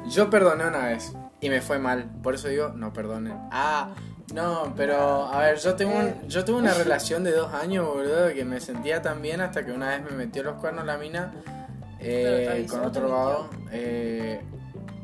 Yo 0.09 0.29
perdoné 0.29 0.67
una 0.67 0.87
vez 0.87 1.13
y 1.43 1.49
me 1.49 1.61
fue 1.61 1.77
mal. 1.79 2.09
Por 2.23 2.35
eso 2.35 2.47
digo, 2.47 2.69
no 2.69 2.93
perdonen. 2.93 3.37
Ah, 3.51 3.89
no, 4.33 4.73
pero 4.77 5.25
a 5.25 5.39
ver, 5.39 5.57
yo 5.59 5.75
tengo 5.75 5.97
un- 5.97 6.27
yo 6.27 6.43
tuve 6.45 6.57
una 6.57 6.73
relación 6.73 7.23
de 7.23 7.31
dos 7.33 7.53
años, 7.53 7.85
boludo, 7.85 8.33
que 8.33 8.45
me 8.45 8.59
sentía 8.59 9.01
tan 9.01 9.21
bien 9.21 9.41
hasta 9.41 9.65
que 9.65 9.71
una 9.71 9.89
vez 9.89 10.01
me 10.03 10.11
metió 10.11 10.41
los 10.43 10.55
cuernos 10.55 10.85
la 10.85 10.97
mina 10.97 11.33
eh, 11.99 12.65
con 12.69 12.81
¿no 12.81 12.91
te 12.91 12.99
otro 12.99 13.11
vago. 13.11 13.49
Eh, 13.71 14.41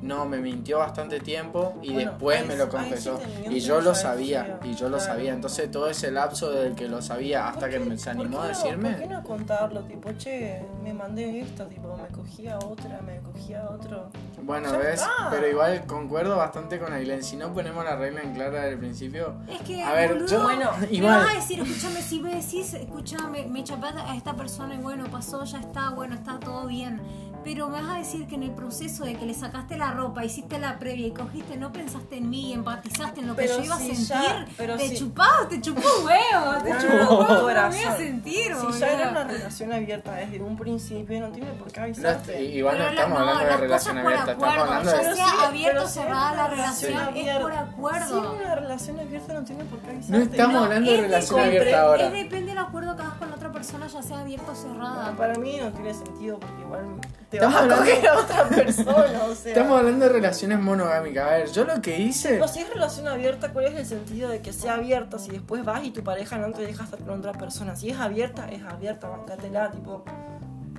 no, 0.02 0.26
me 0.26 0.38
mintió 0.38 0.80
bastante 0.80 1.20
tiempo 1.20 1.74
y 1.82 1.94
Bueno, 1.94 2.12
después 2.12 2.42
ahí 2.42 2.48
me 2.48 2.56
lo 2.56 2.66
sí 2.66 2.70
confesó. 2.72 3.20
y 3.50 3.60
yo 3.60 3.82
lo 3.82 3.94
sabía, 3.94 4.60
y 4.64 4.74
yo 4.76 4.90
lo 4.90 4.98
claro. 4.98 5.12
sabía. 5.14 5.34
Entonces 5.34 5.70
todo 5.72 5.90
ese 5.90 6.10
lapso 6.12 6.52
del 6.52 6.76
que 6.76 6.88
lo 6.88 7.02
sabía 7.02 7.48
hasta 7.48 7.62
¿Por 7.62 7.70
que 7.70 7.80
me 7.80 7.98
se 7.98 8.10
animó 8.10 8.42
a 8.42 8.48
decirme. 8.48 8.92
¿Por 8.92 9.00
qué 9.02 9.08
no 9.08 9.24
contarlo? 9.24 9.82
Tipo, 9.84 10.12
che, 10.14 10.62
me 10.84 10.94
mandé 10.94 11.42
esto, 11.42 11.66
tipo, 11.68 11.98
me 11.98 12.08
cogí 12.16 12.48
a 12.48 12.58
otra, 12.58 13.02
me 13.06 13.20
cogí 13.20 13.54
a 13.54 13.70
otro. 13.70 14.10
Bueno, 14.44 14.72
Ya 14.72 14.78
ves, 14.78 15.02
está. 15.02 15.28
pero 15.30 15.48
igual 15.48 15.86
concuerdo 15.86 16.38
bastante 16.38 16.80
con 16.80 16.94
Aileen. 16.94 17.24
Si 17.24 17.36
no 17.36 17.54
ponemos 17.54 17.84
la 17.84 17.96
regla 17.96 18.22
en 18.22 18.34
clara 18.34 18.60
desde 18.62 18.70
el 18.74 18.80
principio. 18.80 19.34
Es 19.50 19.62
que, 19.62 19.84
A 19.84 19.94
ver, 19.94 20.14
boludo, 20.14 20.28
yo. 20.28 20.44
Bueno, 20.44 20.72
Me 20.80 20.88
igual. 20.96 21.20
vas 21.26 21.32
a 21.32 21.36
decir, 21.36 21.60
escúchame, 21.60 22.02
si 22.02 22.20
me 22.20 22.36
decís, 22.36 22.74
escúchame, 22.74 23.46
me 23.48 23.64
chapaste 23.64 24.00
a 24.02 24.16
esta 24.16 24.34
persona 24.34 24.76
y 24.76 24.78
bueno, 24.80 25.06
pasó, 25.12 25.44
ya 25.44 25.60
está, 25.60 25.90
bueno, 25.90 26.16
está 26.16 26.40
todo 26.40 26.68
bien. 26.68 27.02
Pero 27.44 27.70
me 27.70 27.82
vas 27.82 27.90
a 27.96 27.98
decir 28.00 28.28
que 28.28 28.36
en 28.36 28.44
el 28.44 28.52
proceso 28.52 29.06
de 29.06 29.16
que 29.16 29.26
le 29.26 29.34
sacaste 29.34 29.78
la 29.78 29.92
ropa, 29.92 30.26
hiciste 30.26 30.60
la 30.60 30.78
previa 30.78 31.08
y 31.08 31.12
cogiste, 31.12 31.56
no 31.58 31.72
pensaste 31.72 32.18
en 32.18 32.30
mí, 32.30 32.54
empatizaste 32.54 33.22
en 33.22 33.28
lo 33.28 33.36
que 33.36 33.44
Pero 33.44 33.58
yo 33.60 33.64
iba 33.64 33.76
a 33.76 33.80
si 33.80 33.96
sentir, 33.96 34.08
ya- 34.30 34.46
pero 34.58 34.76
te 34.78 34.88
si- 34.90 34.98
chupaba, 34.98 35.48
te 35.50 35.62
chupó 35.62 35.82
huevo, 36.04 36.64
te 36.64 36.70
No, 36.74 36.80
chupó 36.82 36.96
huevo, 37.16 37.24
no 37.28 37.34
me 37.36 37.42
corazón. 37.42 37.82
iba 37.82 37.92
a 37.92 37.98
sentir, 37.98 38.46
Si 38.48 38.52
boludo. 38.54 38.78
ya 38.80 38.88
era 38.92 39.10
una 39.10 39.24
relación 39.24 39.74
abierta 39.74 40.14
desde 40.16 40.42
un 40.42 40.58
principio, 40.58 41.20
no 41.22 41.30
tiene 41.30 41.52
por 41.54 41.72
qué 41.72 41.80
No, 41.80 41.86
avisarte. 41.86 42.44
igual 42.44 42.78
no 42.78 42.84
Pero 42.84 42.94
la- 42.94 43.02
estamos 43.02 43.20
hablando 43.20 43.40
de 43.44 43.50
las 43.50 43.60
relación 43.62 43.96
cosas 43.96 44.04
por 44.04 44.14
abierta, 44.14 44.32
estamos 44.34 44.54
acuerdo, 44.54 44.74
hablando 44.74 44.92
ya 44.92 44.98
de. 44.98 45.04
Pero 45.04 45.16
sea 45.16 45.26
pero 45.70 45.84
o 45.84 45.88
cerrada 45.88 46.32
es 46.32 46.38
la 46.38 46.48
relación, 46.48 46.92
es 46.94 47.00
abierta- 47.08 47.42
por 47.42 47.54
acuerdo. 47.54 48.08
Si 48.08 48.14
es 48.28 48.42
una 48.46 48.56
relación 48.56 49.00
abierta 49.00 49.34
no 49.34 49.44
tiene 49.44 49.64
por 49.64 49.80
qué 49.80 49.90
avisarte. 49.92 50.18
No 50.18 50.24
estamos 50.24 50.54
No, 50.54 50.64
hablando 50.64 50.92
de 50.92 50.96
es 50.98 51.02
relación 51.04 51.40
abierta 51.40 51.82
ahora. 51.82 52.06
Es 52.06 52.12
depende 52.14 52.48
del 52.52 52.58
acuerdo 52.58 52.96
que 52.96 53.02
hagas 53.02 53.14
con 53.18 53.30
la 53.30 53.36
persona, 53.60 53.88
ya 53.88 54.02
sea 54.02 54.20
abierto 54.20 54.52
o 54.52 54.56
cerrada. 54.56 55.12
No, 55.12 55.18
para 55.18 55.36
mí 55.36 55.58
no 55.62 55.72
tiene 55.72 55.94
sentido 55.94 56.40
porque 56.40 56.62
igual 56.62 56.86
te 57.30 57.38
Estamos 57.38 57.54
vas 57.56 57.62
a 57.62 57.64
hablando- 57.64 57.86
coger 57.92 58.08
a 58.10 58.18
otra 58.18 58.50
persona, 58.50 59.24
o 59.30 59.36
sea. 59.36 59.52
Estamos 59.54 59.80
hablando 59.80 60.06
de 60.06 60.12
relaciones 60.12 60.60
monogámicas. 60.60 61.28
A 61.28 61.32
ver, 61.32 61.52
yo 61.52 61.64
lo 61.66 61.82
que 61.82 62.00
hice. 62.00 62.30
Pero 62.30 62.48
si 62.48 62.60
es 62.62 62.70
relación 62.74 63.08
abierta, 63.08 63.52
¿cuál 63.54 63.66
es 63.66 63.76
el 63.76 63.86
sentido 63.86 64.30
de 64.30 64.42
que 64.42 64.54
sea 64.54 64.76
abierta 64.76 65.20
si 65.20 65.32
después 65.32 65.64
vas 65.64 65.84
y 65.84 65.92
tu 65.92 66.04
pareja 66.04 66.38
no 66.38 66.52
te 66.52 66.62
deja 66.66 66.84
estar 66.86 67.00
con 67.00 67.20
otra 67.20 67.34
persona? 67.34 67.76
Si 67.76 67.90
es 67.90 68.00
abierta, 68.00 68.50
es 68.50 68.64
abierta, 68.64 69.08
bancátela, 69.10 69.70
tipo. 69.72 70.04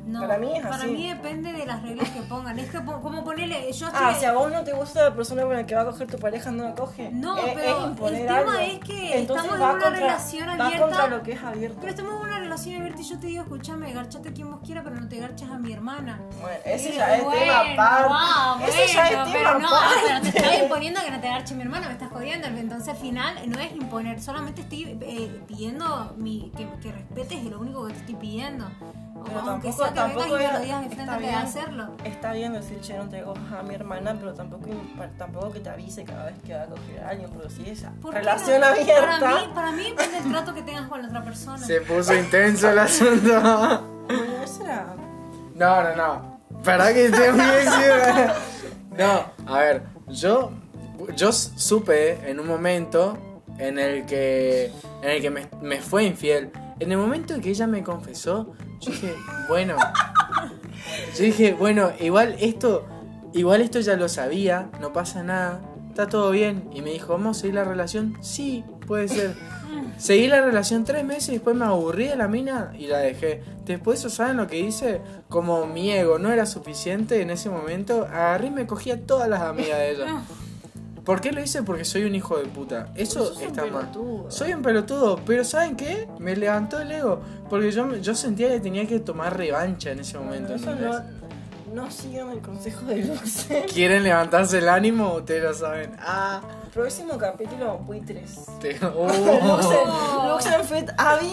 No, 0.06 0.20
Para 0.20 0.38
mí 0.38 0.50
es 0.56 0.62
para 0.62 0.76
así. 0.76 0.86
mí 0.90 1.08
depende 1.08 1.52
de 1.52 1.66
las 1.66 1.82
reglas 1.82 2.08
que 2.10 2.22
pongan. 2.22 2.58
Es 2.58 2.70
que 2.70 2.78
como 2.84 3.22
ponerle, 3.22 3.70
yo 3.72 3.86
estoy... 3.86 4.02
Ah, 4.02 4.14
si 4.18 4.24
a 4.24 4.32
vos 4.32 4.50
no 4.50 4.64
te 4.64 4.72
gusta 4.72 5.04
la 5.04 5.14
persona 5.14 5.42
con 5.42 5.52
la 5.54 5.64
que 5.66 5.74
va 5.76 5.82
a 5.82 5.84
coger 5.84 6.06
tu 6.08 6.18
pareja, 6.18 6.50
no 6.50 6.64
la 6.64 6.74
coge. 6.74 7.10
No, 7.12 7.36
Es- 7.38 7.54
pero 7.54 8.06
es 8.06 8.12
el 8.12 8.26
tema 8.26 8.38
algo. 8.38 8.52
es 8.52 8.78
que 8.80 9.18
Entonces 9.18 9.44
estamos 9.46 9.54
en 9.54 9.60
una 9.60 9.70
contra- 9.70 9.90
relación 9.90 10.48
abierta. 10.48 10.78
contra 10.80 11.06
lo 11.08 11.22
que 11.22 11.32
es 11.32 11.42
abierto. 11.42 11.76
Pero 11.80 11.90
estamos 11.90 12.14
en 12.14 12.20
una 12.28 12.38
relación 12.40 12.76
abierta 12.80 13.00
y 13.02 13.04
yo 13.04 13.18
te 13.20 13.26
digo, 13.28 13.42
escúchame, 13.42 13.92
garchate 13.92 14.28
a 14.30 14.32
quien 14.32 14.50
vos 14.50 14.60
quieras, 14.64 14.84
pero 14.84 14.96
no 14.96 15.08
te 15.08 15.18
garches 15.20 15.48
a 15.50 15.58
mi 15.58 15.72
hermana. 15.72 16.18
Bueno, 16.40 16.56
ese 16.64 16.88
Y 16.90 16.96
ya 16.96 17.16
es 17.16 17.22
bueno, 17.24 17.40
tema 17.40 17.58
aparte. 17.74 18.08
ah, 18.10 18.58
ese 18.66 18.92
ya 18.94 19.04
es 19.08 19.10
bueno, 19.16 19.24
tema 19.32 19.38
pero 19.50 19.58
no, 19.60 19.68
ah, 19.70 19.90
pero 20.06 20.20
te 20.22 20.28
estoy 20.38 20.56
imponiendo 20.64 21.00
que 21.04 21.10
no 21.12 21.20
te 21.20 21.28
garche 21.28 21.54
mi 21.54 21.62
hermana, 21.62 21.86
me 21.86 21.92
estás 21.92 22.10
jodiendo. 22.10 22.48
Entonces 22.48 22.88
al 22.88 22.96
final 22.96 23.34
no 23.48 23.58
es 23.60 23.72
imponer, 23.76 24.20
solamente 24.20 24.62
estoy 24.62 24.98
eh, 25.02 25.40
pidiendo 25.46 26.14
mi, 26.16 26.50
que, 26.56 26.66
que 26.82 26.90
respetes, 26.90 27.38
es 27.38 27.44
lo 27.44 27.60
único 27.60 27.86
que 27.86 27.92
te 27.92 28.00
estoy 28.00 28.14
pidiendo. 28.16 28.66
Pero 29.24 29.40
aunque 29.40 29.68
tampoco, 29.68 29.84
sea 29.84 29.88
que 29.88 29.94
vengas 29.94 29.94
tampoco 29.94 30.26
y 30.26 30.30
me 30.30 30.36
lo 30.38 30.48
era- 30.50 30.58
digas 30.60 30.80
de 30.80 30.86
está 31.02 31.16
bien. 31.18 31.34
hacerlo. 31.34 31.88
Está 32.04 32.32
bien 32.32 32.52
decir, 32.52 32.80
che, 32.80 32.96
no 32.96 33.08
te 33.08 33.22
cojas 33.22 33.52
a 33.52 33.62
mi 33.62 33.74
hermana, 33.74 34.16
pero 34.18 34.34
tampoco, 34.34 34.66
tampoco 35.18 35.50
que 35.52 35.60
te 35.60 35.68
avise 35.70 36.04
cada 36.04 36.26
vez 36.26 36.34
que 36.46 36.54
va 36.54 36.62
a 36.62 36.66
coger 36.66 37.00
a 37.04 37.08
alguien, 37.10 37.30
porque 37.30 37.50
si 37.50 37.68
es 37.70 37.84
¿Por 38.00 38.12
qué 38.12 38.18
relación 38.20 38.60
no? 38.60 38.66
abierta. 38.66 39.18
Para 39.20 39.34
mí, 39.40 39.50
para 39.54 39.72
mí 39.72 39.82
depende 39.90 40.20
del 40.20 40.30
trato 40.30 40.54
que 40.54 40.62
tengas 40.62 40.88
con 40.88 41.02
la 41.02 41.08
otra 41.08 41.22
persona. 41.24 41.58
Se 41.66 41.80
puso 41.82 42.14
intenso 42.14 42.70
el 42.70 42.78
asunto. 42.78 43.40
No, 45.54 45.82
no, 45.82 45.96
no. 45.96 46.40
¿Para 46.64 46.92
que 46.92 47.06
esté 47.06 47.26
encima? 47.28 48.34
No, 48.98 49.24
a 49.46 49.58
ver, 49.60 49.82
yo, 50.08 50.50
yo 51.16 51.32
supe 51.32 52.28
en 52.28 52.40
un 52.40 52.46
momento 52.46 53.16
en 53.58 53.78
el 53.78 54.04
que, 54.06 54.72
en 55.02 55.10
el 55.10 55.22
que 55.22 55.30
me, 55.30 55.48
me 55.62 55.80
fue 55.80 56.04
infiel. 56.04 56.50
En 56.80 56.90
el 56.90 56.98
momento 56.98 57.34
en 57.34 57.42
que 57.42 57.50
ella 57.50 57.66
me 57.66 57.84
confesó, 57.84 58.54
yo 58.80 58.90
dije, 58.90 59.14
bueno. 59.48 59.76
Yo 61.16 61.24
dije, 61.24 61.52
bueno, 61.52 61.92
igual 62.00 62.36
esto, 62.40 62.86
igual 63.34 63.60
esto 63.60 63.80
ya 63.80 63.96
lo 63.96 64.08
sabía, 64.08 64.70
no 64.80 64.92
pasa 64.92 65.22
nada, 65.22 65.60
está 65.88 66.08
todo 66.08 66.30
bien. 66.30 66.70
Y 66.72 66.80
me 66.80 66.90
dijo, 66.90 67.12
¿vamos 67.12 67.36
a 67.36 67.40
seguir 67.40 67.56
la 67.56 67.64
relación? 67.64 68.16
Sí, 68.22 68.64
puede 68.86 69.08
ser. 69.08 69.36
Seguí 69.98 70.28
la 70.28 70.40
relación 70.40 70.84
tres 70.84 71.04
meses 71.04 71.28
y 71.28 71.32
después 71.32 71.54
me 71.54 71.66
aburrí 71.66 72.06
de 72.06 72.16
la 72.16 72.28
mina 72.28 72.72
y 72.78 72.86
la 72.86 72.98
dejé. 72.98 73.42
Después, 73.66 74.00
¿saben 74.00 74.38
lo 74.38 74.46
que 74.46 74.58
hice? 74.58 75.02
Como 75.28 75.66
mi 75.66 75.90
ego 75.90 76.18
no 76.18 76.32
era 76.32 76.46
suficiente 76.46 77.20
en 77.20 77.28
ese 77.30 77.50
momento, 77.50 78.06
agarré 78.06 78.46
y 78.46 78.50
me 78.50 78.66
cogí 78.66 78.90
a 78.90 79.06
todas 79.06 79.28
las 79.28 79.42
amigas 79.42 79.78
de 79.78 79.90
ella. 79.90 80.22
¿Por 81.10 81.20
qué 81.20 81.32
lo 81.32 81.42
hice? 81.42 81.64
Porque 81.64 81.84
soy 81.84 82.04
un 82.04 82.14
hijo 82.14 82.38
de 82.38 82.44
puta. 82.44 82.86
Eso 82.94 83.26
Sos 83.26 83.38
un 83.38 83.42
está 83.42 83.62
mal. 83.66 83.88
pelotudo. 83.90 84.30
Soy 84.30 84.52
un 84.52 84.62
pelotudo, 84.62 85.20
pero 85.26 85.42
¿saben 85.42 85.74
qué? 85.74 86.06
Me 86.20 86.36
levantó 86.36 86.78
el 86.78 86.92
ego. 86.92 87.20
Porque 87.48 87.72
yo, 87.72 87.96
yo 87.96 88.14
sentía 88.14 88.48
que 88.48 88.60
tenía 88.60 88.86
que 88.86 89.00
tomar 89.00 89.36
revancha 89.36 89.90
en 89.90 89.98
ese 89.98 90.16
momento. 90.18 90.54
Eso 90.54 90.72
no, 90.76 91.02
no 91.74 91.90
sigan 91.90 92.30
el 92.30 92.38
consejo 92.38 92.86
de 92.86 92.98
Luce. 93.06 93.66
¿Quieren 93.74 94.04
levantarse 94.04 94.58
el 94.58 94.68
ánimo? 94.68 95.14
Ustedes 95.14 95.42
lo 95.42 95.52
saben. 95.52 95.96
Ah, 95.98 96.42
Próximo 96.72 97.18
capítulo, 97.18 97.78
buitres. 97.78 98.46
te... 98.60 98.78
Oh. 98.96 100.28
Luxen 100.30 100.64
Fit 100.64 100.90
Abby, 100.96 101.32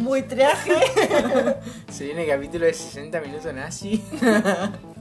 buitreaje. 0.00 0.72
Se 1.90 2.04
viene 2.06 2.22
el 2.24 2.30
capítulo 2.30 2.64
de 2.64 2.72
60 2.72 3.20
minutos 3.20 3.52
nazi. 3.52 4.02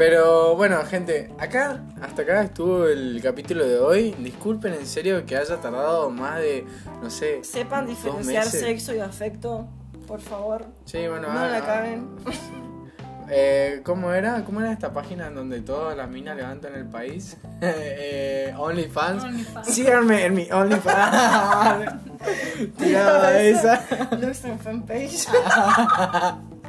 Pero 0.00 0.56
bueno, 0.56 0.82
gente, 0.86 1.30
acá, 1.38 1.84
hasta 2.00 2.22
acá 2.22 2.40
estuvo 2.40 2.86
el 2.86 3.20
capítulo 3.22 3.68
de 3.68 3.78
hoy. 3.78 4.16
Disculpen 4.18 4.72
en 4.72 4.86
serio 4.86 5.26
que 5.26 5.36
haya 5.36 5.60
tardado 5.60 6.08
más 6.08 6.38
de, 6.38 6.64
no 7.02 7.10
sé. 7.10 7.44
Sepan 7.44 7.84
diferenciar 7.84 8.46
meses. 8.46 8.60
sexo 8.62 8.94
y 8.94 9.00
afecto, 9.00 9.68
por 10.06 10.22
favor. 10.22 10.64
Sí, 10.86 11.06
bueno, 11.06 11.30
No 11.30 11.38
ah, 11.38 11.48
la 11.48 11.58
ah, 11.58 11.66
caben. 11.66 12.08
Eh, 13.32 13.82
¿Cómo 13.84 14.12
era? 14.12 14.42
¿Cómo 14.44 14.60
era 14.60 14.72
esta 14.72 14.92
página 14.92 15.28
en 15.28 15.36
donde 15.36 15.60
todas 15.60 15.96
las 15.96 16.10
minas 16.10 16.36
levantan 16.36 16.74
el 16.74 16.86
país? 16.86 17.36
eh, 17.60 18.52
OnlyFans. 18.58 19.22
OnlyFans. 19.22 19.68
Síganme 19.68 20.24
en 20.24 20.34
mi 20.34 20.50
OnlyFans. 20.50 21.92
Tiraba 22.76 23.40
esa. 23.40 23.86
Luxen 24.18 24.58
fanpage. 24.58 25.28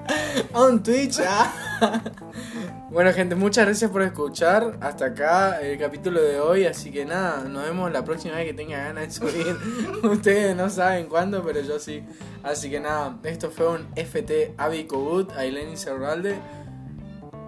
On 0.54 0.82
Twitch. 0.82 1.20
ah. 1.26 1.54
bueno, 2.90 3.12
gente, 3.14 3.36
muchas 3.36 3.66
gracias 3.66 3.90
por 3.92 4.02
escuchar. 4.02 4.78
Hasta 4.82 5.06
acá 5.06 5.62
el 5.62 5.78
capítulo 5.78 6.22
de 6.22 6.40
hoy. 6.40 6.66
Así 6.66 6.92
que 6.92 7.06
nada, 7.06 7.44
nos 7.44 7.64
vemos 7.64 7.92
la 7.92 8.04
próxima 8.04 8.36
vez 8.36 8.48
que 8.48 8.54
tenga 8.54 8.78
ganas 8.78 9.08
de 9.08 9.12
subir. 9.12 9.58
Ustedes 10.04 10.56
no 10.56 10.70
saben 10.70 11.08
cuándo, 11.08 11.44
pero 11.44 11.62
yo 11.62 11.80
sí. 11.80 12.04
Así 12.44 12.70
que 12.70 12.80
nada, 12.80 13.18
esto 13.24 13.50
fue 13.52 13.70
un 13.70 13.88
FT 13.96 14.54
Avi 14.58 14.86
Kogut, 14.86 15.32
Aileni 15.34 15.78
Cerralde. 15.78 16.36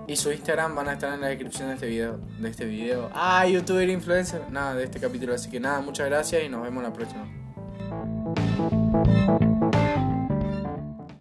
Y 0.06 0.18
su 0.18 0.32
Instagram 0.32 0.76
van 0.76 0.90
a 0.90 0.94
estar 0.94 1.14
en 1.14 1.22
la 1.22 1.28
descripción 1.28 1.70
de 1.70 1.76
este 1.76 1.88
video. 1.88 2.20
De 2.40 2.50
este 2.50 2.66
video. 2.66 3.10
Ah, 3.14 3.48
youtuber 3.48 3.90
influencer. 3.90 4.42
Nada, 4.52 4.76
de 4.76 4.84
este 4.84 5.00
capítulo. 5.00 5.34
Así 5.34 5.50
que 5.50 5.62
nada, 5.62 5.80
muchas 5.80 6.08
gracias 6.08 6.44
y 6.44 6.50
nos 6.50 6.62
vemos 6.62 6.84
la 6.84 6.92
próxima. 6.92 7.26